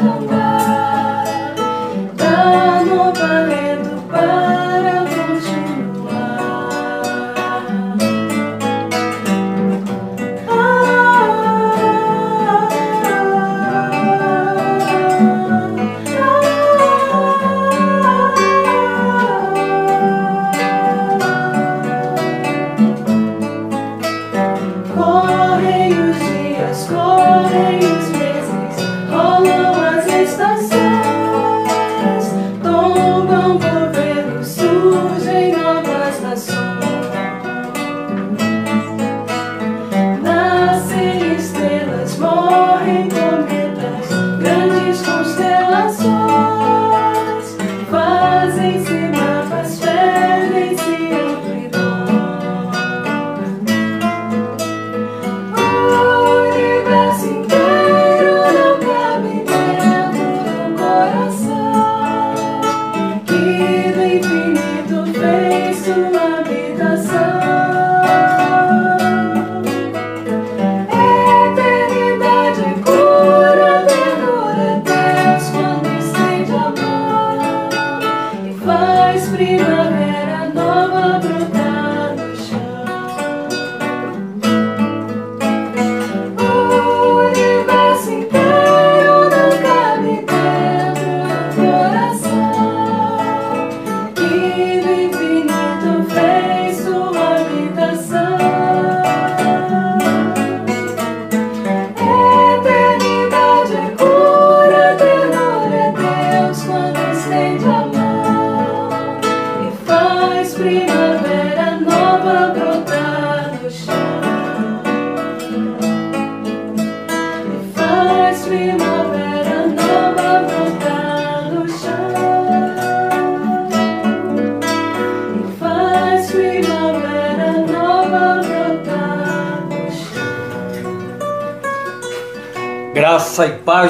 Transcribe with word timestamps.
Graça 0.00 0.37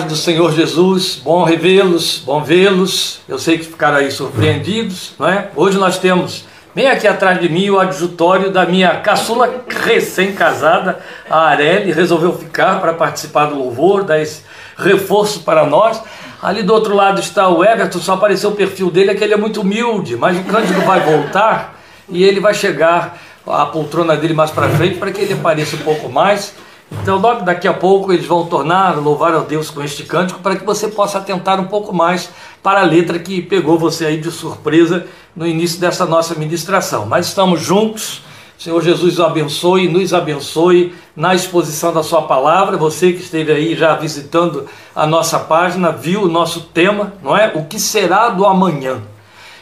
do 0.08 0.16
Senhor 0.16 0.50
Jesus, 0.52 1.20
bom 1.22 1.44
revê-los, 1.44 2.22
bom 2.24 2.42
vê-los. 2.42 3.20
Eu 3.28 3.38
sei 3.38 3.58
que 3.58 3.66
ficaram 3.66 3.98
aí 3.98 4.10
surpreendidos, 4.10 5.12
não 5.18 5.28
é? 5.28 5.50
Hoje 5.54 5.76
nós 5.76 5.98
temos 5.98 6.46
bem 6.74 6.86
aqui 6.86 7.06
atrás 7.06 7.38
de 7.38 7.46
mim 7.48 7.68
o 7.68 7.78
adjutório 7.78 8.50
da 8.50 8.64
minha 8.64 9.00
caçula 9.00 9.64
recém-casada, 9.68 10.98
a 11.28 11.40
Areli, 11.48 11.92
resolveu 11.92 12.32
ficar 12.32 12.80
para 12.80 12.94
participar 12.94 13.46
do 13.46 13.58
louvor, 13.58 14.02
dar 14.02 14.18
esse 14.18 14.42
reforço 14.78 15.40
para 15.40 15.66
nós. 15.66 16.02
Ali 16.42 16.62
do 16.62 16.72
outro 16.72 16.94
lado 16.94 17.20
está 17.20 17.46
o 17.48 17.62
Everton, 17.62 17.98
só 17.98 18.14
apareceu 18.14 18.48
o 18.48 18.54
perfil 18.54 18.90
dele, 18.90 19.10
é 19.10 19.14
que 19.14 19.22
ele 19.22 19.34
é 19.34 19.36
muito 19.36 19.60
humilde, 19.60 20.16
mas 20.16 20.38
o 20.38 20.44
Cândido 20.44 20.80
vai 20.82 21.00
voltar 21.00 21.78
e 22.08 22.24
ele 22.24 22.40
vai 22.40 22.54
chegar 22.54 23.18
a 23.46 23.66
poltrona 23.66 24.16
dele 24.16 24.32
mais 24.32 24.50
para 24.50 24.70
frente 24.70 24.96
para 24.96 25.10
que 25.10 25.20
ele 25.20 25.34
apareça 25.34 25.76
um 25.76 25.80
pouco 25.80 26.08
mais. 26.08 26.54
Então, 26.90 27.18
logo 27.18 27.42
daqui 27.42 27.68
a 27.68 27.74
pouco, 27.74 28.12
eles 28.12 28.26
vão 28.26 28.46
tornar 28.46 28.96
louvar 28.96 29.34
ao 29.34 29.42
Deus 29.42 29.70
com 29.70 29.82
este 29.82 30.04
cântico 30.04 30.40
para 30.40 30.56
que 30.56 30.64
você 30.64 30.88
possa 30.88 31.18
atentar 31.18 31.60
um 31.60 31.66
pouco 31.66 31.94
mais 31.94 32.30
para 32.62 32.80
a 32.80 32.84
letra 32.84 33.18
que 33.18 33.42
pegou 33.42 33.78
você 33.78 34.06
aí 34.06 34.16
de 34.18 34.30
surpresa 34.30 35.06
no 35.36 35.46
início 35.46 35.78
dessa 35.78 36.06
nossa 36.06 36.34
ministração. 36.34 37.06
Mas 37.06 37.26
estamos 37.26 37.60
juntos. 37.60 38.22
Senhor 38.58 38.82
Jesus 38.82 39.20
o 39.20 39.24
abençoe, 39.24 39.88
nos 39.88 40.12
abençoe 40.12 40.92
na 41.14 41.32
exposição 41.34 41.92
da 41.92 42.02
Sua 42.02 42.22
palavra. 42.22 42.76
Você 42.76 43.12
que 43.12 43.22
esteve 43.22 43.52
aí 43.52 43.76
já 43.76 43.94
visitando 43.94 44.66
a 44.96 45.06
nossa 45.06 45.38
página, 45.38 45.92
viu 45.92 46.22
o 46.22 46.28
nosso 46.28 46.62
tema, 46.62 47.12
não 47.22 47.36
é? 47.36 47.52
O 47.54 47.66
que 47.66 47.78
será 47.78 48.30
do 48.30 48.44
amanhã? 48.44 49.00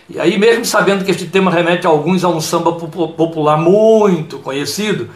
E 0.08 0.18
aí, 0.20 0.38
mesmo 0.38 0.64
sabendo 0.64 1.04
que 1.04 1.10
este 1.10 1.26
tema 1.26 1.50
remete 1.50 1.86
a 1.86 1.90
alguns 1.90 2.24
a 2.24 2.28
um 2.28 2.40
samba 2.40 2.72
popular 2.72 3.58
muito 3.58 4.38
conhecido, 4.38 5.10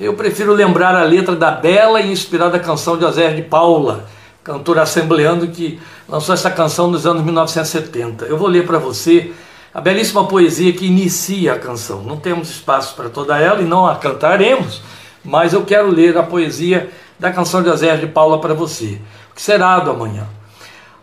eu 0.00 0.14
prefiro 0.14 0.52
lembrar 0.52 0.94
a 0.94 1.02
letra 1.02 1.34
da 1.34 1.50
bela 1.50 2.00
e 2.00 2.12
inspirada 2.12 2.58
canção 2.60 2.96
de 2.96 3.02
José 3.02 3.32
de 3.32 3.42
Paula, 3.42 4.06
cantor 4.44 4.78
assembleando 4.78 5.48
que 5.48 5.80
lançou 6.08 6.32
essa 6.32 6.50
canção 6.50 6.88
nos 6.88 7.04
anos 7.04 7.24
1970. 7.24 8.26
Eu 8.26 8.38
vou 8.38 8.46
ler 8.46 8.64
para 8.64 8.78
você 8.78 9.32
a 9.74 9.80
belíssima 9.80 10.24
poesia 10.26 10.72
que 10.72 10.86
inicia 10.86 11.54
a 11.54 11.58
canção. 11.58 12.02
Não 12.02 12.16
temos 12.16 12.48
espaço 12.48 12.94
para 12.94 13.08
toda 13.08 13.38
ela 13.38 13.60
e 13.60 13.64
não 13.64 13.86
a 13.86 13.96
cantaremos, 13.96 14.80
mas 15.24 15.52
eu 15.52 15.64
quero 15.64 15.90
ler 15.90 16.16
a 16.16 16.22
poesia 16.22 16.90
da 17.18 17.32
canção 17.32 17.60
de 17.60 17.68
José 17.68 17.96
de 17.96 18.06
Paula 18.06 18.40
para 18.40 18.54
você. 18.54 19.00
O 19.32 19.34
que 19.34 19.42
será 19.42 19.80
do 19.80 19.90
amanhã? 19.90 20.28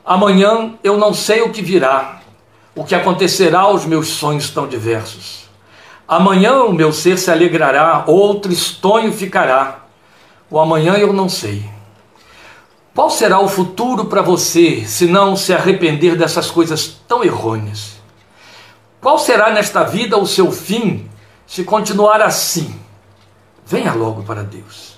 Amanhã 0.06 0.74
eu 0.82 0.98
não 0.98 1.14
sei 1.14 1.42
o 1.42 1.50
que 1.50 1.62
virá, 1.62 2.22
o 2.74 2.86
que 2.86 2.96
acontecerá 2.96 3.60
aos 3.62 3.86
meus 3.86 4.08
sonhos 4.08 4.50
tão 4.50 4.68
diversos. 4.68 5.45
Amanhã 6.08 6.64
o 6.64 6.74
meu 6.74 6.94
ser 6.94 7.18
se 7.18 7.32
alegrará, 7.32 8.04
outro 8.08 8.52
estonho 8.52 9.12
ficará. 9.12 9.86
O 10.50 10.60
amanhã 10.60 10.94
eu 10.94 11.12
não 11.12 11.28
sei. 11.28 11.68
Qual 12.94 13.10
será 13.10 13.40
o 13.40 13.50
futuro 13.50 14.06
para 14.06 14.22
você 14.22 14.86
se 14.86 15.06
não 15.06 15.36
se 15.36 15.54
arrepender 15.54 16.16
dessas 16.16 16.50
coisas 16.50 17.02
tão 17.08 17.24
errôneas? 17.24 17.96
Qual 19.02 19.20
será 19.20 19.52
nesta 19.52 19.84
vida 19.84 20.18
o 20.18 20.26
seu 20.26 20.52
fim 20.52 21.10
se 21.46 21.64
continuar 21.64 22.22
assim? 22.22 22.80
Venha 23.66 23.94
logo 23.94 24.24
para 24.24 24.44
Deus. 24.44 24.96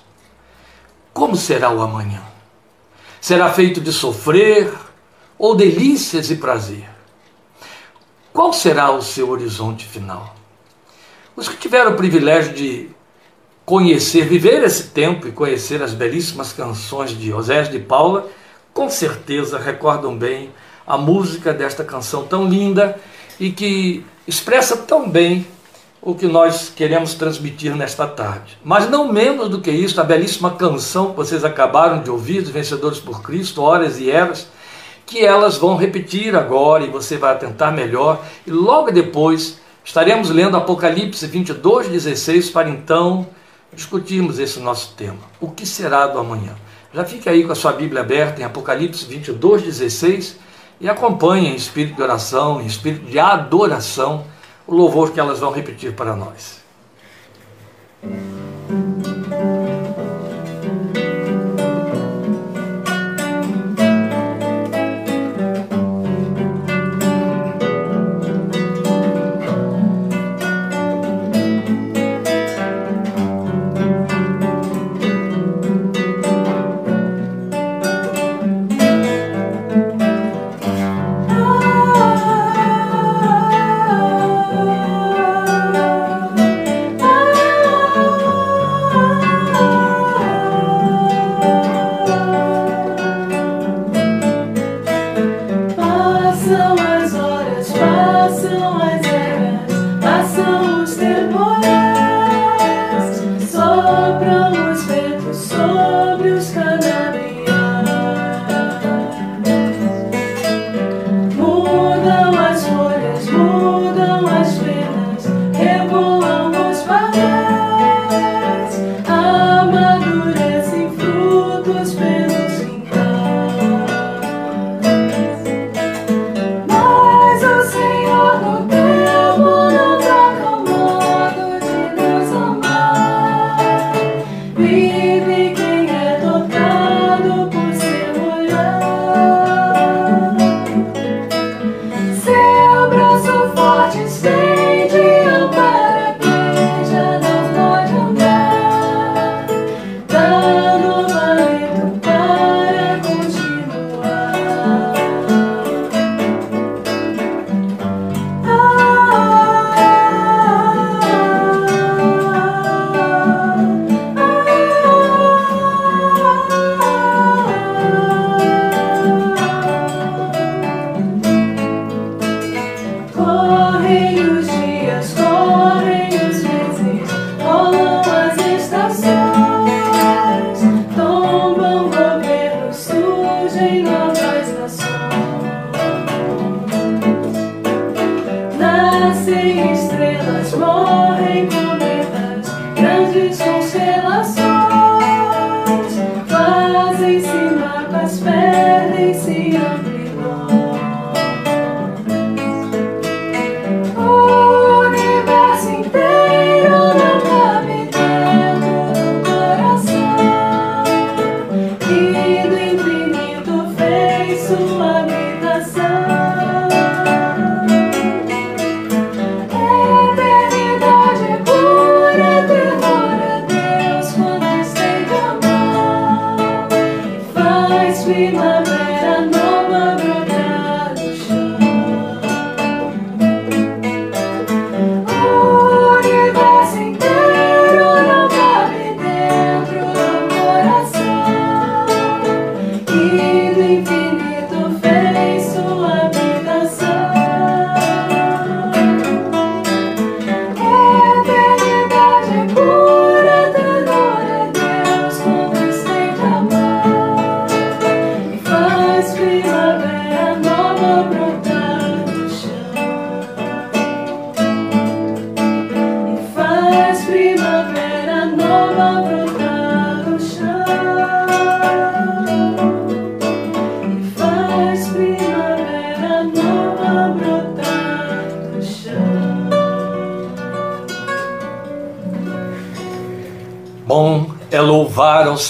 Como 1.13 1.35
será 1.35 1.71
o 1.71 1.81
amanhã? 1.81 2.21
Será 3.19 3.51
feito 3.51 3.81
de 3.81 3.91
sofrer 3.91 4.71
ou 5.39 5.55
delícias 5.55 6.29
e 6.29 6.35
prazer? 6.35 6.87
Qual 8.31 8.53
será 8.53 8.91
o 8.91 9.01
seu 9.01 9.29
horizonte 9.29 9.85
final? 9.85 10.36
Os 11.37 11.47
que 11.47 11.55
tiveram 11.55 11.91
o 11.91 11.95
privilégio 11.95 12.51
de 12.51 12.89
conhecer, 13.63 14.25
viver 14.25 14.63
esse 14.63 14.85
tempo 14.85 15.27
e 15.27 15.31
conhecer 15.31 15.83
as 15.83 15.93
belíssimas 15.93 16.51
canções 16.51 17.11
de 17.11 17.31
Osés 17.31 17.69
de 17.69 17.77
Paula, 17.77 18.25
com 18.73 18.89
certeza 18.89 19.59
recordam 19.59 20.17
bem 20.17 20.49
a 20.87 20.97
música 20.97 21.53
desta 21.53 21.83
canção 21.83 22.25
tão 22.25 22.49
linda 22.49 22.99
e 23.39 23.51
que 23.51 24.03
expressa 24.27 24.77
tão 24.77 25.07
bem 25.07 25.45
o 26.01 26.15
que 26.15 26.25
nós 26.25 26.73
queremos 26.75 27.13
transmitir 27.13 27.75
nesta 27.75 28.07
tarde. 28.07 28.57
Mas 28.63 28.89
não 28.89 29.13
menos 29.13 29.47
do 29.47 29.61
que 29.61 29.69
isso, 29.69 30.01
a 30.01 30.03
belíssima 30.03 30.55
canção 30.55 31.11
que 31.11 31.17
vocês 31.17 31.45
acabaram 31.45 32.01
de 32.01 32.09
ouvir, 32.09 32.41
dos 32.41 32.49
Vencedores 32.49 32.97
por 32.97 33.21
Cristo, 33.21 33.61
Horas 33.61 33.99
e 33.99 34.09
Eras, 34.09 34.47
que 35.05 35.23
elas 35.23 35.55
vão 35.55 35.77
repetir 35.77 36.35
agora 36.35 36.83
e 36.83 36.89
você 36.89 37.15
vai 37.15 37.31
atentar 37.31 37.71
melhor 37.71 38.25
e 38.47 38.49
logo 38.49 38.91
depois 38.91 39.59
Estaremos 39.87 40.29
lendo 40.29 40.57
Apocalipse 40.57 41.25
22, 41.25 41.87
16 41.87 42.49
para 42.49 42.69
então 42.69 43.25
discutirmos 43.71 44.37
esse 44.37 44.59
nosso 44.59 44.93
tema. 44.97 45.21
O 45.39 45.49
que 45.49 45.65
será 45.65 46.07
do 46.07 46.19
amanhã? 46.19 46.57
Já 46.93 47.05
fique 47.05 47.29
aí 47.29 47.45
com 47.45 47.53
a 47.53 47.55
sua 47.55 47.71
Bíblia 47.71 48.01
aberta 48.01 48.41
em 48.41 48.43
Apocalipse 48.43 49.05
22, 49.05 49.61
16 49.61 50.39
e 50.81 50.89
acompanhe 50.89 51.47
em 51.47 51.55
espírito 51.55 51.95
de 51.95 52.01
oração, 52.01 52.59
em 52.59 52.65
espírito 52.65 53.05
de 53.05 53.17
adoração, 53.17 54.25
o 54.67 54.75
louvor 54.75 55.13
que 55.13 55.21
elas 55.21 55.39
vão 55.39 55.53
repetir 55.53 55.93
para 55.93 56.17
nós. 56.17 56.61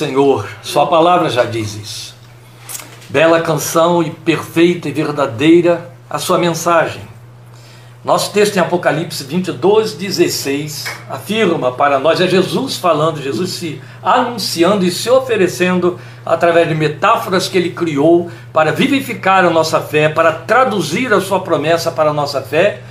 Senhor. 0.07 0.47
Sua 0.63 0.87
palavra 0.87 1.29
já 1.29 1.43
diz 1.43 1.75
isso. 1.75 2.15
Bela 3.09 3.41
canção 3.41 4.01
e 4.01 4.09
perfeita 4.09 4.87
e 4.87 4.91
verdadeira 4.93 5.91
a 6.09 6.17
sua 6.17 6.37
mensagem. 6.37 7.01
Nosso 8.05 8.31
texto 8.31 8.55
em 8.55 8.59
Apocalipse 8.59 9.21
22, 9.25 9.95
16 9.95 10.85
afirma 11.09 11.73
para 11.73 11.99
nós, 11.99 12.21
é 12.21 12.27
Jesus 12.27 12.77
falando, 12.77 13.21
Jesus 13.21 13.49
se 13.51 13.81
anunciando 14.01 14.85
e 14.85 14.91
se 14.91 15.09
oferecendo 15.09 15.99
através 16.25 16.69
de 16.69 16.75
metáforas 16.75 17.49
que 17.49 17.57
ele 17.57 17.71
criou 17.71 18.31
para 18.53 18.71
vivificar 18.71 19.43
a 19.43 19.49
nossa 19.49 19.81
fé, 19.81 20.07
para 20.07 20.31
traduzir 20.31 21.11
a 21.11 21.19
sua 21.19 21.41
promessa 21.41 21.91
para 21.91 22.11
a 22.11 22.13
nossa 22.13 22.41
fé. 22.41 22.81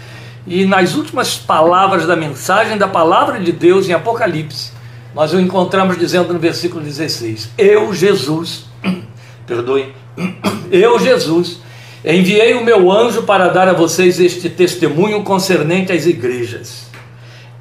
E 0.47 0.67
nas 0.67 0.95
últimas 0.95 1.35
palavras 1.35 2.07
da 2.07 2.15
mensagem 2.15 2.77
da 2.77 2.87
palavra 2.87 3.41
de 3.41 3.53
Deus 3.53 3.89
em 3.89 3.95
Apocalipse, 3.95 4.76
nós 5.17 5.33
o 5.33 5.41
encontramos 5.41 5.99
dizendo 5.99 6.31
no 6.35 6.39
versículo 6.39 6.85
16: 6.85 7.49
Eu, 7.57 7.95
Jesus, 7.95 8.67
perdoe, 9.47 9.95
eu, 10.71 10.99
Jesus, 10.99 11.59
enviei 12.05 12.53
o 12.53 12.63
meu 12.63 12.93
anjo 12.93 13.23
para 13.23 13.49
dar 13.49 13.67
a 13.67 13.73
vocês 13.73 14.21
este 14.21 14.51
testemunho 14.51 15.23
concernente 15.23 15.91
às 15.91 16.05
igrejas. 16.05 16.91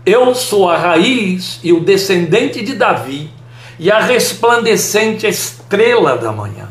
Eu 0.06 0.36
sou 0.36 0.70
a 0.70 0.78
raiz 0.78 1.62
e 1.64 1.72
o 1.72 1.80
descendente 1.80 2.62
de 2.62 2.76
Davi 2.76 3.32
e 3.80 3.90
a 3.90 4.02
resplandecente 4.02 5.26
estrela 5.26 6.18
da 6.18 6.34
manhã. 6.34 6.68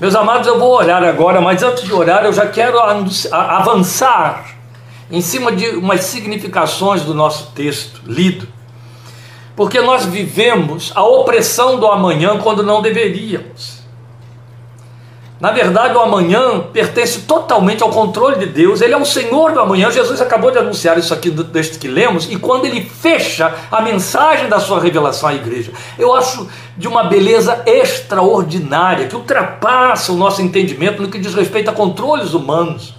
Meus 0.00 0.14
amados, 0.14 0.46
eu 0.46 0.58
vou 0.58 0.72
orar 0.72 1.04
agora, 1.04 1.38
mas 1.42 1.62
antes 1.62 1.84
de 1.84 1.92
orar, 1.92 2.24
eu 2.24 2.32
já 2.32 2.46
quero 2.46 2.78
avançar 3.30 4.56
em 5.10 5.20
cima 5.20 5.52
de 5.52 5.68
umas 5.68 6.04
significações 6.04 7.02
do 7.02 7.12
nosso 7.12 7.52
texto 7.52 8.00
lido 8.06 8.59
porque 9.60 9.78
nós 9.82 10.06
vivemos 10.06 10.90
a 10.94 11.04
opressão 11.04 11.78
do 11.78 11.86
amanhã 11.86 12.38
quando 12.38 12.62
não 12.62 12.80
deveríamos. 12.80 13.82
Na 15.38 15.50
verdade, 15.50 15.94
o 15.94 16.00
amanhã 16.00 16.60
pertence 16.72 17.20
totalmente 17.26 17.82
ao 17.82 17.90
controle 17.90 18.38
de 18.38 18.46
Deus, 18.46 18.80
ele 18.80 18.94
é 18.94 18.96
o 18.96 19.04
Senhor 19.04 19.52
do 19.52 19.60
amanhã. 19.60 19.90
Jesus 19.90 20.18
acabou 20.18 20.50
de 20.50 20.56
anunciar 20.56 20.96
isso 20.96 21.12
aqui 21.12 21.28
do 21.28 21.44
texto 21.44 21.78
que 21.78 21.88
lemos, 21.88 22.26
e 22.32 22.36
quando 22.36 22.64
ele 22.64 22.80
fecha 22.80 23.54
a 23.70 23.82
mensagem 23.82 24.48
da 24.48 24.58
sua 24.58 24.80
revelação 24.80 25.28
à 25.28 25.34
igreja, 25.34 25.72
eu 25.98 26.14
acho 26.14 26.48
de 26.74 26.88
uma 26.88 27.04
beleza 27.04 27.62
extraordinária, 27.66 29.08
que 29.08 29.14
ultrapassa 29.16 30.10
o 30.10 30.16
nosso 30.16 30.40
entendimento 30.40 31.02
no 31.02 31.10
que 31.10 31.18
diz 31.18 31.34
respeito 31.34 31.68
a 31.68 31.74
controles 31.74 32.32
humanos. 32.32 32.94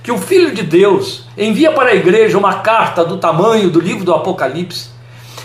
Que 0.00 0.12
o 0.12 0.18
Filho 0.18 0.54
de 0.54 0.62
Deus 0.62 1.24
envia 1.36 1.72
para 1.72 1.90
a 1.90 1.94
igreja 1.96 2.38
uma 2.38 2.60
carta 2.60 3.04
do 3.04 3.16
tamanho 3.16 3.68
do 3.68 3.80
livro 3.80 4.04
do 4.04 4.14
Apocalipse, 4.14 4.93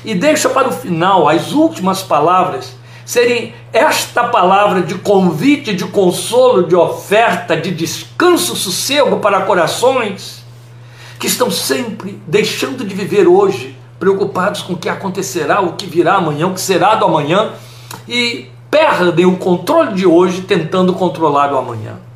e 0.04 0.16
deixa 0.16 0.50
para 0.50 0.70
o 0.70 0.72
final 0.72 1.28
as 1.28 1.52
últimas 1.52 2.02
palavras 2.02 2.76
serem 3.06 3.56
esta 3.74 4.26
palavra 4.26 4.82
de 4.82 4.96
convite, 4.96 5.74
de 5.74 5.86
consolo, 5.86 6.68
de 6.68 6.76
oferta, 6.76 7.58
de 7.58 7.72
descanso, 7.72 8.56
sossego 8.56 9.18
para 9.18 9.42
corações 9.42 10.44
que 11.18 11.28
estão 11.28 11.50
sempre 11.50 12.22
deixando 12.28 12.86
de 12.86 12.94
viver 12.94 13.28
hoje, 13.28 13.76
preocupados 14.00 14.62
com 14.62 14.74
o 14.74 14.78
que 14.78 14.88
acontecerá, 14.88 15.60
o 15.60 15.74
que 15.74 15.86
virá 15.86 16.16
amanhã, 16.16 16.48
o 16.48 16.54
que 16.54 16.62
será 16.62 16.96
do 16.96 17.06
amanhã 17.06 17.52
e 18.08 18.48
perdem 18.70 19.26
o 19.26 19.38
controle 19.38 19.94
de 19.96 20.06
hoje 20.06 20.42
tentando 20.42 20.94
controlar 20.94 21.52
o 21.52 21.58
amanhã 21.58 22.09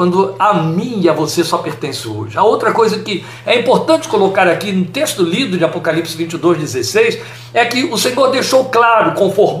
quando 0.00 0.34
a 0.38 0.54
mim 0.54 1.00
e 1.02 1.10
a 1.10 1.12
você 1.12 1.44
só 1.44 1.58
pertence 1.58 2.08
hoje. 2.08 2.38
A 2.38 2.42
outra 2.42 2.72
coisa 2.72 3.00
que 3.00 3.22
é 3.44 3.58
importante 3.58 4.08
colocar 4.08 4.48
aqui 4.48 4.72
no 4.72 4.86
texto 4.86 5.22
lido 5.22 5.58
de 5.58 5.62
Apocalipse 5.62 6.16
22, 6.16 6.56
16, 6.56 7.18
é 7.52 7.66
que 7.66 7.84
o 7.84 7.98
Senhor 7.98 8.30
deixou 8.30 8.64
claro, 8.64 9.12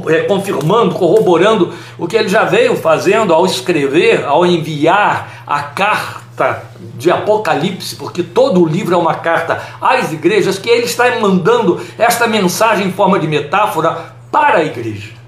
é, 0.08 0.22
confirmando, 0.22 0.94
corroborando 0.94 1.74
o 1.98 2.08
que 2.08 2.16
ele 2.16 2.30
já 2.30 2.44
veio 2.44 2.74
fazendo 2.74 3.34
ao 3.34 3.44
escrever, 3.44 4.24
ao 4.24 4.46
enviar 4.46 5.44
a 5.46 5.62
carta 5.62 6.62
de 6.96 7.10
Apocalipse, 7.10 7.96
porque 7.96 8.22
todo 8.22 8.62
o 8.62 8.66
livro 8.66 8.94
é 8.94 8.96
uma 8.96 9.16
carta 9.16 9.60
às 9.78 10.10
igrejas, 10.10 10.58
que 10.58 10.70
ele 10.70 10.86
está 10.86 11.20
mandando 11.20 11.78
esta 11.98 12.26
mensagem 12.26 12.86
em 12.86 12.92
forma 12.92 13.18
de 13.18 13.28
metáfora 13.28 14.14
para 14.32 14.60
a 14.60 14.64
igreja. 14.64 15.19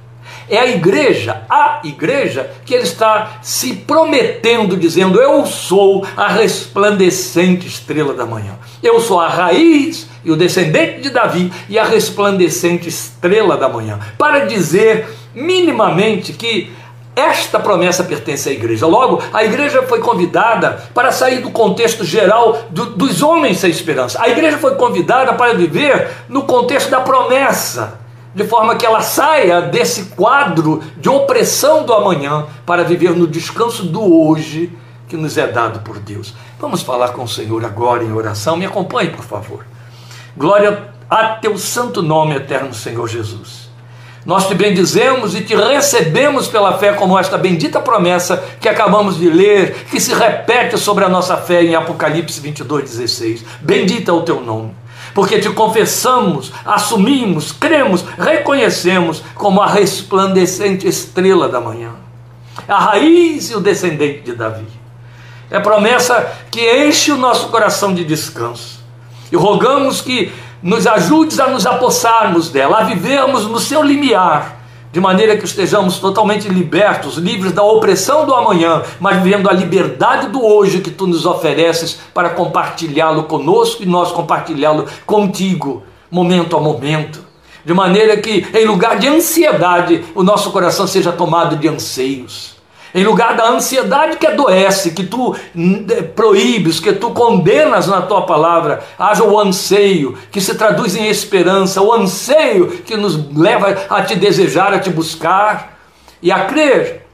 É 0.53 0.59
a 0.59 0.67
igreja, 0.67 1.45
a 1.49 1.81
igreja, 1.83 2.51
que 2.67 2.75
ele 2.75 2.83
está 2.83 3.39
se 3.41 3.73
prometendo, 3.73 4.77
dizendo: 4.77 5.19
Eu 5.19 5.47
sou 5.47 6.07
a 6.15 6.29
resplandecente 6.29 7.67
estrela 7.67 8.13
da 8.13 8.27
manhã. 8.27 8.59
Eu 8.83 9.01
sou 9.01 9.19
a 9.19 9.29
raiz 9.29 10.07
e 10.23 10.31
o 10.31 10.37
descendente 10.37 11.01
de 11.01 11.09
Davi 11.09 11.51
e 11.71 11.79
a 11.79 11.85
resplandecente 11.85 12.87
estrela 12.87 13.57
da 13.57 13.67
manhã. 13.67 13.99
Para 14.19 14.41
dizer 14.41 15.09
minimamente 15.35 16.35
que 16.35 16.71
esta 17.17 17.59
promessa 17.59 18.05
pertence 18.05 18.51
à 18.51 18.53
igreja. 18.53 18.87
Logo, 18.87 19.23
a 19.33 19.43
igreja 19.45 19.83
foi 19.85 20.01
convidada 20.01 20.83
para 20.93 21.13
sair 21.13 21.41
do 21.41 21.51
contexto 21.51 22.05
geral 22.05 22.65
do, 22.69 22.91
dos 22.91 23.23
homens 23.23 23.57
sem 23.57 23.71
esperança. 23.71 24.21
A 24.21 24.29
igreja 24.29 24.59
foi 24.59 24.75
convidada 24.75 25.33
para 25.33 25.55
viver 25.55 26.11
no 26.29 26.43
contexto 26.43 26.91
da 26.91 27.01
promessa 27.01 28.02
de 28.35 28.45
forma 28.45 28.77
que 28.77 28.87
ela 28.87 29.03
saia 29.03 29.61
desse 29.61 30.05
quadro 30.17 30.83
de 30.97 31.09
opressão 31.09 31.85
do 31.85 31.93
amanhã 31.93 32.47
para 32.65 32.83
viver 32.83 33.11
no 33.11 33.27
descanso 33.27 33.85
do 33.85 34.03
hoje 34.03 34.73
que 35.09 35.17
nos 35.17 35.37
é 35.37 35.47
dado 35.47 35.81
por 35.81 35.99
Deus. 35.99 36.35
Vamos 36.59 36.83
falar 36.83 37.11
com 37.11 37.25
o 37.25 37.29
Senhor 37.29 37.65
agora 37.65 38.03
em 38.03 38.13
oração. 38.13 38.57
Me 38.57 38.65
acompanhe, 38.65 39.11
por 39.11 39.25
favor. 39.25 39.67
Glória 40.37 40.91
a 41.11 41.35
teu 41.35 41.59
santo 41.59 42.01
nome, 42.01 42.35
eterno 42.35 42.73
Senhor 42.73 43.07
Jesus. 43.07 43.71
Nós 44.25 44.47
te 44.47 44.55
bendizemos 44.55 45.35
e 45.35 45.43
te 45.43 45.55
recebemos 45.55 46.47
pela 46.47 46.79
fé 46.79 46.93
como 46.93 47.19
esta 47.19 47.37
bendita 47.37 47.81
promessa 47.81 48.43
que 48.61 48.69
acabamos 48.69 49.19
de 49.19 49.29
ler, 49.29 49.85
que 49.91 50.01
se 50.01 50.15
repete 50.15 50.79
sobre 50.79 51.05
a 51.05 51.09
nossa 51.09 51.37
fé 51.37 51.63
em 51.63 51.75
Apocalipse 51.75 52.41
22, 52.41 52.85
16. 52.85 53.45
Bendita 53.61 54.13
é 54.13 54.15
o 54.15 54.23
teu 54.23 54.41
nome 54.41 54.82
porque 55.15 55.39
te 55.39 55.51
confessamos, 55.51 56.53
assumimos, 56.65 57.53
cremos, 57.53 58.05
reconhecemos 58.19 59.23
como 59.35 59.61
a 59.61 59.67
resplandecente 59.67 60.89
estrela 60.89 61.49
da 61.49 61.61
manhã, 61.61 61.93
a 62.67 62.79
raiz 62.79 63.51
e 63.51 63.55
o 63.55 63.61
descendente 63.61 64.21
de 64.21 64.33
Davi. 64.33 64.67
É 65.51 65.61
promessa 65.61 66.33
que 66.51 66.87
enche 66.87 67.13
o 67.13 67.17
nosso 67.17 67.49
coração 67.49 67.93
de 67.93 68.05
descanso. 68.05 68.81
E 69.31 69.37
rogamos 69.37 70.01
que 70.01 70.33
nos 70.63 70.87
ajudes 70.87 71.39
a 71.41 71.49
nos 71.49 71.67
apossarmos 71.67 72.49
dela, 72.49 72.79
a 72.79 72.85
vivermos 72.85 73.47
no 73.47 73.59
seu 73.59 73.83
limiar 73.83 74.62
de 74.93 75.01
maneira 75.01 75.39
que 75.39 75.45
estejamos 75.47 75.99
totalmente 75.99 76.49
libertos, 76.49 77.17
livres 77.17 77.53
da 77.53 77.63
opressão 77.63 78.27
do 78.27 78.35
amanhã, 78.35 78.83
mas 79.01 79.23
vivendo 79.23 79.49
a 79.49 79.53
liberdade 79.53 80.29
do 80.29 80.45
hoje 80.45 80.81
que 80.81 80.91
tu 80.91 81.07
nos 81.07 81.25
ofereces 81.25 81.99
para 82.13 82.31
compartilhá-lo 82.31 83.25
conosco 83.25 83.83
e 83.83 83.87
nós 83.87 84.13
compartilhá-lo 84.13 84.87
contigo, 85.07 85.83
momento 86.11 86.57
a 86.57 86.61
momento. 86.61 87.25
De 87.65 87.73
maneira 87.73 88.19
que, 88.19 88.47
em 88.53 88.67
lugar 88.67 88.99
de 88.99 89.09
ansiedade, 89.09 90.05
o 90.15 90.23
nosso 90.23 90.51
coração 90.51 90.87
seja 90.87 91.11
tomado 91.11 91.57
de 91.57 91.69
anseios 91.69 92.62
em 92.95 93.05
lugar 93.05 93.35
da 93.37 93.49
ansiedade 93.49 94.19
que 94.19 94.27
adoece, 94.27 94.91
que 94.91 95.05
tu 95.05 95.35
proíbes, 96.15 96.79
que 96.79 96.93
tu 96.93 97.11
condenas 97.11 97.87
na 97.87 98.03
tua 98.03 98.23
palavra, 98.27 98.85
haja 98.99 99.25
o 99.25 99.39
anseio 99.39 100.17
que 100.31 100.41
se 100.41 100.55
traduz 100.55 100.95
em 100.95 101.09
esperança, 101.09 101.81
o 101.81 101.93
anseio 101.93 102.69
que 102.69 102.97
nos 102.97 103.17
leva 103.35 103.69
a 103.89 104.03
te 104.03 104.15
desejar, 104.15 104.75
a 104.75 104.79
te 104.79 104.91
buscar 104.91 105.79
e 106.21 106.31
a 106.31 106.45
crer 106.45 107.07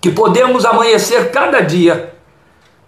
que 0.00 0.10
podemos 0.10 0.64
amanhecer 0.64 1.30
cada 1.30 1.60
dia, 1.60 2.14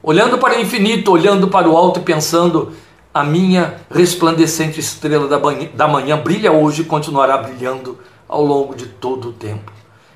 olhando 0.03 0.39
para 0.39 0.57
o 0.57 0.61
infinito, 0.61 1.13
olhando 1.13 1.49
para 1.49 1.69
o 1.69 1.77
alto 1.77 2.01
e 2.01 2.03
pensando: 2.03 2.73
a 3.13 3.23
minha 3.23 3.75
resplandecente 3.91 4.81
estrela 4.81 5.29
da 5.29 5.39
da 5.75 5.89
manhã 5.89 6.17
brilha 6.17 6.53
hoje 6.53 6.83
e 6.83 6.85
continuará 6.85 7.37
brilhando 7.37 7.99
ao 8.29 8.43
longo 8.45 8.75
de 8.75 8.87
todo 8.87 9.29
o 9.29 9.33
tempo. 9.33 9.71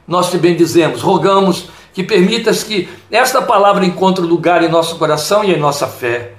Nós 0.09 0.31
te 0.31 0.39
bendizemos, 0.39 1.03
rogamos 1.03 1.69
que 1.97 2.03
permitas 2.03 2.63
que 2.63 2.91
esta 3.11 3.41
palavra 3.41 3.87
encontre 3.87 4.23
lugar 4.23 4.63
em 4.63 4.69
nosso 4.69 4.97
coração 4.97 5.43
e 5.43 5.55
em 5.55 5.59
nossa 5.59 5.87
fé, 5.87 6.33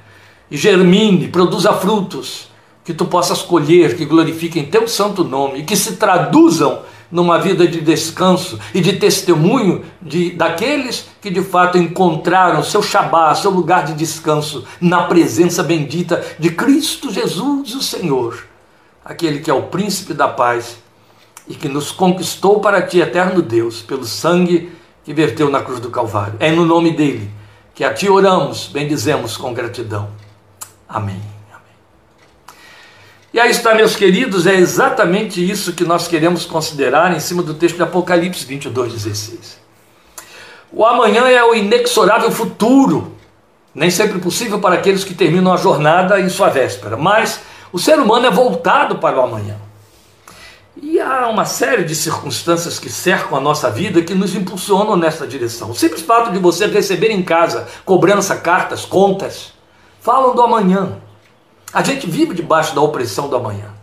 e 0.52 0.56
germine, 0.56 1.30
produza 1.30 1.74
frutos, 1.74 2.48
que 2.86 2.94
tu 2.94 3.06
possas 3.06 3.42
colher, 3.42 3.98
que 3.98 4.06
glorifiquem 4.06 4.66
teu 4.66 4.88
santo 4.88 5.24
nome 5.24 5.62
e 5.62 5.64
que 5.64 5.76
se 5.76 5.96
traduzam 5.96 6.84
numa 7.12 7.40
vida 7.40 7.68
de 7.68 7.82
descanso 7.82 8.60
e 8.72 8.80
de 8.80 8.98
testemunho 8.98 9.84
de, 10.00 10.30
daqueles 10.30 11.10
que 11.20 11.32
de 11.32 11.42
fato 11.42 11.76
encontraram 11.76 12.62
seu 12.62 12.84
Shabá, 12.84 13.34
seu 13.34 13.50
lugar 13.50 13.84
de 13.84 13.96
descanso 13.96 14.64
na 14.80 15.06
presença 15.06 15.64
bendita 15.64 16.24
de 16.38 16.52
Cristo 16.52 17.12
Jesus, 17.12 17.74
o 17.74 17.82
Senhor, 17.82 18.46
aquele 19.04 19.40
que 19.40 19.50
é 19.50 19.54
o 19.56 19.64
príncipe 19.64 20.14
da 20.14 20.28
paz 20.28 20.78
e 21.48 21.56
que 21.56 21.68
nos 21.68 21.92
conquistou 21.92 22.60
para 22.60 22.84
ti, 22.84 23.00
eterno 23.00 23.42
Deus, 23.42 23.82
pelo 23.82 24.06
sangue 24.06 24.77
que 25.08 25.14
verteu 25.14 25.50
na 25.50 25.62
cruz 25.62 25.80
do 25.80 25.90
Calvário. 25.90 26.34
É 26.38 26.52
no 26.52 26.66
nome 26.66 26.92
dele 26.92 27.32
que 27.74 27.86
a 27.86 27.94
ti 27.94 28.10
oramos, 28.10 28.68
bendizemos 28.68 29.38
com 29.38 29.54
gratidão. 29.54 30.10
Amém. 30.86 31.22
E 33.34 33.40
aí 33.40 33.50
está, 33.50 33.74
meus 33.74 33.96
queridos, 33.96 34.46
é 34.46 34.56
exatamente 34.56 35.40
isso 35.40 35.72
que 35.72 35.86
nós 35.86 36.10
queremos 36.10 36.46
considerar 36.46 37.16
em 37.16 37.22
cima 37.22 37.42
do 37.42 37.54
texto 37.54 37.78
de 37.78 37.84
Apocalipse 37.84 38.46
22, 38.46 38.92
16. 38.96 39.58
O 40.74 40.86
amanhã 40.86 41.26
é 41.30 41.42
o 41.42 41.56
inexorável 41.56 42.30
futuro, 42.30 43.16
nem 43.74 43.90
sempre 43.90 44.20
possível 44.20 44.60
para 44.60 44.76
aqueles 44.76 45.06
que 45.06 45.14
terminam 45.14 45.54
a 45.54 45.58
jornada 45.58 46.20
em 46.20 46.28
sua 46.28 46.50
véspera, 46.50 46.98
mas 46.98 47.40
o 47.72 47.80
ser 47.80 47.98
humano 47.98 48.26
é 48.26 48.30
voltado 48.30 48.98
para 48.98 49.18
o 49.18 49.24
amanhã. 49.24 49.56
E 50.82 51.00
há 51.00 51.28
uma 51.28 51.46
série 51.46 51.84
de 51.84 51.96
circunstâncias 51.96 52.78
que 52.78 52.90
cercam 52.90 53.36
a 53.36 53.42
nossa 53.42 53.70
vida 53.70 54.02
que 54.02 54.14
nos 54.14 54.36
impulsionam 54.36 54.96
nessa 54.96 55.26
direção. 55.26 55.72
O 55.72 55.76
simples 55.76 56.02
fato 56.02 56.32
de 56.32 56.38
você 56.38 56.68
receber 56.68 57.10
em 57.10 57.24
casa 57.24 57.68
cobrança, 57.84 58.36
cartas, 58.36 58.86
contas, 58.86 59.54
falam 60.00 60.36
do 60.36 60.42
amanhã. 60.42 60.98
A 61.74 61.82
gente 61.82 62.08
vive 62.08 62.36
debaixo 62.36 62.76
da 62.76 62.82
opressão 62.82 63.28
do 63.28 63.36
amanhã. 63.36 63.74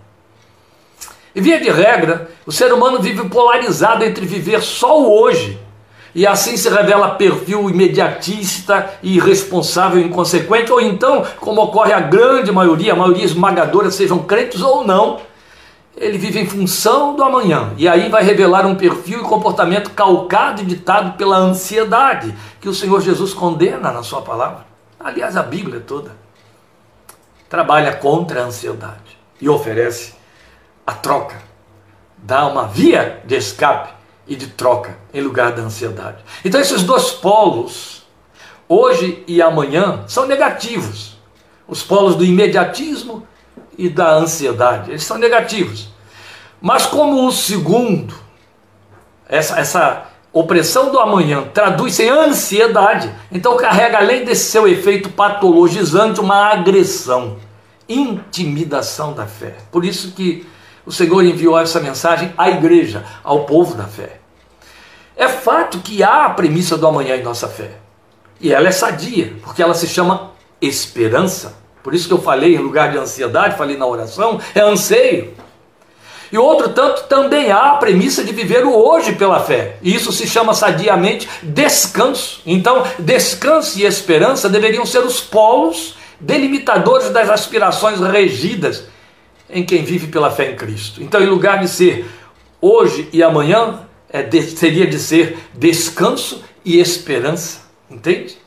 E 1.35 1.41
via 1.41 1.61
de 1.61 1.69
regra, 1.69 2.31
o 2.47 2.53
ser 2.53 2.73
humano 2.73 3.01
vive 3.01 3.29
polarizado 3.29 4.05
entre 4.05 4.25
viver 4.25 4.63
só 4.63 5.01
o 5.01 5.21
hoje, 5.21 5.59
e 6.15 6.25
assim 6.25 6.57
se 6.57 6.69
revela 6.69 7.11
perfil 7.17 7.69
imediatista 7.69 8.95
e 9.03 9.17
irresponsável 9.17 10.01
e 10.01 10.05
inconsequente, 10.05 10.71
ou 10.71 10.81
então, 10.81 11.27
como 11.41 11.61
ocorre 11.61 11.93
a 11.93 11.99
grande 11.99 12.53
maioria, 12.53 12.93
a 12.93 12.97
maioria 12.97 13.25
esmagadora, 13.25 13.91
sejam 13.91 14.21
crentes 14.21 14.63
ou 14.63 14.87
não, 14.87 15.19
ele 15.97 16.19
vive 16.19 16.41
em 16.41 16.47
função 16.47 17.15
do 17.15 17.23
amanhã, 17.23 17.73
e 17.77 17.87
aí 17.87 18.09
vai 18.09 18.23
revelar 18.23 18.67
um 18.67 18.75
perfil 18.75 19.21
e 19.21 19.29
comportamento 19.29 19.91
calcado 19.91 20.63
e 20.63 20.65
ditado 20.65 21.17
pela 21.17 21.37
ansiedade, 21.37 22.35
que 22.61 22.69
o 22.69 22.75
Senhor 22.75 23.01
Jesus 23.01 23.33
condena 23.33 23.93
na 23.93 24.03
sua 24.03 24.21
palavra. 24.21 24.67
Aliás, 24.99 25.37
a 25.37 25.43
Bíblia 25.43 25.81
toda 25.81 26.13
trabalha 27.49 27.95
contra 27.95 28.43
a 28.43 28.47
ansiedade 28.47 29.19
e 29.41 29.49
oferece 29.49 30.15
a 30.85 30.93
troca, 30.93 31.41
dá 32.19 32.47
uma 32.47 32.67
via 32.67 33.23
de 33.25 33.37
escape 33.37 33.93
e 34.27 34.35
de 34.35 34.49
troca 34.49 34.99
em 35.13 35.21
lugar 35.21 35.53
da 35.53 35.63
ansiedade. 35.63 36.25
Então, 36.45 36.61
esses 36.61 36.83
dois 36.83 37.11
polos, 37.13 38.05
hoje 38.69 39.23
e 39.29 39.41
amanhã, 39.41 40.05
são 40.09 40.27
negativos. 40.27 41.17
Os 41.69 41.83
polos 41.83 42.17
do 42.17 42.25
imediatismo 42.25 43.27
e 43.77 43.89
da 43.89 44.15
ansiedade, 44.15 44.91
eles 44.91 45.05
são 45.05 45.19
negativos. 45.19 45.89
Mas, 46.61 46.87
como 46.87 47.27
o 47.27 47.33
segundo, 47.33 48.15
essa, 49.29 49.59
essa 49.59 50.07
opressão 50.33 50.91
do 50.91 50.99
amanhã 50.99 51.45
traduz-se 51.53 52.03
em 52.03 52.09
ansiedade, 52.09 53.13
então 53.31 53.57
carrega, 53.57 53.99
além 53.99 54.25
desse 54.25 54.51
seu 54.51 54.67
efeito 54.67 55.11
patologizante, 55.11 56.21
uma 56.21 56.53
agressão 56.53 57.37
intimidação 57.89 59.13
da 59.13 59.27
fé. 59.27 59.57
Por 59.71 59.85
isso 59.85 60.13
que 60.13 60.47
o 60.87 60.93
Senhor 60.93 61.23
enviou 61.25 61.59
essa 61.59 61.81
mensagem 61.81 62.33
à 62.37 62.51
igreja, 62.51 63.05
ao 63.23 63.45
povo 63.45 63.75
da 63.75 63.85
fé. 63.85 64.21
É 65.17 65.29
fato 65.29 65.79
que 65.79 66.03
há 66.03 66.27
a 66.27 66.31
premissa 66.31 66.77
do 66.77 66.87
amanhã 66.87 67.17
em 67.17 67.23
nossa 67.23 67.49
fé. 67.49 67.73
E 68.41 68.53
ela 68.53 68.69
é 68.69 68.73
sadia, 68.73 69.35
porque 69.43 69.63
ela 69.63 69.75
se 69.75 69.87
chama 69.87 70.33
esperança. 70.61 71.57
Por 71.85 71.95
isso 71.95 72.09
que 72.09 72.15
eu 72.15 72.23
falei 72.23 72.55
em 72.55 72.59
lugar 72.59 72.91
de 72.91 72.97
ansiedade, 72.97 73.59
falei 73.59 73.77
na 73.77 73.87
oração, 73.87 74.41
é 74.55 74.61
anseio. 74.61 75.35
E 76.33 76.39
outro 76.39 76.71
tanto 76.71 77.05
também 77.05 77.53
há 77.53 77.73
a 77.73 77.77
premissa 77.77 78.25
de 78.25 78.33
viver 78.33 78.65
o 78.65 78.73
hoje 78.75 79.15
pela 79.15 79.39
fé. 79.39 79.77
E 79.83 79.95
isso 79.95 80.11
se 80.11 80.27
chama 80.27 80.55
sadiamente 80.55 81.29
descanso. 81.43 82.41
Então, 82.47 82.85
descanso 82.99 83.79
e 83.79 83.85
esperança 83.85 84.49
deveriam 84.49 84.87
ser 84.87 85.01
os 85.01 85.21
polos 85.21 85.95
delimitadores 86.19 87.11
das 87.11 87.29
aspirações 87.29 88.01
regidas 88.01 88.85
em 89.51 89.63
quem 89.63 89.85
vive 89.85 90.07
pela 90.07 90.31
fé 90.31 90.53
em 90.53 90.57
Cristo. 90.57 91.03
Então, 91.03 91.23
em 91.23 91.27
lugar 91.27 91.61
de 91.61 91.69
ser 91.69 92.07
hoje 92.63 93.11
e 93.13 93.23
amanhã, 93.23 93.81
é 94.09 94.23
de, 94.23 94.41
seria 94.43 94.87
de 94.87 94.99
ser 94.99 95.37
descanso 95.53 96.43
e 96.65 96.81
esperança. 96.81 97.61
Entende? 97.91 98.39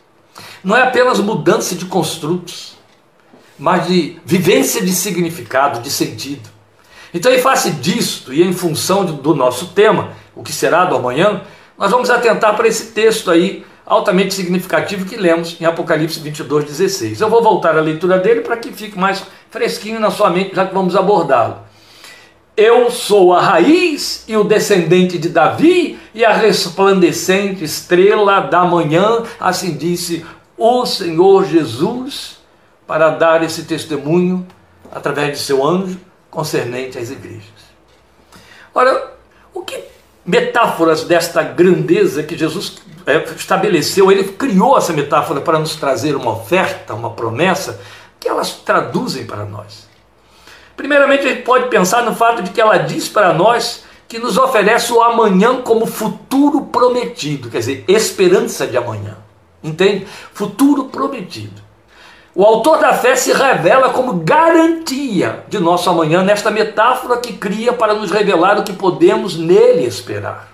Não 0.63 0.75
é 0.75 0.81
apenas 0.81 1.19
mudança 1.19 1.75
de 1.75 1.85
construtos, 1.85 2.76
mas 3.57 3.87
de 3.87 4.19
vivência 4.25 4.83
de 4.83 4.91
significado, 4.91 5.81
de 5.81 5.89
sentido. 5.89 6.49
Então, 7.13 7.31
em 7.31 7.39
face 7.39 7.71
disto 7.71 8.33
e 8.33 8.43
em 8.43 8.53
função 8.53 9.05
do 9.05 9.33
nosso 9.33 9.67
tema, 9.67 10.09
o 10.35 10.43
que 10.43 10.51
será 10.51 10.85
do 10.85 10.95
amanhã, 10.95 11.41
nós 11.77 11.91
vamos 11.91 12.09
atentar 12.09 12.55
para 12.55 12.67
esse 12.67 12.87
texto 12.87 13.31
aí 13.31 13.65
altamente 13.85 14.33
significativo 14.33 15.05
que 15.05 15.15
lemos 15.15 15.55
em 15.59 15.65
Apocalipse 15.65 16.19
22, 16.19 16.65
16. 16.65 17.21
Eu 17.21 17.29
vou 17.29 17.41
voltar 17.41 17.77
à 17.77 17.81
leitura 17.81 18.19
dele 18.19 18.41
para 18.41 18.57
que 18.57 18.71
fique 18.71 18.99
mais 18.99 19.23
fresquinho 19.49 19.99
na 19.99 20.11
sua 20.11 20.29
mente, 20.29 20.55
já 20.55 20.65
que 20.65 20.73
vamos 20.73 20.95
abordá-lo. 20.95 21.59
Eu 22.55 22.89
sou 22.89 23.33
a 23.33 23.41
raiz 23.41 24.25
e 24.27 24.35
o 24.35 24.43
descendente 24.43 25.17
de 25.17 25.29
Davi 25.29 25.97
e 26.13 26.25
a 26.25 26.33
resplandecente 26.33 27.63
estrela 27.63 28.41
da 28.41 28.65
manhã, 28.65 29.23
assim 29.39 29.77
disse 29.77 30.25
o 30.57 30.85
Senhor 30.85 31.45
Jesus, 31.45 32.36
para 32.87 33.09
dar 33.09 33.43
esse 33.43 33.63
testemunho 33.63 34.47
através 34.91 35.37
de 35.37 35.43
seu 35.43 35.65
anjo 35.65 35.99
concernente 36.31 36.97
às 36.97 37.11
igrejas. 37.11 37.43
Ora, 38.73 39.11
o 39.53 39.61
que 39.61 39.83
metáforas 40.25 41.03
desta 41.03 41.43
grandeza 41.43 42.23
que 42.23 42.37
Jesus 42.37 42.77
é, 43.05 43.23
estabeleceu, 43.35 44.11
ele 44.11 44.23
criou 44.25 44.77
essa 44.77 44.93
metáfora 44.93 45.41
para 45.41 45.59
nos 45.59 45.75
trazer 45.75 46.15
uma 46.15 46.31
oferta, 46.31 46.93
uma 46.93 47.11
promessa, 47.11 47.79
que 48.19 48.27
elas 48.27 48.51
traduzem 48.51 49.25
para 49.25 49.45
nós. 49.45 49.87
Primeiramente, 50.75 51.25
a 51.25 51.29
gente 51.29 51.43
pode 51.43 51.69
pensar 51.69 52.03
no 52.03 52.15
fato 52.15 52.41
de 52.41 52.51
que 52.51 52.61
ela 52.61 52.77
diz 52.77 53.09
para 53.09 53.33
nós 53.33 53.83
que 54.07 54.19
nos 54.19 54.37
oferece 54.37 54.93
o 54.93 55.01
amanhã 55.01 55.61
como 55.61 55.85
futuro 55.85 56.65
prometido, 56.65 57.49
quer 57.49 57.59
dizer, 57.59 57.83
esperança 57.87 58.65
de 58.65 58.77
amanhã. 58.77 59.17
Entende? 59.63 60.07
Futuro 60.33 60.85
prometido. 60.85 61.66
O 62.39 62.45
autor 62.45 62.77
da 62.77 62.93
fé 62.93 63.15
se 63.15 63.33
revela 63.33 63.89
como 63.89 64.13
garantia 64.13 65.43
de 65.49 65.57
nosso 65.57 65.89
amanhã 65.89 66.21
nesta 66.21 66.51
metáfora 66.51 67.17
que 67.17 67.33
cria 67.33 67.73
para 67.73 67.95
nos 67.95 68.11
revelar 68.11 68.59
o 68.59 68.63
que 68.63 68.73
podemos 68.73 69.35
nele 69.35 69.83
esperar. 69.83 70.47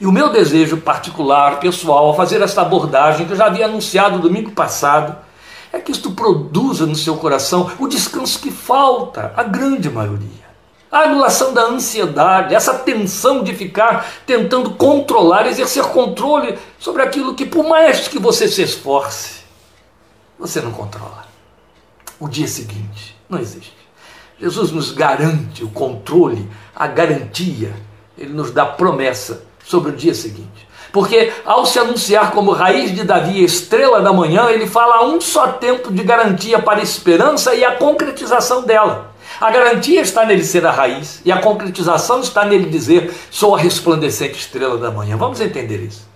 E 0.00 0.06
o 0.08 0.10
meu 0.10 0.30
desejo 0.30 0.78
particular, 0.78 1.60
pessoal, 1.60 2.06
ao 2.06 2.16
fazer 2.16 2.42
esta 2.42 2.62
abordagem, 2.62 3.24
que 3.24 3.34
eu 3.34 3.36
já 3.36 3.46
havia 3.46 3.66
anunciado 3.66 4.18
domingo 4.18 4.50
passado, 4.50 5.16
é 5.72 5.78
que 5.78 5.92
isto 5.92 6.10
produza 6.10 6.86
no 6.86 6.96
seu 6.96 7.16
coração 7.16 7.70
o 7.78 7.86
descanso 7.86 8.40
que 8.40 8.50
falta, 8.50 9.32
a 9.36 9.44
grande 9.44 9.88
maioria. 9.88 10.42
A 10.90 11.02
anulação 11.02 11.54
da 11.54 11.62
ansiedade, 11.62 12.52
essa 12.52 12.74
tensão 12.74 13.44
de 13.44 13.54
ficar 13.54 14.08
tentando 14.26 14.70
controlar, 14.70 15.46
exercer 15.46 15.84
controle 15.84 16.58
sobre 16.80 17.00
aquilo 17.00 17.36
que, 17.36 17.46
por 17.46 17.64
mais 17.64 18.08
que 18.08 18.18
você 18.18 18.48
se 18.48 18.60
esforce, 18.60 19.41
você 20.42 20.60
não 20.60 20.72
controla. 20.72 21.24
O 22.18 22.28
dia 22.28 22.48
seguinte 22.48 23.16
não 23.28 23.38
existe. 23.38 23.76
Jesus 24.40 24.72
nos 24.72 24.90
garante 24.90 25.62
o 25.62 25.70
controle, 25.70 26.48
a 26.74 26.88
garantia, 26.88 27.72
ele 28.18 28.32
nos 28.32 28.50
dá 28.50 28.66
promessa 28.66 29.44
sobre 29.64 29.92
o 29.92 29.96
dia 29.96 30.12
seguinte. 30.12 30.68
Porque 30.92 31.32
ao 31.44 31.64
se 31.64 31.78
anunciar 31.78 32.32
como 32.32 32.50
raiz 32.50 32.92
de 32.92 33.04
Davi, 33.04 33.42
estrela 33.42 34.00
da 34.00 34.12
manhã, 34.12 34.50
ele 34.50 34.66
fala 34.66 35.04
um 35.04 35.20
só 35.20 35.46
tempo 35.46 35.92
de 35.92 36.02
garantia 36.02 36.58
para 36.58 36.80
a 36.80 36.82
esperança 36.82 37.54
e 37.54 37.64
a 37.64 37.76
concretização 37.76 38.64
dela. 38.64 39.12
A 39.40 39.48
garantia 39.50 40.00
está 40.00 40.26
nele 40.26 40.44
ser 40.44 40.66
a 40.66 40.72
raiz 40.72 41.22
e 41.24 41.30
a 41.30 41.40
concretização 41.40 42.20
está 42.20 42.44
nele 42.44 42.68
dizer: 42.68 43.14
sou 43.30 43.54
a 43.54 43.58
resplandecente 43.58 44.38
estrela 44.38 44.76
da 44.76 44.90
manhã. 44.90 45.16
Vamos 45.16 45.40
entender 45.40 45.78
isso. 45.78 46.11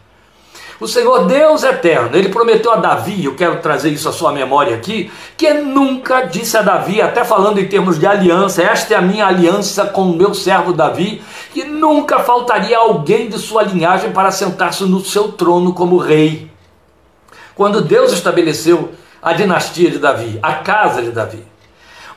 O 0.79 0.87
Senhor 0.87 1.25
Deus 1.25 1.65
eterno, 1.65 2.15
ele 2.15 2.29
prometeu 2.29 2.71
a 2.71 2.77
Davi, 2.77 3.25
eu 3.25 3.35
quero 3.35 3.61
trazer 3.61 3.89
isso 3.89 4.11
à 4.11 4.13
sua 4.13 4.31
memória 4.31 4.77
aqui, 4.77 5.11
que 5.35 5.55
nunca 5.55 6.23
disse 6.23 6.55
a 6.59 6.61
Davi, 6.61 7.01
até 7.01 7.25
falando 7.25 7.59
em 7.59 7.67
termos 7.67 7.99
de 7.99 8.07
aliança, 8.07 8.63
esta 8.63 8.93
é 8.93 8.97
a 8.99 9.01
minha 9.01 9.27
aliança 9.27 9.87
com 9.87 10.03
o 10.03 10.15
meu 10.15 10.35
servo 10.35 10.75
Davi, 10.75 11.23
que 11.55 11.65
nunca 11.65 12.19
faltaria 12.19 12.77
alguém 12.77 13.27
de 13.31 13.39
sua 13.39 13.63
linhagem 13.63 14.13
para 14.13 14.31
sentar-se 14.31 14.85
no 14.85 15.03
seu 15.03 15.33
trono 15.33 15.73
como 15.73 15.97
rei. 15.97 16.51
Quando 17.55 17.81
Deus 17.81 18.13
estabeleceu 18.13 18.93
a 19.23 19.33
dinastia 19.33 19.91
de 19.91 19.99
Davi, 19.99 20.39
a 20.43 20.57
casa 20.57 21.01
de 21.01 21.11
Davi, 21.11 21.43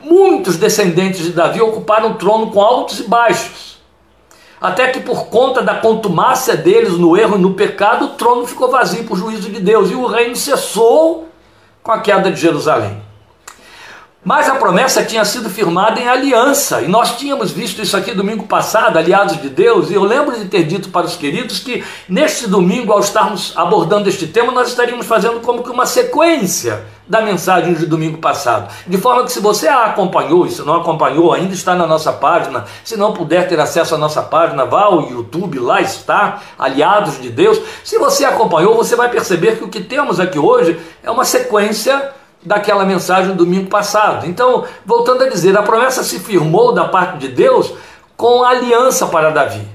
muitos 0.02 0.58
descendentes 0.58 1.24
de 1.24 1.32
Davi 1.32 1.62
ocuparam 1.62 2.12
o 2.12 2.15
trono 2.15 2.52
com 2.52 2.62
altos 2.62 3.00
e 3.00 3.04
baixos 3.04 3.69
até 4.62 4.89
que 4.89 5.00
por 5.00 5.28
conta 5.28 5.62
da 5.62 5.76
contumácia 5.76 6.56
deles 6.58 6.93
no 6.93 7.15
erro 7.15 7.38
e 7.38 7.41
no 7.41 7.54
pecado, 7.54 8.06
o 8.06 8.10
trono 8.10 8.45
ficou 8.45 8.69
vazio 8.69 9.06
por 9.06 9.17
juízo 9.17 9.50
de 9.50 9.60
Deus 9.60 9.89
e 9.91 9.95
o 9.95 10.06
reino 10.06 10.36
cessou 10.36 11.30
com 11.82 11.91
a 11.91 12.00
queda 12.00 12.32
de 12.32 12.39
Jerusalém. 12.39 13.09
Mas 14.30 14.48
a 14.48 14.54
promessa 14.54 15.04
tinha 15.04 15.26
sido 15.26 15.50
firmada 15.50 16.00
em 16.00 16.08
aliança, 16.08 16.84
e 16.84 16.88
nós 16.88 17.18
tínhamos 17.18 17.50
visto 17.50 17.82
isso 17.82 17.98
aqui 17.98 18.13
domingo 18.13 18.46
passado, 18.46 18.96
aliados 18.96 19.42
de 19.42 19.50
Deus, 19.50 19.89
e 19.89 19.96
eu 19.96 20.04
lembro 20.04 20.38
de 20.38 20.46
ter 20.46 20.65
dito 20.65 20.89
para 20.89 21.08
os 21.08 21.15
queridos 21.15 21.58
que 21.58 21.84
neste 22.08 22.48
domingo, 22.48 22.94
ao 22.94 23.00
estarmos 23.00 23.54
abordando 23.56 24.08
este 24.08 24.28
tema, 24.28 24.52
nós 24.52 24.68
estaríamos 24.68 25.08
fazendo 25.08 25.39
como 25.39 25.63
que 25.63 25.72
uma 25.72 25.88
sequência 25.88 26.86
da 27.08 27.22
mensagem 27.22 27.74
de 27.74 27.88
domingo 27.88 28.20
passado. 28.20 28.72
De 28.86 29.00
forma 29.00 29.24
que 29.24 29.32
se 29.32 29.39
você 29.39 29.68
a 29.68 29.86
acompanhou, 29.86 30.46
e 30.46 30.52
se 30.52 30.62
não 30.62 30.76
acompanhou, 30.76 31.34
ainda 31.34 31.56
está 31.56 31.74
na 31.74 31.88
nossa 31.88 32.13
página, 32.13 32.65
se 32.84 32.96
não 32.96 33.13
puder 33.13 33.48
ter 33.48 33.60
acesso 33.60 33.96
à 33.96 33.98
nossa 33.98 34.22
página, 34.22 34.63
vá 34.63 34.84
ao 34.84 35.10
YouTube, 35.10 35.58
lá 35.58 35.82
está, 35.82 36.39
Aliados 36.56 37.20
de 37.20 37.32
Deus. 37.32 37.60
Se 37.84 37.98
você 37.98 38.26
acompanhou, 38.26 38.76
você 38.76 38.96
vai 38.96 39.10
perceber 39.10 39.58
que 39.58 39.63
o 39.63 39.70
que 39.70 39.82
temos 39.82 40.20
aqui 40.20 40.38
hoje 40.38 40.80
é 41.02 41.10
uma 41.10 41.26
sequência 41.26 42.19
daquela 42.43 42.86
mensagem 42.86 43.32
do 43.32 43.43
domingo 43.43 43.69
passado. 43.69 44.25
Então, 44.25 44.65
voltando 44.86 45.23
a 45.23 45.30
dizer, 45.30 45.58
a 45.58 45.63
promessa 45.63 46.04
se 46.04 46.19
firmou 46.19 46.71
da 46.71 46.86
parte 46.86 47.17
de 47.17 47.28
Deus 47.28 47.73
com 48.15 48.43
aliança 48.43 49.08
para 49.08 49.30
Davi. 49.30 49.67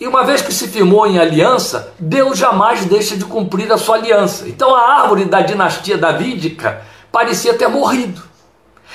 E 0.00 0.06
uma 0.06 0.24
vez 0.24 0.40
que 0.40 0.52
se 0.52 0.68
firmou 0.68 1.06
em 1.06 1.18
aliança, 1.18 1.92
Deus 1.98 2.38
jamais 2.38 2.86
deixa 2.86 3.16
de 3.16 3.24
cumprir 3.24 3.70
a 3.70 3.76
sua 3.76 3.96
aliança. 3.96 4.48
Então 4.48 4.74
a 4.74 5.00
árvore 5.00 5.26
da 5.26 5.42
dinastia 5.42 5.98
davídica 5.98 6.82
parecia 7.12 7.54
ter 7.54 7.68
morrido. 7.68 8.22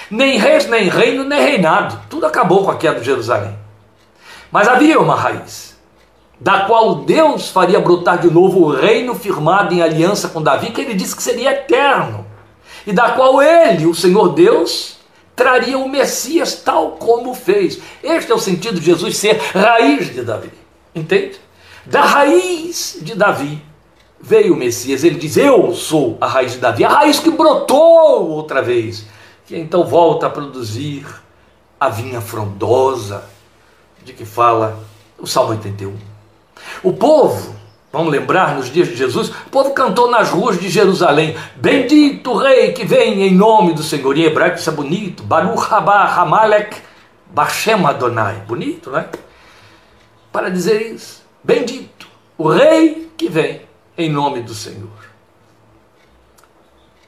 Nem 0.09 0.37
reis, 0.37 0.65
nem 0.67 0.89
reino, 0.89 1.23
nem 1.23 1.39
reinado. 1.39 1.99
Tudo 2.09 2.25
acabou 2.25 2.65
com 2.65 2.71
a 2.71 2.75
queda 2.75 2.99
de 2.99 3.05
Jerusalém. 3.05 3.55
Mas 4.51 4.67
havia 4.67 4.99
uma 4.99 5.15
raiz, 5.15 5.75
da 6.39 6.61
qual 6.61 6.95
Deus 6.95 7.49
faria 7.49 7.79
brotar 7.79 8.17
de 8.17 8.31
novo 8.31 8.61
o 8.61 8.71
reino 8.71 9.13
firmado 9.13 9.73
em 9.73 9.81
aliança 9.81 10.29
com 10.29 10.41
Davi, 10.41 10.71
que 10.71 10.81
ele 10.81 10.93
disse 10.93 11.15
que 11.15 11.21
seria 11.21 11.51
eterno 11.51 12.25
e 12.85 12.93
da 12.93 13.11
qual 13.11 13.41
ele, 13.41 13.85
o 13.85 13.95
Senhor 13.95 14.29
Deus, 14.29 14.97
traria 15.35 15.77
o 15.77 15.89
Messias 15.89 16.55
tal 16.55 16.91
como 16.91 17.33
fez. 17.33 17.79
Este 18.03 18.31
é 18.31 18.35
o 18.35 18.39
sentido 18.39 18.79
de 18.79 18.85
Jesus 18.85 19.17
ser 19.17 19.37
raiz 19.53 20.13
de 20.13 20.21
Davi. 20.21 20.51
Entende? 20.93 21.39
Da 21.85 22.01
raiz 22.01 22.97
de 23.01 23.15
Davi 23.15 23.61
veio 24.19 24.53
o 24.53 24.57
Messias. 24.57 25.03
Ele 25.03 25.19
diz: 25.19 25.37
Eu 25.37 25.73
sou 25.73 26.17
a 26.21 26.27
raiz 26.27 26.53
de 26.53 26.59
Davi, 26.59 26.83
a 26.83 26.89
raiz 26.89 27.19
que 27.19 27.29
brotou 27.29 28.29
outra 28.29 28.61
vez, 28.61 29.05
que 29.45 29.57
então 29.57 29.85
volta 29.85 30.27
a 30.27 30.29
produzir 30.29 31.05
a 31.79 31.89
vinha 31.89 32.21
frondosa 32.21 33.23
de 34.03 34.13
que 34.13 34.25
fala 34.25 34.79
o 35.17 35.27
Salmo 35.27 35.51
81. 35.51 35.95
O 36.83 36.93
povo 36.93 37.54
Vamos 37.95 38.11
lembrar, 38.11 38.55
nos 38.55 38.69
dias 38.69 38.89
de 38.89 38.95
Jesus, 38.97 39.29
o 39.29 39.49
povo 39.49 39.71
cantou 39.71 40.11
nas 40.11 40.29
ruas 40.29 40.59
de 40.59 40.67
Jerusalém: 40.67 41.33
Bendito 41.55 42.35
rei 42.35 42.73
que 42.73 42.83
vem 42.83 43.23
em 43.23 43.33
nome 43.33 43.71
do 43.71 43.81
Senhor. 43.81 44.17
Em 44.17 44.23
hebraico 44.23 44.57
isso 44.57 44.69
é 44.69 44.73
bonito. 44.73 45.23
Baruch 45.23 45.73
haba 45.73 46.03
hamalek 46.03 46.75
bashem 47.31 47.85
Adonai. 47.85 48.43
Bonito, 48.45 48.91
né? 48.91 49.07
Para 50.29 50.49
dizer 50.49 50.91
isso. 50.91 51.23
Bendito 51.41 52.05
o 52.37 52.49
rei 52.49 53.09
que 53.15 53.29
vem 53.29 53.61
em 53.97 54.11
nome 54.11 54.41
do 54.41 54.53
Senhor. 54.53 54.89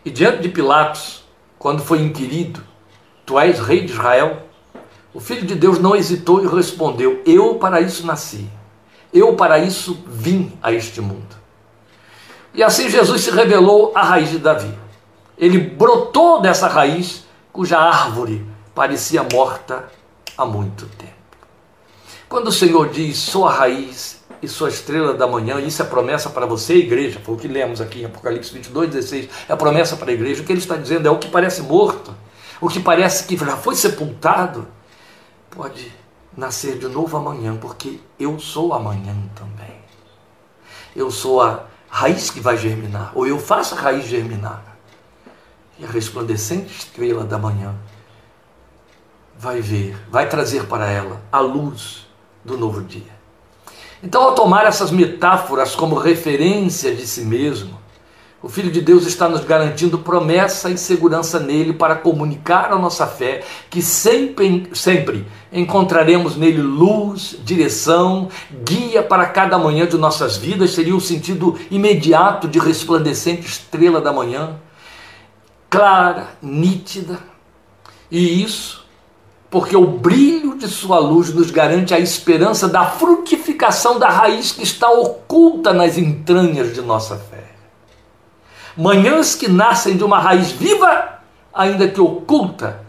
E 0.06 0.10
diante 0.10 0.42
de 0.42 0.48
Pilatos, 0.48 1.26
quando 1.60 1.82
foi 1.82 2.00
inquirido, 2.00 2.64
Tu 3.26 3.38
és 3.38 3.60
rei 3.60 3.84
de 3.84 3.92
Israel? 3.92 4.44
O 5.14 5.20
filho 5.20 5.46
de 5.46 5.54
Deus 5.54 5.80
não 5.80 5.98
hesitou 5.98 6.42
e 6.42 6.48
respondeu: 6.48 7.22
Eu 7.26 7.56
para 7.56 7.82
isso 7.82 8.08
nasci 8.08 8.48
eu 9.14 9.36
para 9.36 9.60
isso 9.60 10.04
vim 10.08 10.58
a 10.62 10.72
este 10.72 11.02
mundo. 11.02 11.36
E 12.54 12.64
assim 12.64 12.90
Jesus 12.90 13.22
se 13.22 13.32
revelou 13.32 13.92
a 13.96 14.04
raiz 14.04 14.32
de 14.32 14.40
Davi. 14.40 14.74
Ele 15.38 15.60
brotou 15.60 16.42
dessa 16.42 16.68
raiz 16.68 17.26
cuja 17.52 17.78
árvore 17.78 18.46
parecia 18.74 19.26
morta 19.32 19.92
há 20.38 20.46
muito 20.46 20.86
tempo. 20.98 21.14
Quando 22.30 22.48
o 22.48 22.52
Senhor 22.52 22.90
diz: 22.90 23.18
Sou 23.18 23.48
a 23.48 23.54
raiz 23.54 24.22
e 24.42 24.48
sou 24.48 24.68
a 24.68 24.70
estrela 24.70 25.14
da 25.14 25.26
manhã, 25.26 25.60
isso 25.60 25.82
é 25.82 25.86
promessa 25.86 26.30
para 26.30 26.46
você, 26.46 26.76
igreja, 26.76 27.20
foi 27.24 27.34
o 27.36 27.38
que 27.38 27.48
lemos 27.48 27.82
aqui 27.82 28.02
em 28.02 28.06
Apocalipse 28.06 28.54
22, 28.54 28.92
16, 28.92 29.30
é 29.50 29.54
a 29.54 29.58
promessa 29.58 29.96
para 29.96 30.12
a 30.12 30.14
igreja. 30.14 30.42
O 30.42 30.46
que 30.46 30.52
ele 30.52 30.60
está 30.60 30.76
dizendo 30.76 31.08
é 31.08 31.12
o 31.12 31.18
que 31.18 31.30
parece 31.30 31.62
morto, 31.64 32.14
o 32.62 32.68
que 32.68 32.80
parece 32.80 33.24
que 33.24 33.36
já 33.36 33.58
foi 33.58 33.76
sepultado, 33.76 34.68
pode 35.50 35.92
nascer 36.38 36.78
de 36.78 36.88
novo 36.88 37.18
amanhã, 37.18 37.58
porque 37.58 38.00
eu 38.20 38.40
sou 38.40 38.74
amanhã 38.74 39.16
também. 39.36 39.76
Eu 40.96 41.10
sou 41.10 41.42
a 41.42 41.66
raiz 41.90 42.30
que 42.30 42.40
vai 42.40 42.56
germinar, 42.56 43.12
ou 43.16 43.26
eu 43.26 43.40
faço 43.40 43.74
a 43.74 43.80
raiz 43.80 44.06
germinar. 44.06 44.64
E 45.80 45.84
a 45.84 45.88
resplandecente 45.88 46.72
estrela 46.72 47.24
da 47.24 47.38
manhã 47.38 47.76
vai 49.38 49.62
ver, 49.62 49.98
vai 50.10 50.30
trazer 50.30 50.66
para 50.68 50.90
ela 50.90 51.22
a 51.32 51.40
luz 51.40 52.08
do 52.46 52.58
novo 52.58 52.82
dia. 52.82 53.18
Então, 54.02 54.24
ao 54.24 54.36
tomar 54.36 54.66
essas 54.66 54.92
metáforas 54.92 55.76
como 55.76 55.96
referência 55.96 56.96
de 56.96 57.06
si 57.06 57.22
mesmo, 57.22 57.77
o 58.48 58.50
Filho 58.50 58.72
de 58.72 58.80
Deus 58.80 59.06
está 59.06 59.28
nos 59.28 59.44
garantindo 59.44 59.98
promessa 59.98 60.70
e 60.70 60.78
segurança 60.78 61.38
nele 61.38 61.74
para 61.74 61.98
comunicar 61.98 62.72
a 62.72 62.80
nossa 62.80 63.06
fé, 63.06 63.44
que 63.70 63.82
sempre, 63.82 64.70
sempre 64.74 65.28
encontraremos 65.52 66.38
nele 66.38 66.62
luz, 66.62 67.36
direção, 67.44 68.30
guia 68.64 69.04
para 69.04 69.26
cada 69.26 69.58
manhã 69.58 69.86
de 69.86 69.98
nossas 69.98 70.38
vidas, 70.38 70.72
seria 70.72 70.96
o 70.96 71.02
sentido 71.02 71.60
imediato 71.70 72.48
de 72.48 72.58
resplandecente 72.58 73.46
estrela 73.46 74.00
da 74.00 74.14
manhã, 74.14 74.56
clara, 75.70 76.30
nítida, 76.42 77.20
e 78.10 78.42
isso 78.42 78.88
porque 79.50 79.76
o 79.76 79.86
brilho 79.86 80.58
de 80.58 80.70
sua 80.70 81.00
luz 81.00 81.34
nos 81.34 81.52
garante 81.52 81.94
a 81.94 82.00
esperança 82.00 82.70
da 82.70 82.86
frutificação 82.86 84.00
da 84.00 84.08
raiz 84.08 84.54
que 84.54 84.64
está 84.64 84.90
oculta 84.90 85.74
nas 85.74 85.98
entranhas 85.98 86.74
de 86.74 86.82
nossa 86.82 87.18
fé 87.18 87.37
manhãs 88.78 89.36
que 89.36 89.50
nascem 89.50 89.98
de 89.98 90.04
uma 90.04 90.20
raiz 90.20 90.52
viva, 90.52 91.20
ainda 91.54 91.88
que 91.88 92.00
oculta, 92.00 92.82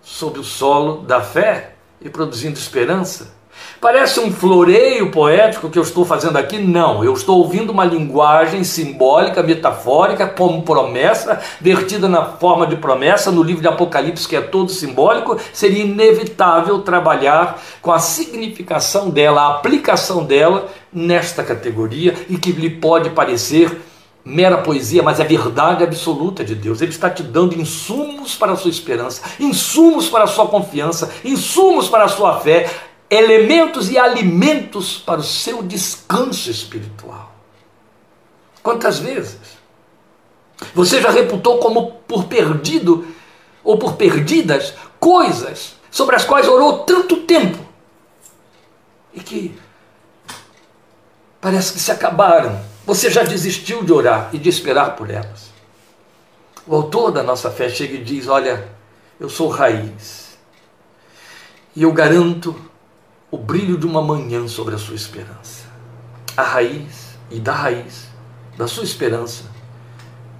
sob 0.00 0.38
o 0.38 0.44
solo 0.44 1.02
da 1.02 1.20
fé 1.20 1.74
e 2.00 2.08
produzindo 2.08 2.58
esperança. 2.58 3.42
Parece 3.80 4.20
um 4.20 4.32
floreio 4.32 5.10
poético 5.10 5.68
que 5.68 5.78
eu 5.78 5.82
estou 5.82 6.04
fazendo 6.04 6.36
aqui? 6.36 6.58
Não, 6.58 7.04
eu 7.04 7.12
estou 7.12 7.38
ouvindo 7.38 7.70
uma 7.70 7.84
linguagem 7.84 8.62
simbólica, 8.64 9.42
metafórica, 9.42 10.26
como 10.26 10.62
promessa, 10.62 11.40
vertida 11.60 12.08
na 12.08 12.24
forma 12.24 12.66
de 12.66 12.76
promessa 12.76 13.30
no 13.30 13.42
livro 13.42 13.60
de 13.60 13.68
Apocalipse, 13.68 14.28
que 14.28 14.36
é 14.36 14.40
todo 14.40 14.70
simbólico. 14.70 15.36
Seria 15.52 15.84
inevitável 15.84 16.80
trabalhar 16.80 17.60
com 17.80 17.92
a 17.92 17.98
significação 17.98 19.10
dela, 19.10 19.42
a 19.42 19.50
aplicação 19.56 20.24
dela 20.24 20.68
nesta 20.92 21.42
categoria 21.42 22.14
e 22.28 22.36
que 22.36 22.52
lhe 22.52 22.70
pode 22.70 23.10
parecer 23.10 23.80
mera 24.24 24.58
poesia, 24.58 25.02
mas 25.02 25.18
é 25.18 25.24
verdade 25.24 25.82
absoluta 25.82 26.44
de 26.44 26.54
Deus. 26.54 26.80
Ele 26.80 26.92
está 26.92 27.10
te 27.10 27.22
dando 27.22 27.58
insumos 27.58 28.34
para 28.34 28.52
a 28.52 28.56
sua 28.56 28.70
esperança, 28.70 29.22
insumos 29.40 30.08
para 30.08 30.24
a 30.24 30.28
sua 30.28 30.46
confiança, 30.46 31.12
insumos 31.24 31.88
para 31.88 32.04
a 32.04 32.08
sua 32.08 32.40
fé, 32.40 32.70
elementos 33.10 33.90
e 33.90 33.98
alimentos 33.98 34.98
para 34.98 35.20
o 35.20 35.24
seu 35.24 35.62
descanso 35.62 36.50
espiritual. 36.50 37.32
Quantas 38.62 38.98
vezes 38.98 39.60
você 40.74 41.00
já 41.00 41.10
reputou 41.10 41.58
como 41.58 41.92
por 42.06 42.24
perdido 42.24 43.06
ou 43.64 43.76
por 43.76 43.94
perdidas 43.94 44.74
coisas 45.00 45.74
sobre 45.90 46.14
as 46.14 46.24
quais 46.24 46.46
orou 46.46 46.80
tanto 46.80 47.16
tempo 47.18 47.58
e 49.12 49.20
que 49.20 49.58
parece 51.40 51.72
que 51.72 51.80
se 51.80 51.90
acabaram 51.90 52.71
você 52.84 53.10
já 53.10 53.22
desistiu 53.22 53.84
de 53.84 53.92
orar 53.92 54.30
e 54.32 54.38
de 54.38 54.48
esperar 54.48 54.96
por 54.96 55.10
elas. 55.10 55.50
O 56.66 56.74
autor 56.74 57.10
da 57.10 57.22
nossa 57.22 57.50
fé 57.50 57.68
chega 57.68 57.94
e 57.94 58.04
diz: 58.04 58.28
Olha, 58.28 58.68
eu 59.18 59.28
sou 59.28 59.48
raiz. 59.48 60.36
E 61.74 61.82
eu 61.82 61.92
garanto 61.92 62.54
o 63.30 63.38
brilho 63.38 63.78
de 63.78 63.86
uma 63.86 64.02
manhã 64.02 64.46
sobre 64.46 64.74
a 64.74 64.78
sua 64.78 64.94
esperança. 64.94 65.64
A 66.36 66.42
raiz, 66.42 67.16
e 67.30 67.40
da 67.40 67.52
raiz, 67.52 68.08
da 68.56 68.68
sua 68.68 68.84
esperança, 68.84 69.44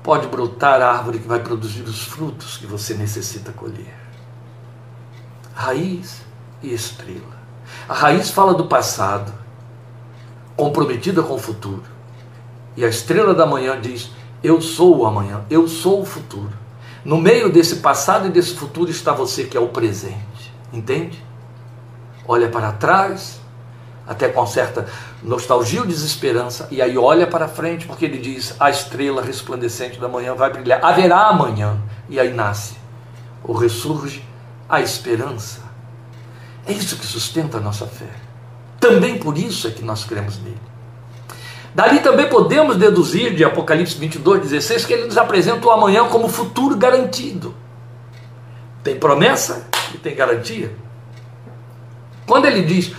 pode 0.02 0.26
brotar 0.26 0.80
a 0.82 0.90
árvore 0.90 1.18
que 1.18 1.28
vai 1.28 1.40
produzir 1.40 1.82
os 1.82 2.02
frutos 2.02 2.56
que 2.56 2.66
você 2.66 2.94
necessita 2.94 3.52
colher. 3.52 3.94
Raiz 5.54 6.20
e 6.62 6.72
estrela. 6.72 7.40
A 7.88 7.94
raiz 7.94 8.30
fala 8.30 8.54
do 8.54 8.66
passado, 8.66 9.32
comprometida 10.56 11.22
com 11.22 11.34
o 11.34 11.38
futuro. 11.38 11.91
E 12.76 12.84
a 12.84 12.88
estrela 12.88 13.34
da 13.34 13.46
manhã 13.46 13.80
diz: 13.80 14.10
Eu 14.42 14.60
sou 14.60 14.98
o 14.98 15.06
amanhã, 15.06 15.42
eu 15.50 15.68
sou 15.68 16.02
o 16.02 16.04
futuro. 16.04 16.52
No 17.04 17.18
meio 17.18 17.50
desse 17.50 17.76
passado 17.76 18.28
e 18.28 18.30
desse 18.30 18.54
futuro 18.54 18.90
está 18.90 19.12
você 19.12 19.44
que 19.44 19.56
é 19.56 19.60
o 19.60 19.68
presente. 19.68 20.52
Entende? 20.72 21.22
Olha 22.26 22.48
para 22.48 22.72
trás, 22.72 23.40
até 24.06 24.28
com 24.28 24.46
certa 24.46 24.86
nostalgia 25.22 25.80
ou 25.80 25.86
desesperança, 25.86 26.68
e 26.70 26.80
aí 26.80 26.96
olha 26.96 27.26
para 27.26 27.48
frente, 27.48 27.86
porque 27.86 28.04
ele 28.04 28.18
diz: 28.18 28.54
a 28.58 28.70
estrela 28.70 29.22
resplandecente 29.22 29.98
da 29.98 30.08
manhã 30.08 30.34
vai 30.34 30.50
brilhar, 30.50 30.84
haverá 30.84 31.28
amanhã, 31.28 31.80
e 32.08 32.18
aí 32.18 32.32
nasce, 32.32 32.76
ou 33.42 33.54
ressurge 33.56 34.24
a 34.68 34.80
esperança. 34.80 35.60
É 36.66 36.72
isso 36.72 36.96
que 36.96 37.06
sustenta 37.06 37.58
a 37.58 37.60
nossa 37.60 37.86
fé. 37.86 38.08
Também 38.78 39.18
por 39.18 39.36
isso 39.36 39.66
é 39.66 39.70
que 39.70 39.84
nós 39.84 40.04
cremos 40.04 40.38
nele. 40.38 40.71
Dali 41.74 42.00
também 42.00 42.28
podemos 42.28 42.76
deduzir 42.76 43.34
de 43.34 43.44
Apocalipse 43.44 43.96
22, 43.96 44.42
16, 44.42 44.84
que 44.84 44.92
ele 44.92 45.04
nos 45.06 45.16
apresenta 45.16 45.66
o 45.66 45.70
amanhã 45.70 46.06
como 46.08 46.28
futuro 46.28 46.76
garantido. 46.76 47.54
Tem 48.84 48.96
promessa 48.96 49.66
e 49.94 49.98
tem 49.98 50.14
garantia. 50.14 50.74
Quando 52.26 52.44
ele 52.44 52.62
diz 52.62 52.92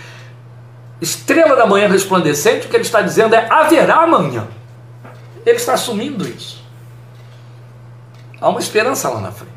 estrela 1.00 1.54
da 1.54 1.66
manhã 1.66 1.88
resplandecente, 1.88 2.66
o 2.66 2.70
que 2.70 2.76
ele 2.76 2.84
está 2.84 3.00
dizendo 3.00 3.34
é 3.34 3.46
haverá 3.50 4.02
amanhã. 4.02 4.48
Ele 5.46 5.56
está 5.56 5.74
assumindo 5.74 6.26
isso. 6.26 6.62
Há 8.40 8.48
uma 8.48 8.60
esperança 8.60 9.08
lá 9.08 9.20
na 9.20 9.30
frente. 9.30 9.52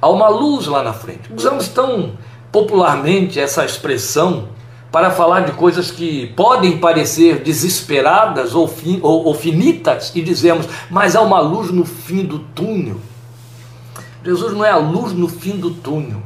Há 0.00 0.08
uma 0.08 0.28
luz 0.28 0.66
lá 0.66 0.82
na 0.82 0.92
frente. 0.92 1.32
Usamos 1.34 1.68
tão 1.68 2.16
popularmente 2.52 3.40
essa 3.40 3.64
expressão 3.64 4.48
para 4.94 5.10
falar 5.10 5.40
de 5.40 5.50
coisas 5.50 5.90
que 5.90 6.28
podem 6.36 6.78
parecer 6.78 7.40
desesperadas 7.40 8.54
ou, 8.54 8.68
fin, 8.68 9.00
ou, 9.02 9.24
ou 9.24 9.34
finitas 9.34 10.12
e 10.14 10.22
dizemos, 10.22 10.68
mas 10.88 11.16
há 11.16 11.20
uma 11.20 11.40
luz 11.40 11.72
no 11.72 11.84
fim 11.84 12.24
do 12.24 12.38
túnel. 12.38 13.00
Jesus 14.24 14.52
não 14.52 14.64
é 14.64 14.70
a 14.70 14.76
luz 14.76 15.12
no 15.12 15.26
fim 15.26 15.56
do 15.56 15.72
túnel, 15.72 16.22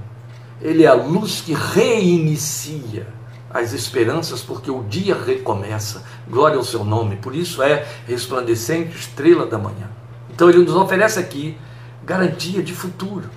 ele 0.60 0.84
é 0.84 0.86
a 0.86 0.92
luz 0.92 1.40
que 1.40 1.54
reinicia 1.54 3.06
as 3.48 3.72
esperanças, 3.72 4.42
porque 4.42 4.70
o 4.70 4.82
dia 4.82 5.16
recomeça. 5.16 6.04
Glória 6.28 6.58
ao 6.58 6.62
seu 6.62 6.84
nome. 6.84 7.16
Por 7.16 7.34
isso 7.34 7.62
é 7.62 7.86
resplandecente 8.06 8.94
estrela 8.98 9.46
da 9.46 9.56
manhã. 9.56 9.88
Então 10.30 10.50
ele 10.50 10.58
nos 10.58 10.74
oferece 10.74 11.18
aqui 11.18 11.56
garantia 12.04 12.62
de 12.62 12.74
futuro. 12.74 13.30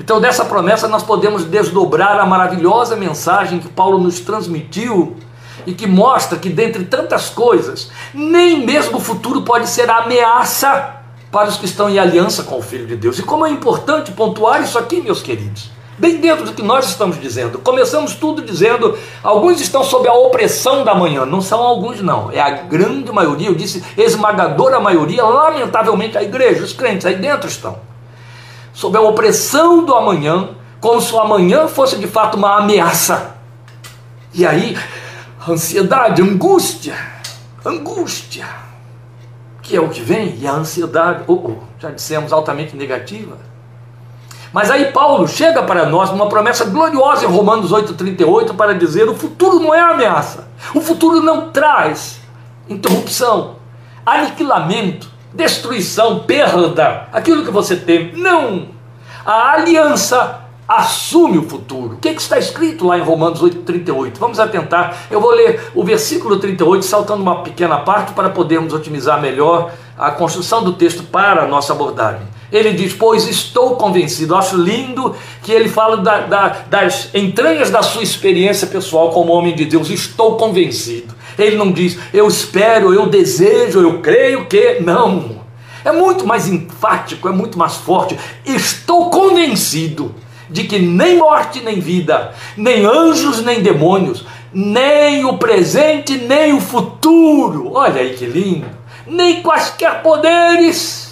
Então, 0.00 0.20
dessa 0.20 0.44
promessa, 0.44 0.88
nós 0.88 1.02
podemos 1.02 1.44
desdobrar 1.44 2.18
a 2.20 2.26
maravilhosa 2.26 2.96
mensagem 2.96 3.58
que 3.58 3.68
Paulo 3.68 3.98
nos 3.98 4.20
transmitiu 4.20 5.16
e 5.66 5.72
que 5.72 5.86
mostra 5.86 6.38
que, 6.38 6.48
dentre 6.48 6.84
tantas 6.84 7.30
coisas, 7.30 7.90
nem 8.12 8.64
mesmo 8.64 8.98
o 8.98 9.00
futuro 9.00 9.42
pode 9.42 9.68
ser 9.68 9.90
ameaça 9.90 10.96
para 11.32 11.48
os 11.48 11.56
que 11.56 11.64
estão 11.64 11.88
em 11.90 11.98
aliança 11.98 12.44
com 12.44 12.58
o 12.58 12.62
Filho 12.62 12.86
de 12.86 12.96
Deus. 12.96 13.18
E 13.18 13.22
como 13.22 13.46
é 13.46 13.50
importante 13.50 14.12
pontuar 14.12 14.62
isso 14.62 14.78
aqui, 14.78 15.00
meus 15.00 15.22
queridos 15.22 15.76
bem 15.98 16.18
dentro 16.18 16.44
do 16.44 16.52
que 16.52 16.62
nós 16.62 16.86
estamos 16.86 17.20
dizendo. 17.20 17.58
Começamos 17.58 18.14
tudo 18.14 18.42
dizendo, 18.42 18.96
alguns 19.22 19.60
estão 19.60 19.82
sob 19.82 20.08
a 20.08 20.12
opressão 20.12 20.84
da 20.84 20.94
manhã, 20.94 21.24
não 21.24 21.40
são 21.40 21.62
alguns 21.62 22.00
não, 22.00 22.30
é 22.30 22.40
a 22.40 22.50
grande 22.50 23.10
maioria, 23.12 23.48
eu 23.48 23.54
disse 23.54 23.82
esmagadora 23.96 24.78
maioria, 24.78 25.24
lamentavelmente 25.24 26.18
a 26.18 26.22
igreja, 26.22 26.64
os 26.64 26.72
crentes 26.72 27.06
aí 27.06 27.16
dentro 27.16 27.48
estão, 27.48 27.78
sob 28.76 28.96
a 28.96 29.00
opressão 29.00 29.84
do 29.84 29.94
amanhã, 29.94 30.50
como 30.80 31.00
se 31.00 31.12
o 31.12 31.18
amanhã 31.18 31.66
fosse 31.66 31.96
de 31.96 32.06
fato 32.06 32.36
uma 32.36 32.58
ameaça. 32.58 33.34
E 34.34 34.44
aí, 34.44 34.78
ansiedade, 35.48 36.20
angústia, 36.20 36.94
angústia, 37.64 38.46
que 39.62 39.74
é 39.74 39.80
o 39.80 39.88
que 39.88 40.02
vem, 40.02 40.36
e 40.38 40.46
a 40.46 40.52
ansiedade, 40.52 41.24
oh, 41.26 41.32
oh, 41.32 41.56
já 41.80 41.90
dissemos, 41.90 42.32
altamente 42.32 42.76
negativa 42.76 43.36
mas 44.56 44.70
aí 44.70 44.90
Paulo 44.90 45.28
chega 45.28 45.62
para 45.62 45.84
nós 45.84 46.10
numa 46.10 46.30
promessa 46.30 46.64
gloriosa 46.64 47.26
em 47.26 47.28
Romanos 47.28 47.72
8,38 47.72 48.56
para 48.56 48.74
dizer: 48.74 49.06
o 49.06 49.14
futuro 49.14 49.58
não 49.58 49.74
é 49.74 49.80
ameaça, 49.80 50.48
o 50.74 50.80
futuro 50.80 51.20
não 51.20 51.50
traz 51.50 52.20
interrupção, 52.66 53.56
aniquilamento, 54.06 55.10
destruição, 55.36 56.20
perda, 56.20 57.08
aquilo 57.12 57.44
que 57.44 57.50
você 57.50 57.76
tem. 57.76 58.12
Não! 58.14 58.68
A 59.24 59.52
aliança 59.52 60.40
assume 60.66 61.38
o 61.38 61.48
futuro. 61.48 61.94
O 61.94 61.96
que, 61.98 62.08
é 62.08 62.14
que 62.14 62.20
está 62.20 62.38
escrito 62.38 62.86
lá 62.86 62.98
em 62.98 63.02
Romanos 63.02 63.40
8,38? 63.40 64.14
Vamos 64.18 64.40
atentar. 64.40 65.06
Eu 65.10 65.20
vou 65.20 65.30
ler 65.30 65.70
o 65.74 65.84
versículo 65.84 66.38
38, 66.38 66.84
saltando 66.84 67.22
uma 67.22 67.42
pequena 67.42 67.78
parte 67.78 68.12
para 68.12 68.30
podermos 68.30 68.72
otimizar 68.72 69.20
melhor 69.20 69.72
a 69.96 70.10
construção 70.10 70.64
do 70.64 70.72
texto 70.72 71.04
para 71.04 71.44
a 71.44 71.46
nossa 71.46 71.72
abordagem. 71.72 72.26
Ele 72.50 72.72
diz: 72.72 72.92
Pois 72.92 73.28
estou 73.28 73.76
convencido. 73.76 74.34
Acho 74.34 74.56
lindo 74.56 75.14
que 75.42 75.52
ele 75.52 75.68
fala 75.68 75.98
da, 75.98 76.20
da, 76.20 76.48
das 76.68 77.10
entranhas 77.14 77.70
da 77.70 77.82
sua 77.82 78.02
experiência 78.02 78.66
pessoal 78.66 79.10
como 79.10 79.32
homem 79.32 79.54
de 79.54 79.64
Deus. 79.64 79.90
Estou 79.90 80.36
convencido. 80.36 81.15
Ele 81.38 81.56
não 81.56 81.70
diz: 81.70 81.98
Eu 82.12 82.26
espero, 82.28 82.92
eu 82.92 83.06
desejo, 83.06 83.80
eu 83.80 84.00
creio 84.00 84.46
que. 84.46 84.80
Não. 84.80 85.44
É 85.84 85.92
muito 85.92 86.26
mais 86.26 86.48
enfático, 86.48 87.28
é 87.28 87.32
muito 87.32 87.56
mais 87.56 87.76
forte. 87.76 88.18
Estou 88.44 89.08
convencido 89.08 90.12
de 90.50 90.64
que 90.64 90.78
nem 90.78 91.18
morte, 91.18 91.60
nem 91.60 91.78
vida, 91.78 92.34
nem 92.56 92.84
anjos, 92.84 93.44
nem 93.44 93.62
demônios, 93.62 94.26
nem 94.52 95.24
o 95.24 95.38
presente, 95.38 96.16
nem 96.16 96.52
o 96.52 96.60
futuro. 96.60 97.72
Olha 97.72 98.00
aí 98.00 98.14
que 98.14 98.26
lindo. 98.26 98.66
Nem 99.06 99.42
quaisquer 99.42 100.02
poderes 100.02 101.05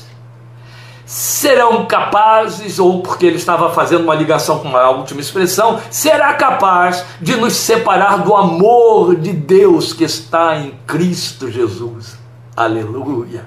serão 1.14 1.86
capazes, 1.86 2.80
ou 2.80 3.00
porque 3.00 3.24
ele 3.24 3.36
estava 3.36 3.72
fazendo 3.72 4.02
uma 4.02 4.16
ligação 4.16 4.58
com 4.58 4.76
a 4.76 4.90
última 4.90 5.20
expressão, 5.20 5.78
será 5.88 6.34
capaz 6.34 7.04
de 7.20 7.36
nos 7.36 7.52
separar 7.52 8.24
do 8.24 8.34
amor 8.34 9.14
de 9.14 9.32
Deus 9.32 9.92
que 9.92 10.02
está 10.02 10.56
em 10.56 10.74
Cristo 10.84 11.48
Jesus. 11.48 12.18
Aleluia! 12.56 13.46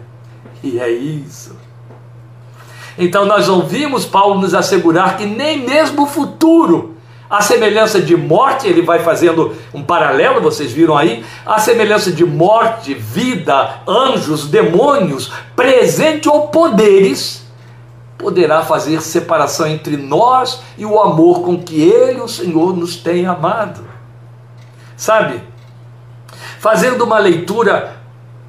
E 0.64 0.80
é 0.80 0.90
isso. 0.90 1.58
Então 2.98 3.26
nós 3.26 3.50
ouvimos 3.50 4.06
Paulo 4.06 4.40
nos 4.40 4.54
assegurar 4.54 5.18
que 5.18 5.26
nem 5.26 5.60
mesmo 5.60 6.04
o 6.04 6.08
futuro, 6.08 6.96
a 7.30 7.42
semelhança 7.42 8.00
de 8.00 8.16
morte, 8.16 8.66
ele 8.66 8.82
vai 8.82 9.00
fazendo 9.00 9.54
um 9.74 9.84
paralelo, 9.84 10.40
vocês 10.40 10.72
viram 10.72 10.98
aí, 10.98 11.22
a 11.46 11.60
semelhança 11.60 12.14
de 12.14 12.24
morte, 12.24 12.94
vida, 12.94 13.82
anjos, 13.86 14.48
demônios, 14.48 15.34
presente 15.54 16.30
ou 16.30 16.48
poderes, 16.48 17.46
poderá 18.18 18.64
fazer 18.64 19.02
separação 19.02 19.68
entre 19.68 19.96
nós 19.96 20.62
e 20.78 20.86
o 20.86 21.00
amor 21.00 21.42
com 21.42 21.62
que 21.62 21.82
Ele, 21.82 22.20
o 22.20 22.28
Senhor, 22.28 22.76
nos 22.76 22.96
tem 22.96 23.26
amado. 23.26 23.82
Sabe? 24.96 25.42
Fazendo 26.60 27.04
uma 27.04 27.20
leitura 27.20 27.98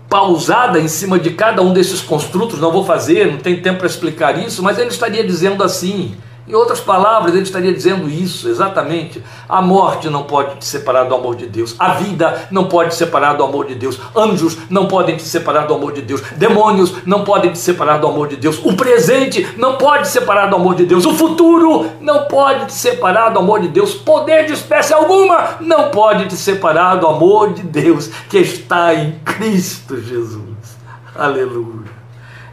pausada 0.08 0.80
em 0.80 0.88
cima 0.88 1.18
de 1.18 1.30
cada 1.30 1.60
um 1.60 1.72
desses 1.72 2.00
construtos, 2.00 2.58
não 2.58 2.72
vou 2.72 2.84
fazer, 2.84 3.30
não 3.30 3.38
tem 3.38 3.60
tempo 3.60 3.78
para 3.78 3.86
explicar 3.86 4.38
isso, 4.38 4.62
mas 4.62 4.78
ele 4.78 4.88
estaria 4.88 5.22
dizendo 5.22 5.62
assim: 5.62 6.16
em 6.48 6.54
outras 6.54 6.80
palavras, 6.80 7.34
ele 7.34 7.42
estaria 7.42 7.72
dizendo 7.74 8.08
isso 8.08 8.48
exatamente. 8.48 9.22
A 9.46 9.60
morte 9.60 10.08
não 10.08 10.22
pode 10.22 10.56
te 10.56 10.64
separar 10.64 11.04
do 11.04 11.14
amor 11.14 11.36
de 11.36 11.46
Deus. 11.46 11.76
A 11.78 11.90
vida 11.90 12.48
não 12.50 12.68
pode 12.68 12.90
te 12.90 12.96
separar 12.96 13.34
do 13.34 13.44
amor 13.44 13.66
de 13.66 13.74
Deus. 13.74 14.00
Anjos 14.16 14.56
não 14.70 14.86
podem 14.86 15.16
te 15.16 15.24
separar 15.24 15.66
do 15.66 15.74
amor 15.74 15.92
de 15.92 16.00
Deus. 16.00 16.22
Demônios 16.36 16.94
não 17.04 17.22
podem 17.22 17.52
te 17.52 17.58
separar 17.58 17.98
do 17.98 18.06
amor 18.06 18.28
de 18.28 18.36
Deus. 18.36 18.64
O 18.64 18.74
presente 18.74 19.46
não 19.58 19.76
pode 19.76 20.04
te 20.04 20.08
separar 20.08 20.46
do 20.46 20.56
amor 20.56 20.74
de 20.74 20.86
Deus. 20.86 21.04
O 21.04 21.12
futuro 21.12 21.90
não 22.00 22.24
pode 22.24 22.66
te 22.66 22.72
separar 22.72 23.28
do 23.28 23.40
amor 23.40 23.60
de 23.60 23.68
Deus. 23.68 23.92
Poder 23.92 24.46
de 24.46 24.54
espécie 24.54 24.94
alguma 24.94 25.56
não 25.60 25.90
pode 25.90 26.28
te 26.28 26.36
separar 26.36 26.94
do 26.94 27.06
amor 27.06 27.52
de 27.52 27.62
Deus 27.62 28.08
que 28.28 28.38
está 28.38 28.94
em 28.94 29.18
Cristo 29.22 30.00
Jesus. 30.00 30.78
Aleluia. 31.14 31.90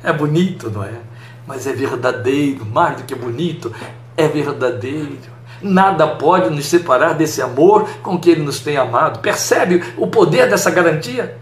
É 0.03 0.12
bonito, 0.12 0.69
não 0.69 0.84
é? 0.84 1.04
Mas 1.47 1.67
é 1.67 1.73
verdadeiro, 1.73 2.65
mais 2.65 2.97
do 2.97 3.03
que 3.03 3.15
bonito, 3.15 3.71
é 4.17 4.27
verdadeiro. 4.27 5.36
Nada 5.62 6.08
pode 6.08 6.49
nos 6.49 6.65
separar 6.65 7.13
desse 7.13 7.41
amor 7.41 7.88
com 8.01 8.19
que 8.19 8.29
Ele 8.29 8.41
nos 8.41 8.60
tem 8.60 8.77
amado. 8.77 9.19
Percebe 9.19 9.84
o 9.97 10.08
poder 10.08 10.49
dessa 10.49 10.69
garantia? 10.69 11.38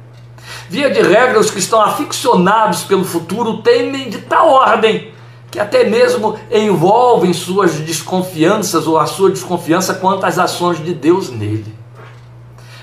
Via 0.70 0.90
de 0.90 1.02
regra, 1.02 1.40
os 1.40 1.52
que 1.52 1.60
estão 1.60 1.82
aficionados 1.82 2.84
pelo 2.84 3.04
futuro 3.04 3.62
temem 3.62 4.10
de 4.10 4.20
tal 4.20 4.50
ordem 4.50 5.14
que 5.54 5.60
até 5.60 5.84
mesmo 5.84 6.36
envolvem 6.52 7.32
suas 7.32 7.74
desconfianças 7.76 8.88
ou 8.88 8.98
a 8.98 9.06
sua 9.06 9.30
desconfiança 9.30 9.94
quanto 9.94 10.26
às 10.26 10.40
ações 10.40 10.84
de 10.84 10.96
Deus 10.96 11.30
nele. 11.30 11.72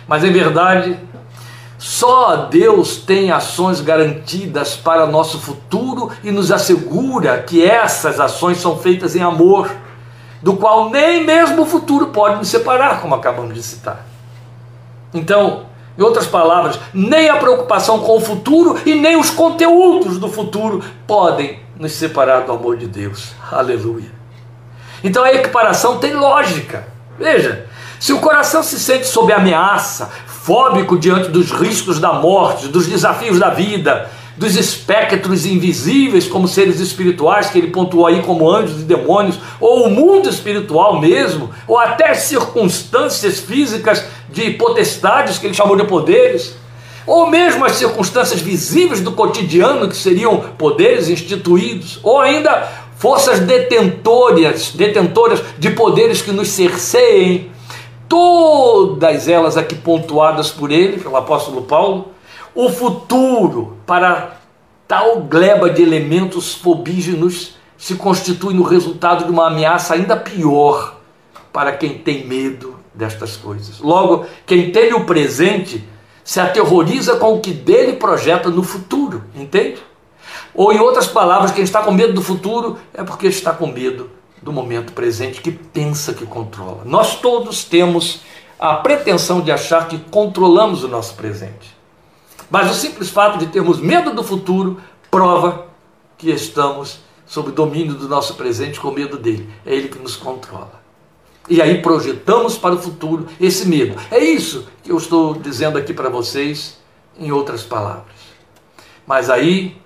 Mas 0.07 0.23
em 0.23 0.31
verdade, 0.31 0.97
Só 1.81 2.37
Deus 2.51 2.99
tem 2.99 3.31
ações 3.33 3.81
garantidas 3.81 4.77
para 4.77 5.07
nosso 5.07 5.41
futuro 5.41 6.13
e 6.23 6.31
nos 6.31 6.53
assegura 6.53 7.39
que 7.39 7.65
essas 7.65 8.21
ações 8.21 8.59
são 8.59 8.77
feitas 8.77 9.17
em 9.17 9.23
amor, 9.23 9.75
do 10.43 10.57
qual 10.57 10.91
nem 10.91 11.25
mesmo 11.25 11.63
o 11.63 11.67
futuro 11.67 12.09
pode 12.09 12.37
nos 12.37 12.49
separar, 12.49 13.01
como 13.01 13.15
acabamos 13.15 13.55
de 13.55 13.63
citar. 13.63 14.05
Então, 15.15 15.65
em 15.97 16.03
outras 16.03 16.27
palavras, 16.27 16.79
nem 16.93 17.31
a 17.31 17.37
preocupação 17.37 18.01
com 18.01 18.19
o 18.19 18.21
futuro 18.21 18.79
e 18.85 18.95
nem 18.95 19.17
os 19.17 19.31
conteúdos 19.31 20.19
do 20.19 20.29
futuro 20.29 20.85
podem 21.07 21.61
nos 21.79 21.93
separar 21.93 22.41
do 22.41 22.53
amor 22.53 22.77
de 22.77 22.87
Deus. 22.87 23.33
Aleluia. 23.51 24.13
Então 25.03 25.25
a 25.25 25.33
equiparação 25.33 25.97
tem 25.97 26.13
lógica. 26.13 26.87
Veja, 27.19 27.67
se 27.99 28.13
o 28.13 28.19
coração 28.19 28.63
se 28.63 28.79
sente 28.79 29.07
sob 29.07 29.33
ameaça, 29.33 30.11
fóbico 30.51 30.99
diante 30.99 31.29
dos 31.29 31.53
riscos 31.53 32.01
da 32.01 32.13
morte, 32.15 32.67
dos 32.67 32.89
desafios 32.89 33.39
da 33.39 33.51
vida, 33.51 34.11
dos 34.37 34.57
espectros 34.57 35.47
invisíveis 35.47 36.27
como 36.27 36.49
seres 36.49 36.81
espirituais 36.81 37.51
que 37.51 37.59
ele 37.59 37.69
pontuou 37.69 38.05
aí 38.05 38.21
como 38.21 38.51
anjos 38.51 38.81
e 38.81 38.85
demônios, 38.85 39.39
ou 39.61 39.87
o 39.87 39.91
mundo 39.91 40.29
espiritual 40.29 41.01
mesmo, 41.01 41.51
ou 41.69 41.79
até 41.79 42.15
circunstâncias 42.15 43.39
físicas 43.39 44.05
de 44.29 44.51
potestades 44.55 45.39
que 45.39 45.47
ele 45.47 45.55
chamou 45.55 45.77
de 45.77 45.85
poderes, 45.85 46.57
ou 47.07 47.31
mesmo 47.31 47.65
as 47.65 47.77
circunstâncias 47.77 48.41
visíveis 48.41 49.01
do 49.01 49.13
cotidiano 49.13 49.89
que 49.89 49.97
seriam 49.97 50.37
poderes 50.59 51.09
instituídos, 51.09 52.01
ou 52.03 52.19
ainda 52.19 52.69
forças 52.97 53.39
detentoras, 53.39 54.73
detentoras 54.75 55.41
de 55.61 55.71
poderes 55.71 56.21
que 56.21 56.33
nos 56.33 56.49
cerceiem, 56.49 57.53
todas 58.11 59.29
elas 59.29 59.57
aqui 59.57 59.77
pontuadas 59.77 60.51
por 60.51 60.73
ele, 60.73 60.99
pelo 60.99 61.17
apóstolo 61.17 61.63
Paulo, 61.63 62.09
o 62.53 62.69
futuro 62.69 63.77
para 63.87 64.41
tal 64.89 65.21
gleba 65.21 65.71
de 65.71 65.81
elementos 65.81 66.53
fobígenos 66.53 67.55
se 67.79 67.95
constitui 67.95 68.53
no 68.53 68.65
resultado 68.65 69.25
de 69.25 69.31
uma 69.31 69.47
ameaça 69.47 69.95
ainda 69.95 70.17
pior 70.17 70.97
para 71.53 71.71
quem 71.71 71.99
tem 71.99 72.27
medo 72.27 72.75
destas 72.93 73.37
coisas. 73.37 73.79
Logo, 73.79 74.27
quem 74.45 74.73
teme 74.73 74.95
o 74.95 75.05
presente 75.05 75.85
se 76.25 76.41
aterroriza 76.41 77.15
com 77.15 77.35
o 77.35 77.41
que 77.41 77.53
dele 77.53 77.93
projeta 77.93 78.51
no 78.51 78.65
futuro, 78.65 79.23
entende? 79.37 79.81
Ou 80.53 80.73
em 80.73 80.81
outras 80.81 81.07
palavras, 81.07 81.53
quem 81.53 81.63
está 81.63 81.81
com 81.81 81.93
medo 81.93 82.15
do 82.15 82.23
futuro 82.23 82.77
é 82.93 83.05
porque 83.05 83.29
está 83.29 83.53
com 83.53 83.69
medo 83.69 84.11
do 84.43 84.53
momento 84.53 84.93
presente 84.93 85.41
que 85.41 85.51
pensa 85.51 86.15
que 86.15 86.27
controla. 86.27 86.83
Nós 86.85 87.21
todos 87.21 87.65
temos 87.65 88.21
a 88.59 88.75
pretensão 88.75 89.41
de 89.41 89.51
achar 89.51 89.89
que 89.89 89.99
controlamos 89.99 90.85
o 90.85 90.89
nosso 90.89 91.15
presente. 91.15 91.77
Mas 92.51 92.71
o 92.71 92.75
simples 92.75 93.11
fato 93.11 93.39
de 93.39 93.47
termos 93.47 93.79
medo 93.79 94.13
do 94.13 94.25
futuro 94.25 94.81
prova 95.11 95.67
que 96.19 96.31
estamos 96.31 97.01
sob 97.27 97.53
domínio 97.53 97.95
do 97.95 98.09
nosso 98.09 98.35
presente 98.35 98.81
com 98.81 98.91
medo 98.91 99.17
dele. 99.17 99.49
É 99.65 99.75
ele 99.75 99.89
que 99.89 99.99
nos 99.99 100.17
controla. 100.17 100.81
E 101.49 101.63
aí 101.63 101.81
projetamos 101.81 102.59
para 102.59 102.75
o 102.75 102.79
futuro 102.79 103.27
esse 103.41 103.67
medo. 103.67 103.99
É 104.11 104.19
isso 104.19 104.67
que 104.83 104.93
eu 104.93 104.97
estou 104.97 105.35
dizendo 105.35 105.79
aqui 105.79 105.95
para 105.95 106.09
vocês, 106.09 106.79
em 107.19 107.33
outras 107.33 107.63
palavras. 107.63 108.15
Mas 109.07 109.31
aí 109.31 109.81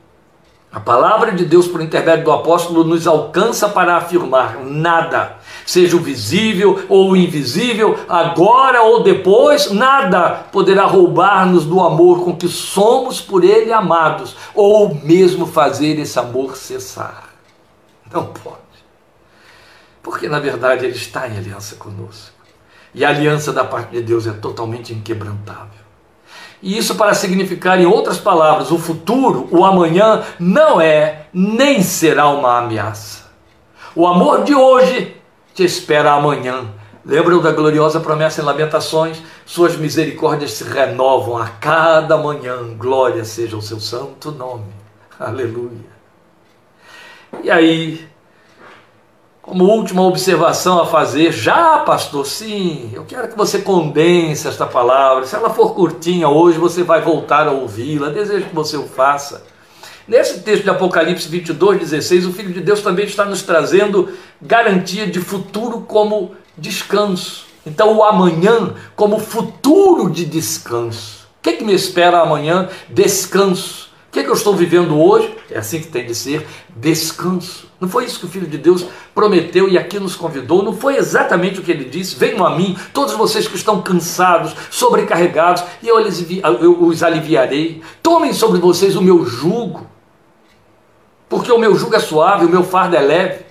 a 0.75 0.81
palavra 0.81 1.31
de 1.31 1.45
Deus, 1.45 1.69
por 1.69 1.81
intermédio 1.81 2.25
do 2.25 2.33
apóstolo, 2.33 2.83
nos 2.83 3.07
alcança 3.07 3.69
para 3.69 3.97
afirmar: 3.97 4.59
nada, 4.65 5.37
seja 5.65 5.97
o 5.97 6.01
visível 6.01 6.85
ou 6.89 7.13
o 7.13 7.17
invisível, 7.17 7.97
agora 8.09 8.83
ou 8.83 9.05
depois, 9.05 9.71
nada 9.71 10.45
poderá 10.51 10.85
roubar-nos 10.85 11.65
do 11.65 11.81
amor 11.81 12.25
com 12.25 12.37
que 12.37 12.49
somos 12.49 13.21
por 13.21 13.45
Ele 13.45 13.73
amados, 13.73 14.35
ou 14.53 14.93
mesmo 14.97 15.47
fazer 15.47 15.97
esse 16.01 16.19
amor 16.19 16.57
cessar. 16.57 17.31
Não 18.13 18.27
pode. 18.27 18.59
Porque, 20.03 20.29
na 20.29 20.41
verdade, 20.41 20.85
Ele 20.87 20.97
está 20.97 21.29
em 21.29 21.39
aliança 21.39 21.77
conosco. 21.77 22.35
E 22.93 23.05
a 23.05 23.11
aliança 23.11 23.53
da 23.53 23.63
parte 23.63 23.93
de 23.93 24.03
Deus 24.03 24.27
é 24.27 24.33
totalmente 24.33 24.93
inquebrantável. 24.93 25.84
E 26.65 26.79
isso 26.79 26.95
para 26.95 27.13
significar, 27.13 27.79
em 27.79 27.85
outras 27.85 28.17
palavras, 28.17 28.71
o 28.71 28.79
futuro, 28.79 29.47
o 29.51 29.67
amanhã, 29.67 30.23
não 30.41 30.81
é 30.81 31.27
nem 31.31 31.83
será 31.83 32.31
uma 32.31 32.57
ameaça. 32.57 33.25
O 33.95 34.07
amor 34.07 34.45
de 34.45 34.55
hoje 34.55 35.15
te 35.53 35.63
espera 35.63 36.13
amanhã. 36.13 36.65
Lembram 37.05 37.43
da 37.43 37.53
gloriosa 37.53 38.01
promessa 38.01 38.41
em 38.41 38.45
Lamentações? 38.47 39.23
Suas 39.45 39.77
misericórdias 39.77 40.53
se 40.53 40.65
renovam 40.65 41.37
a 41.37 41.49
cada 41.49 42.17
manhã. 42.17 42.57
Glória 42.79 43.27
seja 43.27 43.59
o 43.59 43.63
seu 43.63 43.79
santo 43.79 44.33
nome. 44.33 44.73
Aleluia. 45.21 45.85
E 47.43 47.51
aí, 47.51 48.09
como 49.45 49.65
última 49.65 50.01
observação 50.01 50.81
a 50.81 50.87
fazer, 50.87 51.31
já, 51.31 51.81
pastor, 51.81 52.25
sim, 52.27 52.91
eu 52.95 53.05
quero 53.05 53.29
que 53.29 53.37
você 53.37 53.59
condense 53.59 54.49
esta 54.49 54.65
palavra. 54.65 55.27
Se 55.27 55.37
ela 55.37 55.51
for 55.51 55.75
curtinha 55.75 56.31
hoje, 56.31 56.57
você 56.57 56.83
vai 56.83 57.03
voltar 57.03 57.47
a 57.47 57.53
ouvi-la. 57.53 58.09
Desejo 58.09 58.47
que 58.47 58.55
você 58.55 58.79
o 58.79 58.89
faça. 58.89 59.45
Nesse 60.09 60.41
texto 60.41 60.63
de 60.63 60.71
Apocalipse 60.71 61.29
22, 61.29 61.79
16, 61.79 62.27
o 62.27 62.33
Filho 62.33 62.55
de 62.55 62.61
Deus 62.63 62.81
também 62.81 63.05
está 63.05 63.27
nos 63.27 63.43
trazendo 63.43 64.09
garantia 64.41 65.07
de 65.07 65.21
futuro 65.21 65.83
como 65.83 66.35
descanso. 66.57 67.45
Então, 67.67 67.99
o 67.99 68.03
amanhã 68.03 68.73
como 68.97 69.19
futuro 69.19 70.11
de 70.11 70.25
descanso. 70.25 71.27
O 71.39 71.43
que, 71.43 71.51
é 71.51 71.53
que 71.53 71.65
me 71.65 71.75
espera 71.75 72.21
amanhã? 72.21 72.71
Descanso. 72.89 73.91
Que, 74.15 74.21
é 74.21 74.23
que 74.23 74.31
eu 74.31 74.35
estou 74.35 74.55
vivendo 74.55 74.97
hoje? 74.97 75.35
É 75.51 75.59
assim 75.59 75.81
que 75.81 75.89
tem 75.89 76.07
de 76.07 76.15
ser: 76.15 76.47
descanso. 76.77 77.69
Não 77.81 77.89
foi 77.89 78.05
isso 78.05 78.21
que 78.21 78.27
o 78.27 78.29
Filho 78.29 78.47
de 78.47 78.57
Deus 78.57 78.87
prometeu 79.13 79.69
e 79.69 79.77
aqui 79.77 79.99
nos 79.99 80.15
convidou? 80.15 80.63
Não 80.63 80.73
foi 80.73 80.97
exatamente 80.97 81.59
o 81.59 81.65
que 81.65 81.73
ele 81.73 81.87
disse? 81.87 82.15
Venham 82.15 82.47
a 82.47 82.57
mim, 82.57 82.79
todos 82.93 83.15
vocês 83.15 83.49
que 83.49 83.57
estão 83.57 83.83
cansados, 83.83 84.55
sobrecarregados, 84.71 85.65
e 85.83 85.89
eu, 85.89 85.99
eu 85.99 86.85
os 86.85 87.03
aliviarei. 87.03 87.83
Tomem 88.01 88.33
sobre 88.33 88.61
vocês 88.61 88.95
o 88.95 89.03
meu 89.03 89.27
jugo, 89.27 89.85
porque 91.29 91.51
o 91.51 91.59
meu 91.59 91.75
jugo 91.75 91.97
é 91.97 92.01
suave, 92.01 92.47
o 92.47 92.49
meu 92.49 92.63
fardo 92.63 92.95
é 92.95 93.01
leve, 93.01 93.45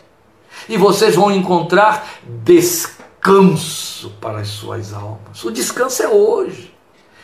e 0.69 0.77
vocês 0.77 1.13
vão 1.13 1.29
encontrar 1.29 2.07
descanso 2.41 4.13
para 4.21 4.39
as 4.39 4.47
suas 4.47 4.93
almas. 4.93 5.43
O 5.43 5.51
descanso 5.51 6.01
é 6.03 6.07
hoje. 6.07 6.73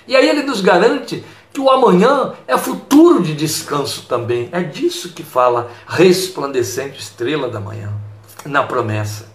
E 0.06 0.16
aí 0.16 0.28
ele 0.28 0.44
nos 0.44 0.60
garante 0.60 1.24
que 1.60 1.62
o 1.62 1.70
amanhã 1.70 2.34
é 2.48 2.58
futuro 2.58 3.22
de 3.22 3.36
descanso 3.36 4.06
também. 4.08 4.48
É 4.54 4.64
disso 4.64 5.10
que 5.10 5.24
fala 5.24 5.70
resplandecente 5.86 6.98
estrela 6.98 7.50
da 7.50 7.60
manhã, 7.60 7.92
na 8.46 8.64
promessa, 8.64 9.30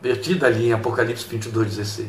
vertida 0.00 0.46
ali 0.46 0.68
em 0.68 0.72
Apocalipse 0.72 1.26
22, 1.28 1.76
16. 1.76 2.08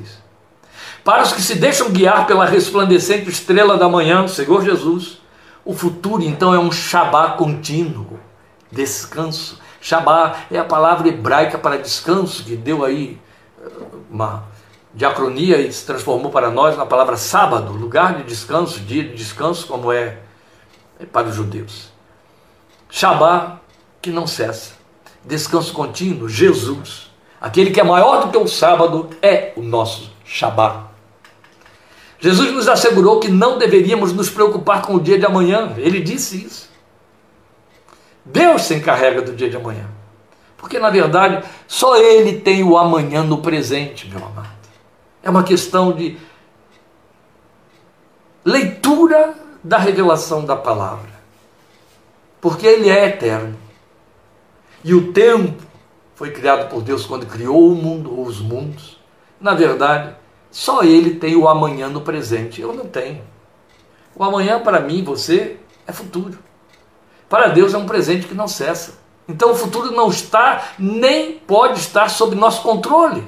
Para 1.03 1.23
os 1.23 1.33
que 1.33 1.41
se 1.41 1.55
deixam 1.55 1.91
guiar 1.91 2.25
pela 2.25 2.45
resplandecente 2.45 3.29
estrela 3.29 3.77
da 3.77 3.89
manhã, 3.89 4.25
Senhor 4.29 4.63
Jesus, 4.63 5.19
o 5.65 5.73
futuro 5.73 6.23
então 6.23 6.53
é 6.53 6.59
um 6.59 6.71
Shabá 6.71 7.31
contínuo, 7.31 8.17
descanso. 8.71 9.59
Shabá 9.81 10.37
é 10.49 10.57
a 10.57 10.63
palavra 10.63 11.09
hebraica 11.09 11.57
para 11.57 11.77
descanso, 11.77 12.45
que 12.45 12.55
deu 12.55 12.85
aí 12.85 13.19
eh, 13.61 13.69
uma 14.09 14.45
diacronia 14.93 15.59
e 15.59 15.71
se 15.71 15.85
transformou 15.85 16.31
para 16.31 16.49
nós 16.49 16.77
na 16.77 16.85
palavra 16.85 17.17
sábado, 17.17 17.73
lugar 17.73 18.17
de 18.17 18.23
descanso, 18.23 18.79
dia 18.79 19.03
de 19.03 19.15
descanso, 19.15 19.67
como 19.67 19.91
é, 19.91 20.17
para 21.11 21.27
os 21.27 21.35
judeus. 21.35 21.89
Shabá, 22.89 23.59
que 24.01 24.09
não 24.09 24.25
cessa. 24.25 24.73
Descanso 25.23 25.73
contínuo, 25.73 26.27
Jesus. 26.27 27.09
Aquele 27.39 27.71
que 27.71 27.79
é 27.79 27.83
maior 27.83 28.25
do 28.25 28.31
que 28.31 28.37
o 28.37 28.47
sábado 28.47 29.09
é 29.21 29.53
o 29.55 29.61
nosso 29.61 30.11
Shabá. 30.25 30.87
Jesus 32.19 32.51
nos 32.51 32.67
assegurou 32.67 33.19
que 33.19 33.29
não 33.29 33.57
deveríamos 33.57 34.11
nos 34.11 34.29
preocupar 34.29 34.81
com 34.81 34.95
o 34.95 34.99
dia 34.99 35.17
de 35.17 35.25
amanhã. 35.25 35.73
Ele 35.77 36.01
disse 36.01 36.43
isso. 36.43 36.69
Deus 38.25 38.63
se 38.63 38.75
encarrega 38.75 39.21
do 39.21 39.33
dia 39.33 39.49
de 39.49 39.55
amanhã. 39.55 39.89
Porque, 40.57 40.77
na 40.77 40.89
verdade, 40.89 41.43
só 41.65 41.95
Ele 41.95 42.41
tem 42.41 42.61
o 42.63 42.77
amanhã 42.77 43.23
no 43.23 43.37
presente, 43.37 44.07
meu 44.07 44.19
amado. 44.19 44.58
É 45.21 45.29
uma 45.29 45.43
questão 45.43 45.91
de 45.91 46.17
leitura 48.43 49.35
da 49.63 49.77
revelação 49.77 50.45
da 50.45 50.55
palavra. 50.55 51.09
Porque 52.39 52.65
ele 52.65 52.89
é 52.89 53.07
eterno. 53.07 53.57
E 54.83 54.93
o 54.93 55.11
tempo 55.11 55.61
foi 56.15 56.31
criado 56.31 56.69
por 56.69 56.81
Deus 56.81 57.05
quando 57.05 57.25
criou 57.25 57.71
o 57.71 57.75
mundo 57.75 58.17
ou 58.17 58.25
os 58.25 58.39
mundos. 58.39 58.97
Na 59.39 59.53
verdade, 59.53 60.15
só 60.49 60.83
ele 60.83 61.15
tem 61.15 61.35
o 61.35 61.47
amanhã 61.47 61.89
no 61.89 62.01
presente. 62.01 62.61
Eu 62.61 62.73
não 62.73 62.85
tenho. 62.85 63.21
O 64.15 64.23
amanhã 64.23 64.59
para 64.59 64.79
mim, 64.79 65.03
você, 65.03 65.57
é 65.85 65.91
futuro. 65.91 66.39
Para 67.27 67.47
Deus 67.47 67.73
é 67.73 67.77
um 67.77 67.85
presente 67.85 68.27
que 68.27 68.33
não 68.33 68.47
cessa. 68.47 68.99
Então 69.27 69.51
o 69.51 69.55
futuro 69.55 69.91
não 69.91 70.09
está, 70.09 70.71
nem 70.79 71.33
pode 71.33 71.79
estar 71.79 72.09
sob 72.09 72.35
nosso 72.35 72.63
controle. 72.63 73.23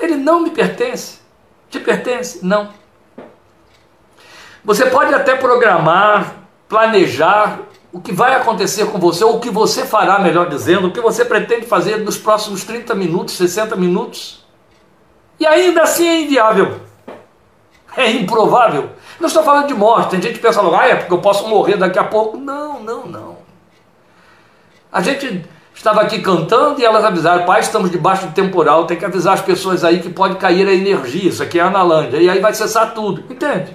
Ele 0.00 0.16
não 0.16 0.40
me 0.40 0.50
pertence. 0.50 1.18
Te 1.68 1.78
pertence? 1.78 2.44
Não. 2.44 2.70
Você 4.64 4.86
pode 4.86 5.14
até 5.14 5.36
programar, 5.36 6.34
planejar 6.68 7.60
o 7.92 8.00
que 8.00 8.12
vai 8.12 8.34
acontecer 8.34 8.86
com 8.86 8.98
você, 8.98 9.24
ou 9.24 9.36
o 9.36 9.40
que 9.40 9.50
você 9.50 9.84
fará, 9.84 10.18
melhor 10.18 10.48
dizendo, 10.48 10.88
o 10.88 10.92
que 10.92 11.00
você 11.00 11.24
pretende 11.24 11.66
fazer 11.66 11.98
nos 11.98 12.16
próximos 12.16 12.64
30 12.64 12.94
minutos, 12.94 13.34
60 13.34 13.74
minutos. 13.76 14.44
E 15.38 15.46
ainda 15.46 15.82
assim 15.82 16.06
é 16.06 16.20
inviável. 16.22 16.80
É 17.96 18.10
improvável. 18.10 18.90
Não 19.18 19.26
estou 19.26 19.42
falando 19.42 19.66
de 19.66 19.74
morte. 19.74 20.10
Tem 20.10 20.22
gente 20.22 20.34
que 20.34 20.40
pensa, 20.40 20.60
ah, 20.60 20.88
é 20.88 20.94
porque 20.94 21.12
eu 21.12 21.20
posso 21.20 21.48
morrer 21.48 21.76
daqui 21.76 21.98
a 21.98 22.04
pouco. 22.04 22.36
Não, 22.36 22.80
não, 22.80 23.06
não. 23.06 23.38
A 24.92 25.00
gente 25.02 25.44
estava 25.80 26.02
aqui 26.02 26.20
cantando 26.20 26.78
e 26.78 26.84
elas 26.84 27.02
avisaram, 27.02 27.46
pai, 27.46 27.60
estamos 27.60 27.90
debaixo 27.90 28.26
de 28.26 28.34
temporal, 28.34 28.84
tem 28.84 28.98
que 28.98 29.04
avisar 29.04 29.32
as 29.32 29.40
pessoas 29.40 29.82
aí 29.82 30.00
que 30.00 30.10
pode 30.10 30.36
cair 30.36 30.68
a 30.68 30.74
energia, 30.74 31.30
isso 31.30 31.42
aqui 31.42 31.58
é 31.58 31.62
Analândia, 31.62 32.18
e 32.18 32.28
aí 32.28 32.38
vai 32.38 32.52
cessar 32.52 32.92
tudo. 32.92 33.24
Entende? 33.30 33.72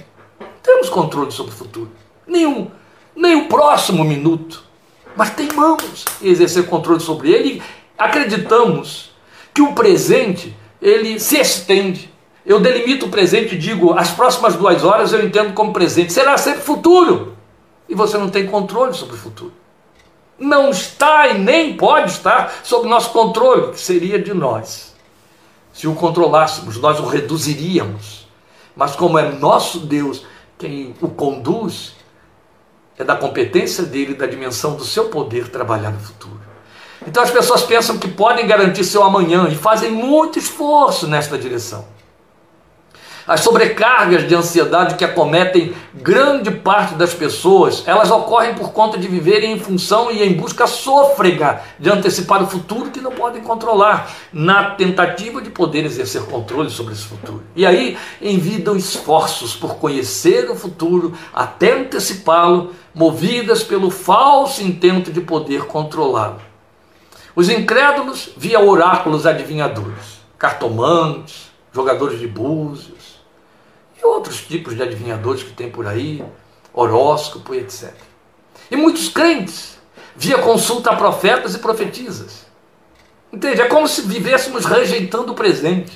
Temos 0.62 0.88
controle 0.88 1.32
sobre 1.32 1.52
o 1.52 1.56
futuro. 1.56 1.90
Nenhum 2.28 2.70
nem 3.16 3.36
o 3.36 3.48
próximo 3.48 4.04
minuto, 4.04 4.64
mas 5.16 5.32
teimamos 5.32 6.06
em 6.22 6.28
exercer 6.28 6.68
controle 6.68 7.00
sobre 7.00 7.32
ele. 7.32 7.64
Acreditamos 7.98 9.12
que 9.52 9.64
o 9.64 9.74
presente 9.74 10.56
ele 10.80 11.20
se 11.20 11.40
estende. 11.40 12.14
Eu 12.46 12.60
delimito 12.60 13.08
o 13.08 13.10
presente 13.10 13.56
e 13.56 13.58
digo, 13.58 13.94
as 13.94 14.12
próximas 14.12 14.56
duas 14.56 14.84
horas 14.84 15.12
eu 15.12 15.26
entendo 15.26 15.54
como 15.54 15.74
presente. 15.74 16.14
Será 16.14 16.38
sempre 16.38 16.62
futuro. 16.62 17.36
E 17.90 17.96
você 17.96 18.16
não 18.16 18.30
tem 18.30 18.46
controle 18.46 18.94
sobre 18.94 19.16
o 19.16 19.18
futuro. 19.18 19.65
Não 20.38 20.70
está 20.70 21.28
e 21.30 21.38
nem 21.38 21.78
pode 21.78 22.12
estar 22.12 22.54
sob 22.64 22.88
nosso 22.88 23.12
controle, 23.12 23.72
que 23.72 23.80
seria 23.80 24.22
de 24.22 24.34
nós. 24.34 24.94
Se 25.74 25.88
o 25.88 25.96
controlássemos, 25.96 26.78
nós 26.78 27.00
o 27.00 27.06
reduziríamos. 27.06 28.28
Mas 28.76 28.96
como 28.96 29.18
é 29.18 29.32
nosso 29.32 29.80
Deus 29.80 30.26
quem 30.58 30.96
o 31.02 31.10
conduz, 31.10 31.96
é 32.98 33.04
da 33.04 33.16
competência 33.16 33.84
dele, 33.84 34.14
da 34.14 34.26
dimensão 34.26 34.76
do 34.76 34.86
seu 34.86 35.10
poder 35.10 35.50
trabalhar 35.50 35.92
no 35.92 36.00
futuro. 36.00 36.40
Então 37.06 37.22
as 37.22 37.30
pessoas 37.30 37.62
pensam 37.62 37.98
que 37.98 38.08
podem 38.08 38.48
garantir 38.48 38.84
seu 38.84 39.04
amanhã 39.04 39.48
e 39.50 39.56
fazem 39.56 39.92
muito 39.92 40.40
esforço 40.40 41.08
nesta 41.08 41.38
direção. 41.38 41.86
As 43.28 43.40
sobrecargas 43.40 44.28
de 44.28 44.36
ansiedade 44.36 44.94
que 44.94 45.04
acometem 45.04 45.74
grande 45.96 46.52
parte 46.52 46.94
das 46.94 47.12
pessoas, 47.12 47.82
elas 47.88 48.12
ocorrem 48.12 48.54
por 48.54 48.72
conta 48.72 49.00
de 49.00 49.08
viverem 49.08 49.54
em 49.54 49.60
função 49.60 50.12
e 50.12 50.22
em 50.22 50.34
busca 50.34 50.68
sôfrega 50.68 51.60
de 51.80 51.90
antecipar 51.90 52.44
o 52.44 52.48
futuro 52.48 52.92
que 52.92 53.02
não 53.02 53.12
podem 53.12 53.42
controlar, 53.42 54.12
na 54.32 54.72
tentativa 54.72 55.42
de 55.42 55.50
poder 55.50 55.86
exercer 55.86 56.22
controle 56.26 56.70
sobre 56.70 56.94
esse 56.94 57.06
futuro. 57.06 57.42
E 57.56 57.66
aí 57.66 57.98
envidam 58.22 58.76
esforços 58.76 59.56
por 59.56 59.78
conhecer 59.78 60.48
o 60.52 60.56
futuro 60.56 61.12
até 61.34 61.80
antecipá-lo, 61.80 62.76
movidas 62.94 63.64
pelo 63.64 63.90
falso 63.90 64.62
intento 64.62 65.12
de 65.12 65.22
poder 65.22 65.64
controlá-lo. 65.66 66.42
Os 67.36 67.50
incrédulos 67.50 68.30
via 68.38 68.60
oráculos 68.60 69.26
adivinhadores, 69.26 70.20
cartomantes, 70.38 71.50
jogadores 71.74 72.20
de 72.20 72.28
búzios, 72.28 72.95
outros 74.06 74.42
tipos 74.42 74.76
de 74.76 74.84
adivinhadores 74.84 75.44
que 75.44 75.52
tem 75.52 75.70
por 75.70 75.88
aí, 75.88 76.24
horóscopo 76.74 77.54
e 77.54 77.60
etc. 77.60 77.94
E 78.70 78.76
muitos 78.76 79.10
crentes 79.10 79.78
via 80.16 80.38
consulta 80.38 80.92
a 80.92 80.96
profetas 80.96 81.56
e 81.56 81.60
profetisas. 81.60 82.46
Entende? 83.32 83.62
É 83.62 83.68
como 83.68 83.88
se 83.88 84.02
vivêssemos 84.02 84.66
rejeitando 84.66 85.32
o 85.32 85.36
presente. 85.36 85.92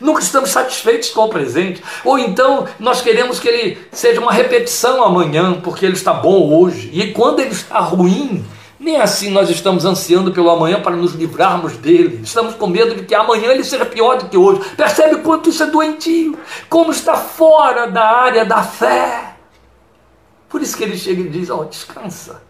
Nunca 0.00 0.22
estamos 0.22 0.50
satisfeitos 0.50 1.10
com 1.10 1.26
o 1.26 1.28
presente. 1.28 1.82
Ou 2.04 2.18
então 2.18 2.66
nós 2.78 3.02
queremos 3.02 3.38
que 3.38 3.48
ele 3.48 3.78
seja 3.92 4.20
uma 4.20 4.32
repetição 4.32 5.04
amanhã, 5.04 5.60
porque 5.60 5.84
ele 5.84 5.94
está 5.94 6.12
bom 6.12 6.52
hoje. 6.58 6.90
E 6.92 7.12
quando 7.12 7.40
ele 7.40 7.52
está 7.52 7.78
ruim, 7.80 8.44
nem 8.80 8.96
assim 8.98 9.30
nós 9.30 9.50
estamos 9.50 9.84
ansiando 9.84 10.32
pelo 10.32 10.48
amanhã 10.48 10.80
para 10.80 10.96
nos 10.96 11.12
livrarmos 11.12 11.76
dele. 11.76 12.22
Estamos 12.24 12.54
com 12.54 12.66
medo 12.66 12.94
de 12.94 13.04
que 13.04 13.14
amanhã 13.14 13.50
ele 13.50 13.62
seja 13.62 13.84
pior 13.84 14.16
do 14.16 14.30
que 14.30 14.38
hoje. 14.38 14.62
Percebe 14.74 15.16
quanto 15.16 15.50
isso 15.50 15.62
é 15.62 15.66
doentio? 15.66 16.38
Como 16.66 16.90
está 16.90 17.14
fora 17.14 17.86
da 17.86 18.02
área 18.02 18.42
da 18.42 18.62
fé. 18.62 19.36
Por 20.48 20.62
isso 20.62 20.74
que 20.78 20.82
ele 20.82 20.96
chega 20.96 21.20
e 21.20 21.28
diz: 21.28 21.50
Ó, 21.50 21.60
oh, 21.60 21.64
descansa. 21.66 22.42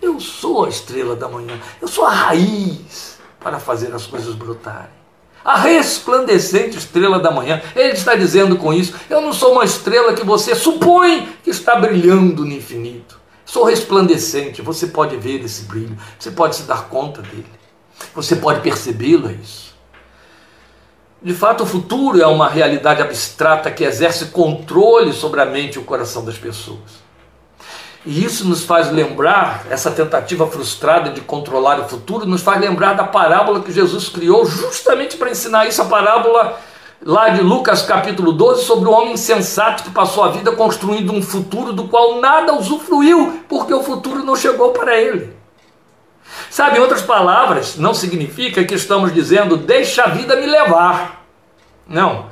Eu 0.00 0.20
sou 0.20 0.66
a 0.66 0.68
estrela 0.68 1.16
da 1.16 1.26
manhã. 1.26 1.58
Eu 1.80 1.88
sou 1.88 2.04
a 2.04 2.10
raiz 2.10 3.18
para 3.40 3.58
fazer 3.58 3.92
as 3.94 4.06
coisas 4.06 4.34
brotarem. 4.34 4.98
A 5.42 5.56
resplandecente 5.56 6.76
estrela 6.76 7.18
da 7.18 7.30
manhã. 7.30 7.62
Ele 7.74 7.94
está 7.94 8.14
dizendo 8.14 8.56
com 8.56 8.74
isso: 8.74 8.94
Eu 9.08 9.22
não 9.22 9.32
sou 9.32 9.52
uma 9.52 9.64
estrela 9.64 10.12
que 10.12 10.24
você 10.24 10.54
supõe 10.54 11.26
que 11.42 11.48
está 11.48 11.76
brilhando 11.76 12.44
no 12.44 12.52
infinito. 12.52 13.17
Sou 13.48 13.64
resplandecente, 13.64 14.60
você 14.60 14.88
pode 14.88 15.16
ver 15.16 15.42
esse 15.42 15.62
brilho, 15.62 15.96
você 16.18 16.30
pode 16.30 16.54
se 16.54 16.64
dar 16.64 16.90
conta 16.90 17.22
dele, 17.22 17.50
você 18.14 18.36
pode 18.36 18.60
percebê-lo, 18.60 19.30
é 19.30 19.32
isso. 19.32 19.74
De 21.22 21.32
fato, 21.32 21.62
o 21.62 21.66
futuro 21.66 22.20
é 22.20 22.26
uma 22.26 22.46
realidade 22.46 23.00
abstrata 23.00 23.70
que 23.70 23.84
exerce 23.84 24.26
controle 24.26 25.14
sobre 25.14 25.40
a 25.40 25.46
mente 25.46 25.76
e 25.76 25.78
o 25.78 25.84
coração 25.84 26.22
das 26.26 26.36
pessoas. 26.36 27.08
E 28.04 28.22
isso 28.22 28.46
nos 28.46 28.64
faz 28.64 28.92
lembrar, 28.92 29.66
essa 29.70 29.90
tentativa 29.90 30.46
frustrada 30.46 31.08
de 31.08 31.22
controlar 31.22 31.80
o 31.80 31.88
futuro, 31.88 32.26
nos 32.26 32.42
faz 32.42 32.60
lembrar 32.60 32.92
da 32.92 33.04
parábola 33.04 33.62
que 33.62 33.72
Jesus 33.72 34.10
criou 34.10 34.44
justamente 34.44 35.16
para 35.16 35.30
ensinar 35.30 35.66
isso, 35.66 35.80
a 35.80 35.86
parábola 35.86 36.60
lá 37.04 37.28
de 37.30 37.40
Lucas 37.40 37.82
capítulo 37.82 38.32
12, 38.32 38.64
sobre 38.64 38.88
o 38.88 38.92
homem 38.92 39.12
insensato 39.12 39.82
que 39.82 39.90
passou 39.90 40.24
a 40.24 40.30
vida 40.30 40.52
construindo 40.52 41.12
um 41.12 41.22
futuro 41.22 41.72
do 41.72 41.84
qual 41.84 42.20
nada 42.20 42.54
usufruiu, 42.54 43.44
porque 43.48 43.72
o 43.72 43.82
futuro 43.82 44.24
não 44.24 44.36
chegou 44.36 44.70
para 44.70 44.96
ele. 44.96 45.36
Sabe, 46.50 46.78
em 46.78 46.80
outras 46.80 47.02
palavras, 47.02 47.76
não 47.76 47.94
significa 47.94 48.64
que 48.64 48.74
estamos 48.74 49.12
dizendo, 49.12 49.56
deixa 49.56 50.04
a 50.04 50.08
vida 50.08 50.36
me 50.36 50.46
levar. 50.46 51.24
Não. 51.86 52.26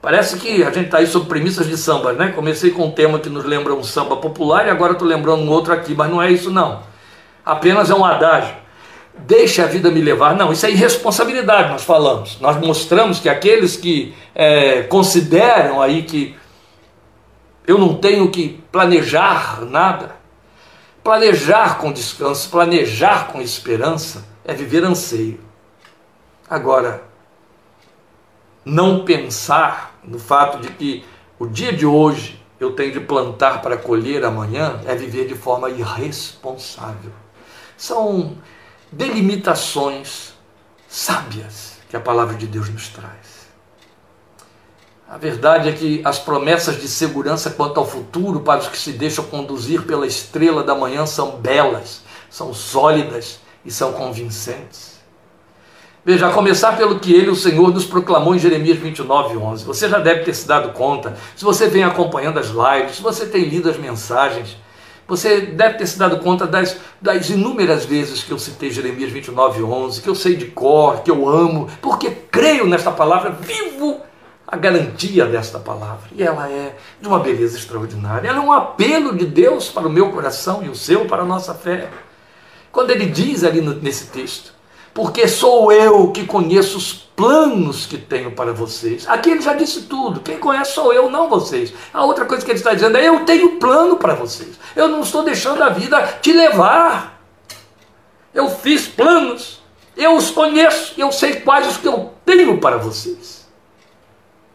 Parece 0.00 0.38
que 0.38 0.62
a 0.62 0.70
gente 0.70 0.86
está 0.86 0.98
aí 0.98 1.06
sob 1.06 1.26
premissas 1.26 1.66
de 1.66 1.76
samba, 1.76 2.12
né? 2.12 2.28
Comecei 2.28 2.70
com 2.70 2.86
um 2.86 2.90
tema 2.90 3.18
que 3.18 3.28
nos 3.28 3.44
lembra 3.44 3.74
um 3.74 3.82
samba 3.82 4.16
popular 4.16 4.66
e 4.66 4.70
agora 4.70 4.92
estou 4.92 5.08
lembrando 5.08 5.42
um 5.42 5.50
outro 5.50 5.72
aqui, 5.72 5.94
mas 5.94 6.10
não 6.10 6.22
é 6.22 6.30
isso 6.30 6.50
não. 6.50 6.82
Apenas 7.44 7.90
é 7.90 7.94
um 7.94 8.04
adágio 8.04 8.54
deixe 9.26 9.62
a 9.62 9.66
vida 9.66 9.90
me 9.90 10.00
levar. 10.00 10.34
Não, 10.34 10.52
isso 10.52 10.66
é 10.66 10.70
irresponsabilidade, 10.70 11.70
nós 11.70 11.84
falamos. 11.84 12.38
Nós 12.40 12.56
mostramos 12.56 13.20
que 13.20 13.28
aqueles 13.28 13.76
que 13.76 14.14
é, 14.34 14.82
consideram 14.82 15.80
aí 15.82 16.02
que 16.02 16.36
eu 17.66 17.76
não 17.78 17.94
tenho 17.94 18.30
que 18.30 18.60
planejar 18.72 19.60
nada, 19.62 20.16
planejar 21.02 21.78
com 21.78 21.92
descanso, 21.92 22.48
planejar 22.50 23.28
com 23.28 23.40
esperança, 23.40 24.24
é 24.44 24.54
viver 24.54 24.84
anseio. 24.84 25.40
Agora, 26.48 27.02
não 28.64 29.04
pensar 29.04 29.98
no 30.02 30.18
fato 30.18 30.58
de 30.58 30.68
que 30.68 31.04
o 31.38 31.46
dia 31.46 31.72
de 31.72 31.84
hoje 31.84 32.42
eu 32.58 32.72
tenho 32.72 32.92
de 32.92 33.00
plantar 33.00 33.62
para 33.62 33.76
colher 33.76 34.24
amanhã 34.24 34.80
é 34.86 34.94
viver 34.94 35.26
de 35.26 35.34
forma 35.34 35.70
irresponsável. 35.70 37.12
São 37.76 38.36
delimitações 38.90 40.32
sábias 40.88 41.78
que 41.88 41.96
a 41.96 42.00
palavra 42.00 42.36
de 42.36 42.46
Deus 42.46 42.68
nos 42.68 42.88
traz. 42.88 43.38
A 45.08 45.16
verdade 45.16 45.70
é 45.70 45.72
que 45.72 46.02
as 46.04 46.18
promessas 46.18 46.80
de 46.80 46.86
segurança 46.86 47.50
quanto 47.50 47.80
ao 47.80 47.86
futuro 47.86 48.40
para 48.40 48.60
os 48.60 48.68
que 48.68 48.76
se 48.76 48.92
deixam 48.92 49.24
conduzir 49.24 49.82
pela 49.82 50.06
estrela 50.06 50.62
da 50.62 50.74
manhã 50.74 51.06
são 51.06 51.38
belas, 51.38 52.02
são 52.28 52.52
sólidas 52.52 53.40
e 53.64 53.70
são 53.70 53.92
convincentes. 53.92 54.98
Veja, 56.04 56.28
a 56.28 56.32
começar 56.32 56.76
pelo 56.76 57.00
que 57.00 57.12
ele, 57.12 57.30
o 57.30 57.36
Senhor, 57.36 57.72
nos 57.72 57.84
proclamou 57.84 58.34
em 58.34 58.38
Jeremias 58.38 58.78
29, 58.78 59.36
11. 59.36 59.64
Você 59.64 59.88
já 59.88 59.98
deve 59.98 60.24
ter 60.24 60.34
se 60.34 60.46
dado 60.46 60.72
conta, 60.72 61.16
se 61.36 61.44
você 61.44 61.68
vem 61.68 61.84
acompanhando 61.84 62.38
as 62.38 62.48
lives, 62.48 62.96
se 62.96 63.02
você 63.02 63.26
tem 63.26 63.44
lido 63.44 63.68
as 63.68 63.78
mensagens, 63.78 64.56
você 65.08 65.40
deve 65.40 65.78
ter 65.78 65.86
se 65.86 65.98
dado 65.98 66.18
conta 66.18 66.46
das, 66.46 66.76
das 67.00 67.30
inúmeras 67.30 67.86
vezes 67.86 68.22
que 68.22 68.30
eu 68.30 68.38
citei 68.38 68.70
Jeremias 68.70 69.10
29, 69.10 69.62
11, 69.62 70.02
que 70.02 70.08
eu 70.08 70.14
sei 70.14 70.36
de 70.36 70.44
cor, 70.46 71.02
que 71.02 71.10
eu 71.10 71.26
amo, 71.26 71.66
porque 71.80 72.10
creio 72.10 72.66
nesta 72.66 72.90
palavra, 72.90 73.30
vivo 73.30 74.02
a 74.46 74.54
garantia 74.54 75.24
desta 75.24 75.58
palavra. 75.58 76.10
E 76.14 76.22
ela 76.22 76.50
é 76.50 76.76
de 77.00 77.08
uma 77.08 77.18
beleza 77.18 77.56
extraordinária. 77.56 78.28
Ela 78.28 78.38
é 78.38 78.40
um 78.40 78.52
apelo 78.52 79.16
de 79.16 79.24
Deus 79.24 79.70
para 79.70 79.86
o 79.86 79.90
meu 79.90 80.10
coração 80.10 80.62
e 80.62 80.68
o 80.68 80.74
seu, 80.74 81.06
para 81.06 81.22
a 81.22 81.26
nossa 81.26 81.54
fé. 81.54 81.88
Quando 82.70 82.90
ele 82.90 83.06
diz 83.06 83.44
ali 83.44 83.62
no, 83.62 83.74
nesse 83.74 84.08
texto, 84.08 84.52
porque 84.98 85.28
sou 85.28 85.70
eu 85.70 86.10
que 86.10 86.26
conheço 86.26 86.76
os 86.76 86.92
planos 86.92 87.86
que 87.86 87.96
tenho 87.96 88.32
para 88.32 88.52
vocês. 88.52 89.08
Aqui 89.08 89.30
ele 89.30 89.40
já 89.40 89.54
disse 89.54 89.82
tudo. 89.82 90.18
Quem 90.18 90.40
conhece 90.40 90.72
sou 90.72 90.92
eu, 90.92 91.08
não 91.08 91.28
vocês. 91.28 91.72
A 91.94 92.04
outra 92.04 92.24
coisa 92.24 92.44
que 92.44 92.50
ele 92.50 92.58
está 92.58 92.74
dizendo 92.74 92.98
é: 92.98 93.06
eu 93.06 93.24
tenho 93.24 93.60
plano 93.60 93.96
para 93.96 94.14
vocês. 94.14 94.58
Eu 94.74 94.88
não 94.88 95.02
estou 95.02 95.22
deixando 95.22 95.62
a 95.62 95.68
vida 95.68 96.04
te 96.20 96.32
levar. 96.32 97.22
Eu 98.34 98.50
fiz 98.50 98.88
planos. 98.88 99.62
Eu 99.96 100.16
os 100.16 100.32
conheço. 100.32 100.94
Eu 100.98 101.12
sei 101.12 101.42
quais 101.42 101.68
os 101.68 101.76
que 101.76 101.86
eu 101.86 102.12
tenho 102.24 102.58
para 102.58 102.76
vocês. 102.76 103.46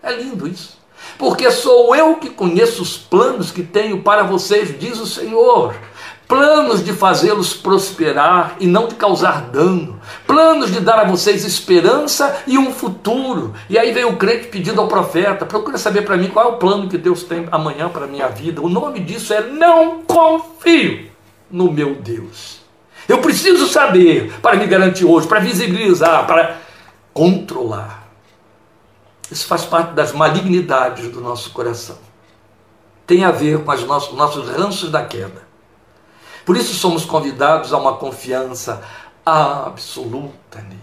É 0.01 0.11
lindo 0.11 0.45
isso. 0.45 0.77
porque 1.17 1.49
sou 1.51 1.95
eu 1.95 2.17
que 2.17 2.29
conheço 2.29 2.81
os 2.81 2.97
planos 2.97 3.49
que 3.49 3.63
tenho 3.63 4.01
para 4.03 4.23
vocês, 4.23 4.77
diz 4.77 4.99
o 4.99 5.07
Senhor 5.07 5.73
planos 6.27 6.83
de 6.83 6.93
fazê-los 6.93 7.53
prosperar 7.53 8.55
e 8.59 8.67
não 8.67 8.87
de 8.87 8.95
causar 8.95 9.41
dano, 9.41 9.99
planos 10.25 10.71
de 10.71 10.79
dar 10.79 10.99
a 10.99 11.03
vocês 11.05 11.45
esperança 11.45 12.43
e 12.47 12.57
um 12.57 12.71
futuro. 12.73 13.53
E 13.69 13.77
aí 13.77 13.91
veio 13.91 14.09
o 14.09 14.17
crente 14.17 14.47
pedindo 14.47 14.81
ao 14.81 14.87
profeta: 14.87 15.45
procura 15.45 15.77
saber 15.77 16.03
para 16.03 16.17
mim 16.17 16.29
qual 16.29 16.45
é 16.45 16.49
o 16.49 16.57
plano 16.57 16.89
que 16.89 16.97
Deus 16.97 17.23
tem 17.23 17.47
amanhã 17.51 17.89
para 17.89 18.05
a 18.05 18.07
minha 18.07 18.27
vida. 18.27 18.61
O 18.61 18.69
nome 18.69 18.99
disso 18.99 19.33
é 19.33 19.41
não 19.41 20.01
confio 20.01 21.11
no 21.49 21.71
meu 21.71 21.95
Deus. 21.95 22.61
Eu 23.07 23.19
preciso 23.19 23.67
saber 23.67 24.33
para 24.41 24.55
me 24.55 24.65
garantir 24.65 25.05
hoje, 25.05 25.27
para 25.27 25.39
visibilizar, 25.39 26.25
para 26.25 26.57
controlar. 27.13 28.07
Isso 29.29 29.45
faz 29.45 29.65
parte 29.65 29.93
das 29.93 30.11
malignidades 30.13 31.09
do 31.09 31.19
nosso 31.19 31.51
coração. 31.51 31.97
Tem 33.05 33.25
a 33.25 33.31
ver 33.31 33.63
com 33.63 33.71
os 33.71 33.83
nossos, 33.83 34.15
nossos 34.15 34.47
ranços 34.47 34.89
da 34.89 35.03
queda. 35.03 35.52
Por 36.45 36.57
isso 36.57 36.73
somos 36.73 37.05
convidados 37.05 37.73
a 37.73 37.77
uma 37.77 37.95
confiança 37.97 38.81
absoluta 39.25 40.59
nele. 40.61 40.81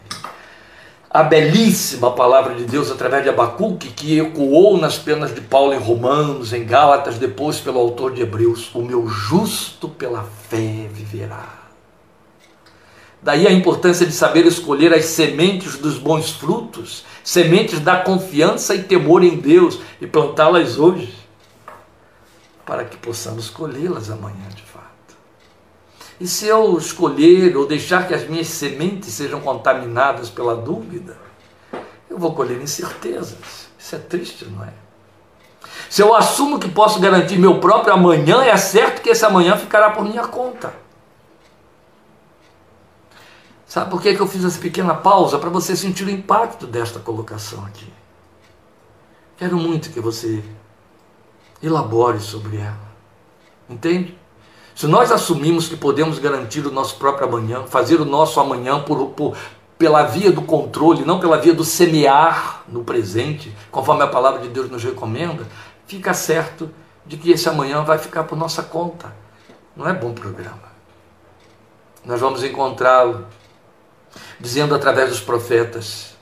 A 1.13 1.25
belíssima 1.25 2.13
palavra 2.13 2.55
de 2.55 2.65
Deus 2.65 2.89
através 2.89 3.25
de 3.25 3.29
Abacuque, 3.29 3.89
que 3.89 4.21
ecoou 4.21 4.79
nas 4.79 4.97
penas 4.97 5.35
de 5.35 5.41
Paulo 5.41 5.75
em 5.75 5.79
Romanos, 5.79 6.53
em 6.53 6.65
Gálatas, 6.65 7.19
depois 7.19 7.59
pelo 7.59 7.81
autor 7.81 8.15
de 8.15 8.23
Hebreus: 8.23 8.73
O 8.73 8.81
meu 8.81 9.09
justo 9.09 9.89
pela 9.89 10.25
fé 10.49 10.89
viverá. 10.89 11.61
Daí 13.21 13.45
a 13.47 13.53
importância 13.53 14.07
de 14.07 14.13
saber 14.13 14.47
escolher 14.47 14.95
as 14.95 15.07
sementes 15.07 15.77
dos 15.77 15.99
bons 15.99 16.31
frutos, 16.31 17.05
sementes 17.25 17.81
da 17.81 17.97
confiança 17.97 18.75
e 18.75 18.85
temor 18.85 19.25
em 19.25 19.37
Deus, 19.37 19.81
e 20.01 20.07
plantá-las 20.07 20.79
hoje, 20.79 21.13
para 22.65 22.85
que 22.85 22.97
possamos 22.97 23.51
colhê-las 23.51 24.11
amanhã 24.11 24.49
de 24.55 24.63
e 26.21 26.29
se 26.29 26.47
eu 26.47 26.77
escolher 26.77 27.57
ou 27.57 27.67
deixar 27.67 28.07
que 28.07 28.13
as 28.13 28.29
minhas 28.29 28.49
sementes 28.49 29.15
sejam 29.15 29.41
contaminadas 29.41 30.29
pela 30.29 30.55
dúvida, 30.55 31.17
eu 32.11 32.19
vou 32.19 32.35
colher 32.35 32.61
incertezas. 32.61 33.71
Isso 33.79 33.97
é 33.97 33.99
triste, 33.99 34.45
não 34.45 34.63
é? 34.63 34.75
Se 35.89 36.03
eu 36.03 36.15
assumo 36.15 36.59
que 36.59 36.69
posso 36.69 37.01
garantir 37.01 37.39
meu 37.39 37.59
próprio 37.59 37.95
amanhã, 37.95 38.45
é 38.45 38.55
certo 38.59 39.01
que 39.01 39.09
esse 39.09 39.25
amanhã 39.25 39.57
ficará 39.57 39.91
por 39.91 40.05
minha 40.05 40.29
conta. 40.29 40.75
Sabe 43.67 43.91
por 43.91 44.03
que 44.03 44.11
eu 44.11 44.27
fiz 44.27 44.45
essa 44.45 44.61
pequena 44.61 44.95
pausa? 44.95 45.39
Para 45.39 45.49
você 45.49 45.75
sentir 45.75 46.05
o 46.05 46.11
impacto 46.11 46.67
desta 46.67 47.01
colocação 47.01 47.65
aqui. 47.65 47.91
Quero 49.39 49.57
muito 49.57 49.91
que 49.91 50.01
você 50.01 50.45
elabore 51.63 52.21
sobre 52.21 52.59
ela. 52.59 52.91
Entende? 53.69 54.20
Se 54.81 54.87
nós 54.87 55.13
assumimos 55.13 55.69
que 55.69 55.77
podemos 55.77 56.19
garantir 56.19 56.67
o 56.67 56.71
nosso 56.71 56.97
próprio 56.97 57.29
amanhã, 57.29 57.65
fazer 57.67 58.01
o 58.01 58.05
nosso 58.07 58.41
amanhã 58.41 58.83
por, 58.83 59.11
por, 59.11 59.37
pela 59.77 60.05
via 60.05 60.33
do 60.33 60.41
controle, 60.41 61.05
não 61.05 61.21
pela 61.21 61.37
via 61.37 61.53
do 61.53 61.63
semear 61.63 62.65
no 62.67 62.83
presente, 62.83 63.55
conforme 63.71 64.05
a 64.05 64.07
palavra 64.07 64.41
de 64.41 64.49
Deus 64.49 64.71
nos 64.71 64.83
recomenda, 64.83 65.47
fica 65.87 66.15
certo 66.15 66.71
de 67.05 67.19
que 67.19 67.31
esse 67.31 67.47
amanhã 67.47 67.85
vai 67.85 67.99
ficar 67.99 68.25
por 68.25 68.39
nossa 68.39 68.63
conta. 68.63 69.15
Não 69.77 69.87
é 69.87 69.93
bom 69.93 70.15
programa. 70.15 70.73
Nós 72.03 72.19
vamos 72.19 72.43
encontrá-lo 72.43 73.27
dizendo 74.41 74.75
através 74.75 75.11
dos 75.11 75.21
profetas: 75.21 76.17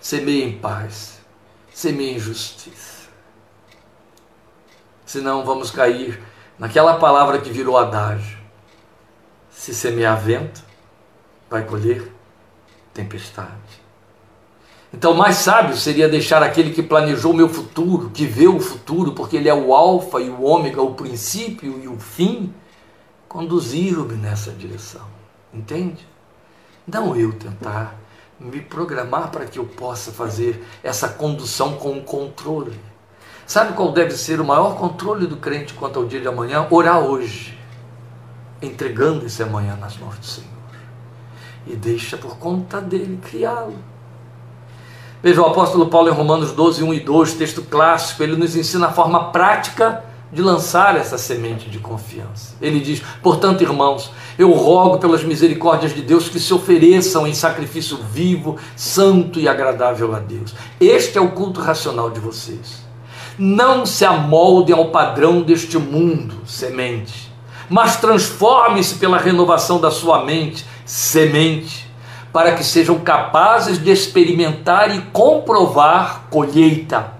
semeie 0.00 0.44
em 0.44 0.58
paz, 0.58 1.20
semeie 1.74 2.14
em 2.14 2.18
justiça. 2.18 3.10
Senão 5.04 5.44
vamos 5.44 5.70
cair 5.70 6.18
naquela 6.58 6.96
palavra 6.96 7.40
que 7.40 7.50
virou 7.50 7.76
adágio. 7.76 8.38
Se 9.50 9.74
semear 9.74 10.20
vento, 10.20 10.62
vai 11.48 11.64
colher 11.64 12.12
tempestade. 12.92 13.88
Então, 14.92 15.12
mais 15.12 15.36
sábio 15.36 15.76
seria 15.76 16.08
deixar 16.08 16.42
aquele 16.42 16.72
que 16.72 16.82
planejou 16.82 17.32
o 17.32 17.36
meu 17.36 17.48
futuro, 17.48 18.10
que 18.10 18.24
vê 18.24 18.48
o 18.48 18.58
futuro, 18.58 19.12
porque 19.12 19.36
ele 19.36 19.48
é 19.48 19.54
o 19.54 19.74
Alfa 19.74 20.20
e 20.20 20.30
o 20.30 20.42
Ômega, 20.42 20.80
o 20.80 20.94
princípio 20.94 21.78
e 21.82 21.86
o 21.86 21.98
fim, 21.98 22.54
conduzir-me 23.28 24.14
nessa 24.14 24.50
direção. 24.50 25.06
Entende? 25.52 26.06
Não 26.86 27.14
eu 27.14 27.32
tentar 27.34 27.98
me 28.40 28.60
programar 28.60 29.30
para 29.30 29.44
que 29.44 29.58
eu 29.58 29.66
possa 29.66 30.10
fazer 30.10 30.64
essa 30.82 31.08
condução 31.08 31.76
com 31.76 32.00
controle. 32.02 32.78
Sabe 33.48 33.72
qual 33.72 33.92
deve 33.92 34.10
ser 34.10 34.42
o 34.42 34.44
maior 34.44 34.76
controle 34.76 35.26
do 35.26 35.38
crente 35.38 35.72
quanto 35.72 35.98
ao 35.98 36.04
dia 36.04 36.20
de 36.20 36.28
amanhã? 36.28 36.66
Orar 36.70 36.98
hoje, 36.98 37.58
entregando 38.60 39.24
esse 39.24 39.42
amanhã 39.42 39.74
nas 39.74 39.96
mãos 39.96 40.18
do 40.18 40.26
Senhor. 40.26 40.50
E 41.66 41.74
deixa 41.74 42.18
por 42.18 42.36
conta 42.36 42.78
dele 42.78 43.18
criá-lo. 43.24 43.74
Veja 45.22 45.40
o 45.40 45.46
apóstolo 45.46 45.86
Paulo 45.86 46.10
em 46.10 46.12
Romanos 46.12 46.52
12, 46.52 46.84
1 46.84 46.92
e 46.92 47.00
2, 47.00 47.32
texto 47.32 47.62
clássico, 47.62 48.22
ele 48.22 48.36
nos 48.36 48.54
ensina 48.54 48.88
a 48.88 48.92
forma 48.92 49.30
prática 49.30 50.04
de 50.30 50.42
lançar 50.42 50.94
essa 50.94 51.16
semente 51.16 51.70
de 51.70 51.78
confiança. 51.78 52.54
Ele 52.60 52.80
diz: 52.80 53.02
Portanto, 53.22 53.62
irmãos, 53.62 54.12
eu 54.38 54.52
rogo 54.52 54.98
pelas 54.98 55.24
misericórdias 55.24 55.94
de 55.94 56.02
Deus 56.02 56.28
que 56.28 56.38
se 56.38 56.52
ofereçam 56.52 57.26
em 57.26 57.32
sacrifício 57.32 57.96
vivo, 58.12 58.58
santo 58.76 59.40
e 59.40 59.48
agradável 59.48 60.14
a 60.14 60.18
Deus. 60.18 60.54
Este 60.78 61.16
é 61.16 61.20
o 61.20 61.30
culto 61.30 61.62
racional 61.62 62.10
de 62.10 62.20
vocês. 62.20 62.87
Não 63.38 63.86
se 63.86 64.04
amoldem 64.04 64.74
ao 64.74 64.86
padrão 64.86 65.42
deste 65.42 65.78
mundo, 65.78 66.42
semente, 66.44 67.32
mas 67.70 67.96
transforme-se 67.96 68.96
pela 68.96 69.16
renovação 69.16 69.80
da 69.80 69.90
sua 69.90 70.24
mente, 70.24 70.66
semente, 70.84 71.88
para 72.32 72.52
que 72.52 72.64
sejam 72.64 72.98
capazes 72.98 73.78
de 73.78 73.90
experimentar 73.90 74.94
e 74.94 75.00
comprovar 75.12 76.24
colheita, 76.30 77.12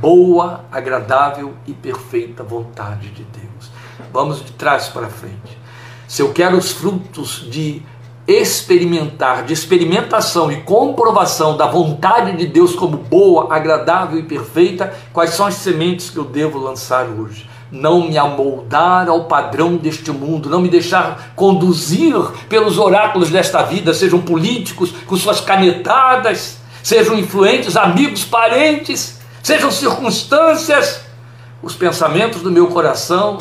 boa, 0.00 0.64
agradável 0.72 1.54
e 1.66 1.72
perfeita 1.72 2.42
vontade 2.42 3.08
de 3.10 3.22
Deus. 3.22 3.70
Vamos 4.12 4.44
de 4.44 4.52
trás 4.52 4.88
para 4.88 5.08
frente. 5.08 5.58
Se 6.08 6.22
eu 6.22 6.32
quero 6.32 6.56
os 6.56 6.72
frutos 6.72 7.46
de 7.48 7.82
experimentar, 8.30 9.44
de 9.44 9.52
experimentação 9.52 10.52
e 10.52 10.62
comprovação 10.62 11.56
da 11.56 11.66
vontade 11.66 12.36
de 12.36 12.46
Deus 12.46 12.74
como 12.74 12.96
boa, 12.96 13.54
agradável 13.54 14.18
e 14.18 14.22
perfeita, 14.22 14.92
quais 15.12 15.30
são 15.30 15.46
as 15.46 15.54
sementes 15.54 16.10
que 16.10 16.16
eu 16.16 16.24
devo 16.24 16.58
lançar 16.58 17.06
hoje? 17.06 17.48
Não 17.72 18.08
me 18.08 18.18
amoldar 18.18 19.08
ao 19.08 19.24
padrão 19.24 19.76
deste 19.76 20.10
mundo, 20.10 20.50
não 20.50 20.60
me 20.60 20.68
deixar 20.68 21.32
conduzir 21.34 22.14
pelos 22.48 22.78
oráculos 22.78 23.30
desta 23.30 23.62
vida, 23.62 23.94
sejam 23.94 24.20
políticos 24.20 24.92
com 25.06 25.16
suas 25.16 25.40
canetadas, 25.40 26.58
sejam 26.82 27.18
influentes, 27.18 27.76
amigos, 27.76 28.24
parentes, 28.24 29.18
sejam 29.42 29.70
circunstâncias, 29.70 31.00
os 31.62 31.74
pensamentos 31.74 32.42
do 32.42 32.50
meu 32.50 32.68
coração 32.68 33.38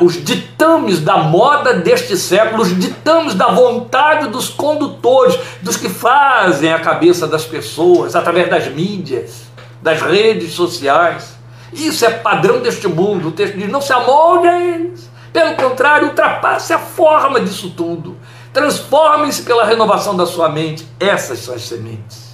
os 0.00 0.22
ditames 0.22 1.00
da 1.00 1.16
moda 1.18 1.74
deste 1.74 2.16
século, 2.16 2.62
os 2.62 2.78
ditames 2.78 3.34
da 3.34 3.48
vontade 3.48 4.28
dos 4.28 4.50
condutores, 4.50 5.38
dos 5.62 5.76
que 5.76 5.88
fazem 5.88 6.70
a 6.72 6.80
cabeça 6.80 7.26
das 7.26 7.46
pessoas 7.46 8.14
através 8.14 8.50
das 8.50 8.68
mídias, 8.68 9.44
das 9.80 10.02
redes 10.02 10.52
sociais. 10.52 11.34
Isso 11.72 12.04
é 12.04 12.10
padrão 12.10 12.60
deste 12.60 12.86
mundo. 12.88 13.28
O 13.28 13.32
texto 13.32 13.56
diz: 13.56 13.70
não 13.70 13.80
se 13.80 13.92
amolde 13.92 14.48
a 14.48 14.60
eles. 14.60 15.08
Pelo 15.32 15.54
contrário, 15.54 16.08
ultrapasse 16.08 16.72
a 16.72 16.78
forma 16.78 17.40
disso 17.40 17.70
tudo. 17.70 18.16
Transformem-se 18.52 19.42
pela 19.42 19.64
renovação 19.64 20.16
da 20.16 20.26
sua 20.26 20.48
mente. 20.48 20.86
Essas 20.98 21.38
são 21.38 21.54
as 21.54 21.62
sementes 21.62 22.30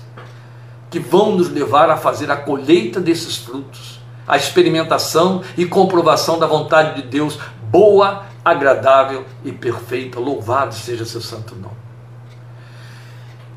que 0.90 0.98
vão 0.98 1.32
nos 1.32 1.50
levar 1.50 1.90
a 1.90 1.96
fazer 1.96 2.30
a 2.30 2.36
colheita 2.36 3.00
desses 3.00 3.36
frutos 3.36 3.95
a 4.26 4.36
experimentação 4.36 5.42
e 5.56 5.66
comprovação 5.66 6.38
da 6.38 6.46
vontade 6.46 7.02
de 7.02 7.08
Deus, 7.08 7.38
boa, 7.62 8.26
agradável 8.44 9.24
e 9.44 9.52
perfeita. 9.52 10.18
Louvado 10.18 10.74
seja 10.74 11.04
seu 11.04 11.20
santo 11.20 11.54
nome. 11.54 11.76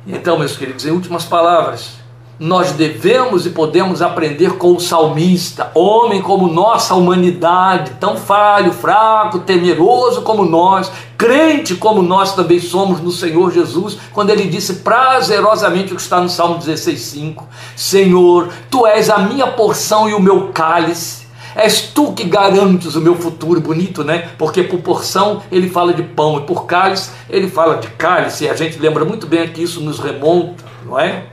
Então, 0.07 0.37
meus 0.39 0.57
queridos, 0.57 0.85
em 0.85 0.91
últimas 0.91 1.25
palavras, 1.25 1.98
nós 2.39 2.71
devemos 2.71 3.45
e 3.45 3.49
podemos 3.49 4.01
aprender 4.01 4.53
com 4.53 4.73
o 4.73 4.79
salmista, 4.79 5.69
homem 5.75 6.21
como 6.21 6.47
nossa 6.47 6.95
humanidade, 6.95 7.91
tão 7.99 8.15
falho, 8.15 8.71
fraco, 8.71 9.39
temeroso 9.39 10.21
como 10.21 10.45
nós, 10.45 10.89
crente 11.17 11.75
como 11.75 12.01
nós 12.01 12.33
também 12.33 12.61
somos 12.61 13.01
no 13.01 13.11
Senhor 13.11 13.51
Jesus, 13.51 13.97
quando 14.13 14.29
ele 14.29 14.45
disse 14.45 14.75
prazerosamente 14.75 15.91
o 15.91 15.97
que 15.97 16.01
está 16.01 16.21
no 16.21 16.29
Salmo 16.29 16.59
16,5: 16.59 17.43
Senhor, 17.75 18.47
tu 18.71 18.87
és 18.87 19.09
a 19.09 19.17
minha 19.17 19.47
porção 19.47 20.09
e 20.09 20.13
o 20.13 20.21
meu 20.21 20.47
cálice. 20.53 21.27
És 21.55 21.81
tu 21.81 22.13
que 22.13 22.23
garantes 22.23 22.95
o 22.95 23.01
meu 23.01 23.15
futuro, 23.15 23.59
bonito, 23.59 24.03
né? 24.03 24.29
Porque 24.37 24.63
por 24.63 24.79
porção 24.79 25.41
ele 25.51 25.67
fala 25.67 25.93
de 25.93 26.03
pão 26.03 26.37
e 26.37 26.41
por 26.41 26.65
cálice 26.65 27.09
ele 27.29 27.49
fala 27.49 27.77
de 27.77 27.87
cálice, 27.89 28.45
e 28.45 28.49
a 28.49 28.53
gente 28.53 28.79
lembra 28.79 29.03
muito 29.03 29.27
bem 29.27 29.49
que 29.49 29.61
isso 29.61 29.81
nos 29.81 29.99
remonta, 29.99 30.63
não 30.85 30.97
é? 30.97 31.25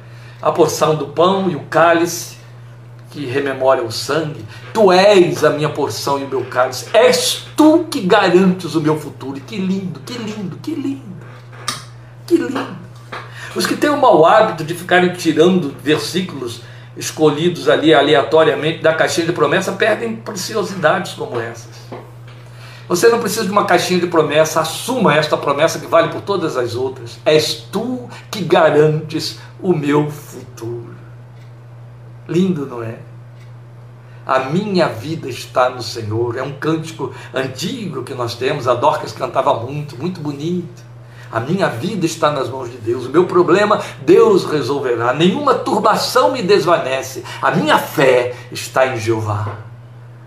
A 0.47 0.53
porção 0.53 0.95
do 0.95 1.09
pão 1.09 1.51
e 1.51 1.57
o 1.57 1.61
cálice 1.63 2.37
que 3.11 3.27
rememora 3.27 3.83
o 3.83 3.91
sangue. 3.91 4.45
Tu 4.73 4.93
és 4.93 5.43
a 5.43 5.51
minha 5.51 5.69
porção 5.69 6.21
e 6.21 6.23
o 6.23 6.29
meu 6.29 6.45
cálice. 6.45 6.87
És 6.93 7.49
tu 7.57 7.85
que 7.91 8.01
garantes 8.01 8.77
o 8.77 8.81
meu 8.81 8.97
futuro. 8.97 9.41
Que 9.41 9.57
lindo, 9.57 9.99
que 10.07 10.13
lindo, 10.13 10.57
que 10.63 10.73
lindo. 10.73 11.17
Que 12.29 12.37
lindo. 12.37 12.77
Os 13.57 13.67
que 13.67 13.75
têm 13.75 13.91
o 13.91 13.97
mau 13.97 14.25
hábito 14.25 14.63
de 14.63 14.73
ficarem 14.73 15.13
tirando 15.15 15.75
versículos 15.83 16.61
escolhidos 16.97 17.69
ali 17.69 17.93
aleatoriamente 17.93 18.81
da 18.85 18.95
caixinha 18.95 19.27
de 19.27 19.33
promessa 19.33 19.73
perdem 19.73 20.15
preciosidades 20.15 21.15
como 21.15 21.41
essas. 21.41 21.75
Você 22.89 23.09
não 23.09 23.19
precisa 23.19 23.45
de 23.45 23.51
uma 23.51 23.65
caixinha 23.65 23.99
de 23.99 24.07
promessa, 24.07 24.61
assuma 24.61 25.17
esta 25.17 25.37
promessa 25.37 25.81
que 25.81 25.89
vale 25.89 26.09
por 26.09 26.21
todas 26.21 26.57
as 26.57 26.77
outras. 26.77 27.19
És 27.25 27.67
tu 27.73 28.09
que 28.31 28.43
garantes 28.43 29.41
o 29.61 29.73
meu 29.73 30.11
futuro. 30.11 30.95
Lindo, 32.29 32.67
não 32.67 32.83
é? 32.83 32.99
A 34.27 34.41
minha 34.41 34.89
vida 34.89 35.29
está 35.29 35.71
no 35.71 35.83
Senhor. 35.83 36.37
É 36.37 36.43
um 36.43 36.53
cântico 36.53 37.15
antigo 37.33 38.03
que 38.03 38.13
nós 38.15 38.35
temos, 38.35 38.67
a 38.67 38.75
Dorcas 38.75 39.13
cantava 39.13 39.55
muito, 39.61 39.97
muito 39.97 40.21
bonito. 40.21 40.85
A 41.31 41.41
minha 41.41 41.69
vida 41.69 42.07
está 42.07 42.31
nas 42.31 42.49
mãos 42.49 42.71
de 42.71 42.79
Deus. 42.79 43.07
O 43.07 43.11
meu 43.11 43.27
problema, 43.27 43.81
Deus 44.03 44.45
resolverá. 44.45 45.13
Nenhuma 45.13 45.55
turbação 45.55 46.33
me 46.33 46.43
desvanece. 46.43 47.25
A 47.41 47.51
minha 47.51 47.79
fé 47.79 48.35
está 48.51 48.87
em 48.87 48.99
Jeová. 48.99 49.59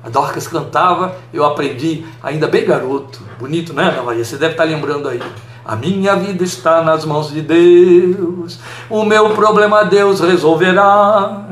A 0.04 0.10
Dorcas 0.10 0.48
cantava, 0.48 1.16
eu 1.34 1.44
aprendi 1.44 2.06
ainda 2.24 2.48
bem 2.48 2.66
garoto. 2.66 3.22
Bonito, 3.38 3.74
né, 3.74 4.00
Maria? 4.02 4.24
Você 4.24 4.38
deve 4.38 4.54
estar 4.54 4.64
lembrando 4.64 5.10
aí. 5.10 5.22
A 5.70 5.76
minha 5.76 6.16
vida 6.16 6.44
está 6.44 6.82
nas 6.82 7.06
mãos 7.06 7.30
de 7.32 7.44
Deus. 7.44 8.58
O 8.90 9.06
meu 9.06 9.30
problema 9.36 9.86
Deus 9.86 10.20
resolverá. 10.20 11.44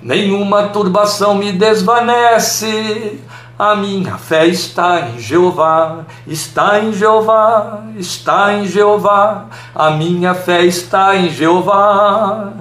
Nenhuma 0.00 0.68
turbação 0.68 1.34
me 1.34 1.50
desvanece. 1.50 3.20
A 3.58 3.74
minha 3.74 4.16
fé 4.16 4.46
está 4.46 5.00
em 5.00 5.18
Jeová, 5.18 6.04
está 6.24 6.78
em 6.78 6.92
Jeová, 6.92 7.82
está 7.96 8.52
em 8.52 8.64
Jeová. 8.64 9.46
A 9.74 9.90
minha 9.90 10.34
fé 10.34 10.64
está 10.64 11.16
em 11.16 11.28
Jeová, 11.28 12.52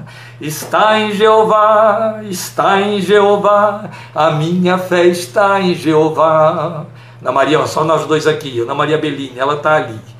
está 0.41 0.99
em 0.99 1.11
Jeová, 1.11 2.21
está 2.23 2.81
em 2.81 2.99
Jeová. 2.99 3.83
A 4.15 4.31
minha 4.31 4.79
fé 4.79 5.05
está 5.05 5.61
em 5.61 5.75
Jeová. 5.75 6.87
Ana 7.21 7.31
Maria, 7.31 7.67
só 7.67 7.83
nós 7.83 8.03
dois 8.07 8.25
aqui, 8.25 8.61
Ana 8.61 8.73
Maria 8.73 8.97
Bellini, 8.97 9.37
ela 9.37 9.53
está 9.53 9.75
ali. 9.75 10.12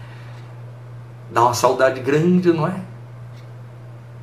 Dá 1.34 1.42
uma 1.42 1.56
saudade 1.56 2.00
grande, 2.00 2.54
não 2.54 2.68
é? 2.68 2.80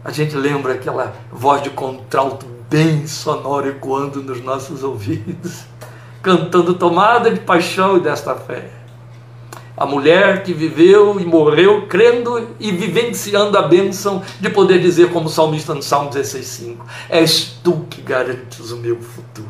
A 0.05 0.13
gente 0.13 0.37
lembra 0.37 0.75
aquela 0.75 1.13
voz 1.33 1.61
de 1.61 1.71
contralto 1.71 2.47
bem 2.71 3.05
sonora 3.05 3.69
ecoando 3.69 4.23
nos 4.23 4.41
nossos 4.41 4.85
ouvidos 4.85 5.65
cantando 6.23 6.75
tomada 6.75 7.31
de 7.33 7.41
paixão 7.41 7.97
e 7.97 8.01
desta 8.01 8.37
fé. 8.37 8.71
A 9.77 9.85
mulher 9.85 10.45
que 10.45 10.53
viveu 10.53 11.19
e 11.19 11.25
morreu 11.25 11.89
crendo 11.89 12.55
e 12.61 12.71
vivenciando 12.71 13.59
a 13.59 13.63
bênção 13.63 14.23
de 14.39 14.49
poder 14.49 14.79
dizer, 14.79 15.11
como 15.11 15.29
salmista 15.29 15.75
no 15.75 15.83
Salmo 15.83 16.11
16,5: 16.11 16.77
És 17.09 17.59
tu 17.65 17.87
que 17.91 18.03
garantes 18.03 18.71
o 18.71 18.77
meu 18.77 19.01
futuro. 19.01 19.49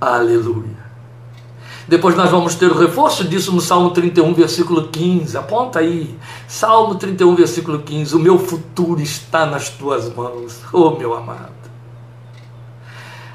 Aleluia. 0.00 0.83
Depois 1.86 2.16
nós 2.16 2.30
vamos 2.30 2.54
ter 2.54 2.70
o 2.70 2.78
reforço 2.78 3.24
disso 3.24 3.52
no 3.52 3.60
Salmo 3.60 3.90
31, 3.90 4.32
versículo 4.32 4.88
15. 4.88 5.36
Aponta 5.36 5.80
aí. 5.80 6.18
Salmo 6.48 6.94
31, 6.94 7.34
versículo 7.34 7.80
15. 7.80 8.16
O 8.16 8.18
meu 8.18 8.38
futuro 8.38 9.00
está 9.00 9.44
nas 9.44 9.68
tuas 9.68 10.12
mãos, 10.14 10.60
oh 10.72 10.92
meu 10.92 11.14
amado. 11.14 11.52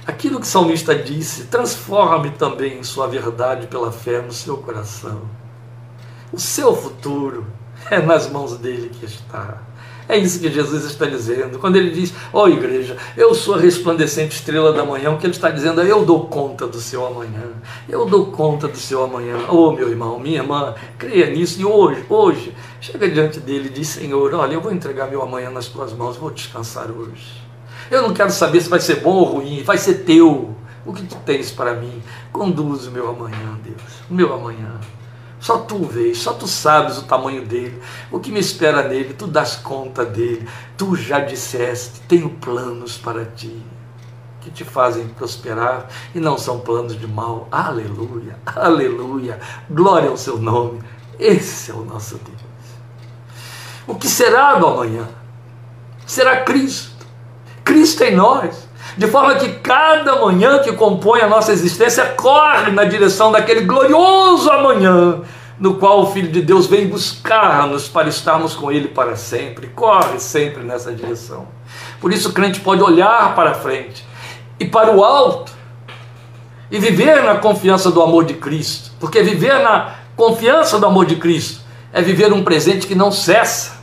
Aquilo 0.05 0.39
que 0.39 0.47
o 0.47 0.49
salmista 0.49 0.95
disse, 0.95 1.45
transforme 1.45 2.31
também 2.31 2.79
em 2.79 2.83
sua 2.83 3.05
verdade 3.07 3.67
pela 3.67 3.91
fé 3.91 4.21
no 4.21 4.33
seu 4.33 4.57
coração. 4.57 5.21
O 6.33 6.39
seu 6.39 6.75
futuro 6.75 7.45
é 7.91 8.01
nas 8.01 8.27
mãos 8.27 8.57
dele 8.57 8.89
que 8.89 9.05
está. 9.05 9.68
É 10.09 10.17
isso 10.17 10.39
que 10.39 10.49
Jesus 10.49 10.85
está 10.85 11.05
dizendo. 11.05 11.59
Quando 11.59 11.75
ele 11.75 11.91
diz, 11.91 12.11
ó 12.33 12.45
oh, 12.45 12.47
igreja, 12.49 12.97
eu 13.15 13.35
sou 13.35 13.53
a 13.53 13.59
resplandecente 13.59 14.35
estrela 14.35 14.73
da 14.73 14.83
manhã, 14.83 15.11
o 15.11 15.19
que 15.19 15.27
ele 15.27 15.35
está 15.35 15.51
dizendo 15.51 15.81
é, 15.81 15.91
eu 15.91 16.03
dou 16.03 16.25
conta 16.25 16.65
do 16.65 16.81
seu 16.81 17.05
amanhã. 17.05 17.43
Eu 17.87 18.07
dou 18.07 18.25
conta 18.25 18.67
do 18.67 18.75
seu 18.75 19.03
amanhã. 19.03 19.37
Oh, 19.47 19.71
meu 19.71 19.87
irmão, 19.87 20.19
minha 20.19 20.39
irmã, 20.39 20.73
creia 20.97 21.29
nisso. 21.29 21.61
E 21.61 21.65
hoje, 21.65 22.03
hoje, 22.09 22.55
chega 22.81 23.07
diante 23.07 23.39
dele 23.39 23.67
e 23.67 23.71
diz, 23.71 23.87
Senhor, 23.89 24.33
olha, 24.33 24.55
eu 24.55 24.61
vou 24.61 24.73
entregar 24.73 25.07
meu 25.11 25.21
amanhã 25.21 25.51
nas 25.51 25.67
tuas 25.67 25.93
mãos, 25.93 26.17
vou 26.17 26.31
descansar 26.31 26.89
hoje. 26.89 27.39
Eu 27.91 28.01
não 28.01 28.11
quero 28.11 28.31
saber 28.31 28.61
se 28.61 28.69
vai 28.69 28.79
ser 28.79 29.01
bom 29.01 29.13
ou 29.13 29.25
ruim, 29.25 29.61
vai 29.61 29.77
ser 29.77 30.05
teu. 30.05 30.55
O 30.87 30.91
que 30.91 31.03
tu 31.03 31.17
tens 31.23 31.51
para 31.51 31.75
mim? 31.75 32.01
Conduz 32.31 32.87
o 32.87 32.91
meu 32.91 33.07
amanhã, 33.11 33.59
Deus, 33.63 33.81
o 34.09 34.13
meu 34.15 34.33
amanhã. 34.33 34.79
Só 35.39 35.59
tu 35.59 35.83
vês, 35.85 36.17
só 36.19 36.33
tu 36.33 36.47
sabes 36.47 36.97
o 36.97 37.03
tamanho 37.03 37.45
dele, 37.45 37.81
o 38.11 38.19
que 38.19 38.31
me 38.31 38.39
espera 38.39 38.87
nele, 38.87 39.13
tu 39.13 39.25
das 39.25 39.55
conta 39.55 40.05
dele. 40.05 40.47
Tu 40.77 40.95
já 40.95 41.19
disseste, 41.19 42.01
tenho 42.07 42.29
planos 42.29 42.97
para 42.97 43.25
ti, 43.25 43.61
que 44.41 44.51
te 44.51 44.63
fazem 44.63 45.07
prosperar 45.07 45.87
e 46.13 46.19
não 46.19 46.37
são 46.37 46.59
planos 46.59 46.99
de 46.99 47.07
mal. 47.07 47.47
Aleluia, 47.51 48.37
aleluia, 48.45 49.39
glória 49.69 50.09
ao 50.09 50.17
seu 50.17 50.37
nome. 50.37 50.81
Esse 51.17 51.71
é 51.71 51.73
o 51.73 51.83
nosso 51.83 52.15
Deus. 52.17 52.39
O 53.87 53.95
que 53.95 54.07
será 54.07 54.55
do 54.55 54.67
amanhã? 54.67 55.07
Será 56.05 56.43
Cristo 56.43 56.99
Cristo 57.69 58.03
em 58.03 58.15
nós. 58.15 58.67
De 58.99 59.07
forma 59.07 59.35
que 59.35 59.47
cada 59.59 60.17
manhã 60.17 60.59
que 60.59 60.73
compõe 60.73 61.21
a 61.21 61.27
nossa 61.29 61.53
existência 61.53 62.05
corre 62.17 62.69
na 62.69 62.83
direção 62.83 63.31
daquele 63.31 63.61
glorioso 63.61 64.51
amanhã, 64.51 65.21
no 65.57 65.75
qual 65.75 66.01
o 66.01 66.07
Filho 66.07 66.29
de 66.29 66.41
Deus 66.41 66.67
vem 66.67 66.85
buscar-nos 66.85 67.87
para 67.87 68.09
estarmos 68.09 68.55
com 68.55 68.69
Ele 68.69 68.89
para 68.89 69.15
sempre. 69.15 69.67
Corre 69.67 70.19
sempre 70.19 70.63
nessa 70.63 70.91
direção. 70.91 71.47
Por 72.01 72.11
isso 72.11 72.27
o 72.27 72.33
crente 72.33 72.59
pode 72.59 72.83
olhar 72.83 73.33
para 73.35 73.53
frente 73.53 74.05
e 74.59 74.65
para 74.65 74.91
o 74.91 75.01
alto 75.01 75.53
e 76.69 76.77
viver 76.77 77.23
na 77.23 77.35
confiança 77.35 77.89
do 77.89 78.01
amor 78.01 78.25
de 78.25 78.33
Cristo. 78.33 78.91
Porque 78.99 79.23
viver 79.23 79.59
na 79.59 79.95
confiança 80.17 80.77
do 80.77 80.85
amor 80.85 81.05
de 81.05 81.15
Cristo 81.15 81.61
é 81.93 82.01
viver 82.01 82.33
um 82.33 82.43
presente 82.43 82.85
que 82.85 82.95
não 82.95 83.13
cessa 83.13 83.78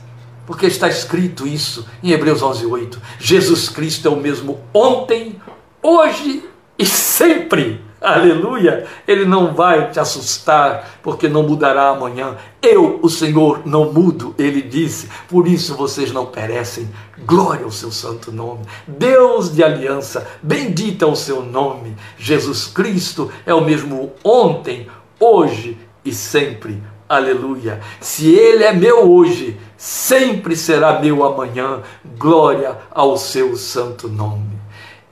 porque 0.47 0.65
está 0.65 0.87
escrito 0.87 1.45
isso 1.45 1.85
em 2.01 2.11
Hebreus 2.11 2.41
11:8. 2.41 2.97
Jesus 3.19 3.67
Cristo 3.67 4.07
é 4.07 4.11
o 4.11 4.15
mesmo 4.15 4.59
ontem, 4.73 5.39
hoje 5.83 6.43
e 6.79 6.85
sempre. 6.85 7.85
Aleluia! 7.99 8.85
Ele 9.07 9.25
não 9.25 9.55
vai 9.55 9.89
te 9.89 9.99
assustar, 9.99 10.99
porque 11.01 11.27
não 11.27 11.43
mudará 11.43 11.89
amanhã. 11.89 12.37
Eu, 12.61 12.99
o 13.01 13.09
Senhor, 13.09 13.63
não 13.65 13.91
mudo, 13.91 14.35
ele 14.37 14.61
disse. 14.61 15.09
Por 15.27 15.47
isso 15.47 15.75
vocês 15.75 16.11
não 16.11 16.27
perecem. 16.27 16.87
Glória 17.25 17.65
ao 17.65 17.71
seu 17.71 17.91
santo 17.91 18.31
nome. 18.31 18.65
Deus 18.87 19.53
de 19.53 19.63
aliança, 19.63 20.27
bendito 20.41 21.03
é 21.03 21.07
o 21.07 21.15
seu 21.15 21.43
nome. 21.43 21.97
Jesus 22.17 22.67
Cristo 22.67 23.31
é 23.45 23.53
o 23.53 23.65
mesmo 23.65 24.13
ontem, 24.23 24.87
hoje 25.19 25.75
e 26.05 26.13
sempre. 26.13 26.81
Aleluia. 27.07 27.79
Se 28.01 28.33
ele 28.33 28.63
é 28.63 28.73
meu 28.73 29.09
hoje, 29.09 29.57
sempre 29.77 30.55
será 30.55 30.99
meu 30.99 31.23
amanhã. 31.23 31.81
Glória 32.17 32.77
ao 32.91 33.15
seu 33.15 33.55
santo 33.55 34.09
nome. 34.09 34.59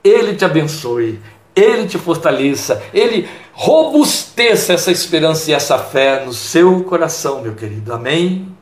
Ele 0.04 0.34
te 0.34 0.44
abençoe, 0.44 1.20
ele 1.54 1.88
te 1.88 1.98
fortaleça, 1.98 2.82
ele 2.92 3.28
robusteça 3.52 4.74
essa 4.74 4.92
esperança 4.92 5.50
e 5.50 5.54
essa 5.54 5.78
fé 5.78 6.24
no 6.24 6.32
seu 6.32 6.84
coração, 6.84 7.40
meu 7.40 7.54
querido. 7.54 7.92
Amém. 7.94 8.54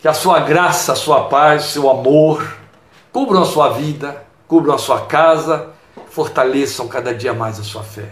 Que 0.00 0.08
a 0.08 0.14
sua 0.14 0.40
graça, 0.40 0.92
a 0.92 0.96
sua 0.96 1.24
paz, 1.24 1.64
seu 1.64 1.90
amor 1.90 2.56
cubram 3.12 3.42
a 3.42 3.46
sua 3.46 3.68
vida, 3.68 4.24
cubram 4.48 4.74
a 4.74 4.78
sua 4.78 5.02
casa, 5.02 5.68
fortaleçam 6.10 6.88
cada 6.88 7.14
dia 7.14 7.34
mais 7.34 7.60
a 7.60 7.62
sua 7.62 7.82
fé. 7.82 8.10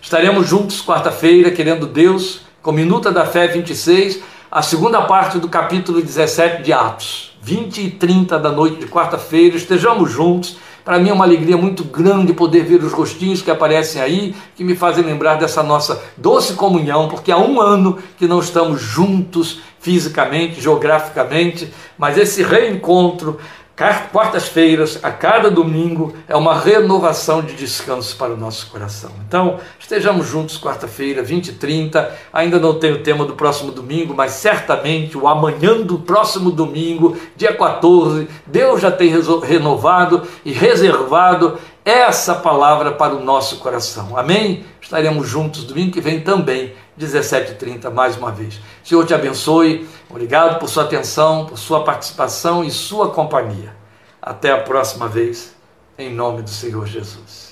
Estaremos 0.00 0.48
juntos 0.48 0.82
quarta-feira, 0.82 1.50
querendo 1.50 1.86
Deus, 1.86 2.45
com 2.66 2.72
Minuta 2.72 3.12
da 3.12 3.24
Fé 3.24 3.46
26 3.46 4.24
a 4.50 4.60
segunda 4.60 5.00
parte 5.02 5.38
do 5.38 5.48
capítulo 5.48 6.02
17 6.02 6.64
de 6.64 6.72
Atos, 6.72 7.38
20 7.40 7.80
e 7.80 7.90
30 7.92 8.40
da 8.40 8.50
noite 8.50 8.80
de 8.80 8.86
quarta-feira, 8.88 9.56
estejamos 9.56 10.10
juntos. 10.10 10.56
Para 10.84 10.98
mim 10.98 11.10
é 11.10 11.12
uma 11.12 11.24
alegria 11.24 11.56
muito 11.56 11.84
grande 11.84 12.32
poder 12.32 12.64
ver 12.64 12.82
os 12.82 12.92
rostinhos 12.92 13.40
que 13.40 13.52
aparecem 13.52 14.02
aí, 14.02 14.34
que 14.56 14.64
me 14.64 14.74
fazem 14.74 15.04
lembrar 15.04 15.36
dessa 15.36 15.62
nossa 15.62 16.02
doce 16.16 16.54
comunhão, 16.54 17.06
porque 17.06 17.30
há 17.30 17.38
um 17.38 17.60
ano 17.60 17.98
que 18.18 18.26
não 18.26 18.40
estamos 18.40 18.80
juntos 18.80 19.60
fisicamente, 19.78 20.60
geograficamente, 20.60 21.72
mas 21.96 22.18
esse 22.18 22.42
reencontro 22.42 23.38
quartas-feiras, 23.76 24.98
a 25.02 25.10
cada 25.10 25.50
domingo, 25.50 26.14
é 26.26 26.34
uma 26.34 26.58
renovação 26.58 27.42
de 27.42 27.54
descanso 27.54 28.16
para 28.16 28.32
o 28.32 28.36
nosso 28.36 28.68
coração. 28.70 29.10
Então, 29.28 29.60
estejamos 29.78 30.26
juntos 30.26 30.58
quarta-feira, 30.58 31.22
20 31.22 31.48
e 31.48 31.52
30. 31.52 32.10
Ainda 32.32 32.58
não 32.58 32.78
tenho 32.78 32.96
o 32.96 33.02
tema 33.02 33.26
do 33.26 33.34
próximo 33.34 33.70
domingo, 33.70 34.14
mas 34.14 34.32
certamente 34.32 35.18
o 35.18 35.28
amanhã 35.28 35.82
do 35.82 35.98
próximo 35.98 36.50
domingo, 36.50 37.16
dia 37.36 37.52
14, 37.52 38.26
Deus 38.46 38.80
já 38.80 38.90
tem 38.90 39.12
renovado 39.42 40.22
e 40.42 40.52
reservado 40.52 41.58
essa 41.84 42.34
palavra 42.34 42.92
para 42.92 43.14
o 43.14 43.22
nosso 43.22 43.58
coração. 43.58 44.18
Amém? 44.18 44.64
Estaremos 44.80 45.28
juntos 45.28 45.64
domingo 45.64 45.92
que 45.92 46.00
vem 46.00 46.20
também, 46.20 46.72
17h30, 46.98 47.90
mais 47.90 48.16
uma 48.16 48.32
vez. 48.32 48.60
Senhor 48.82 49.06
te 49.06 49.14
abençoe. 49.14 49.88
Obrigado 50.08 50.58
por 50.58 50.68
sua 50.68 50.84
atenção, 50.84 51.46
por 51.46 51.58
sua 51.58 51.84
participação 51.84 52.64
e 52.64 52.70
sua 52.70 53.10
companhia. 53.10 53.74
Até 54.20 54.50
a 54.50 54.62
próxima 54.62 55.08
vez, 55.08 55.54
em 55.98 56.12
nome 56.12 56.42
do 56.42 56.50
Senhor 56.50 56.86
Jesus. 56.86 57.45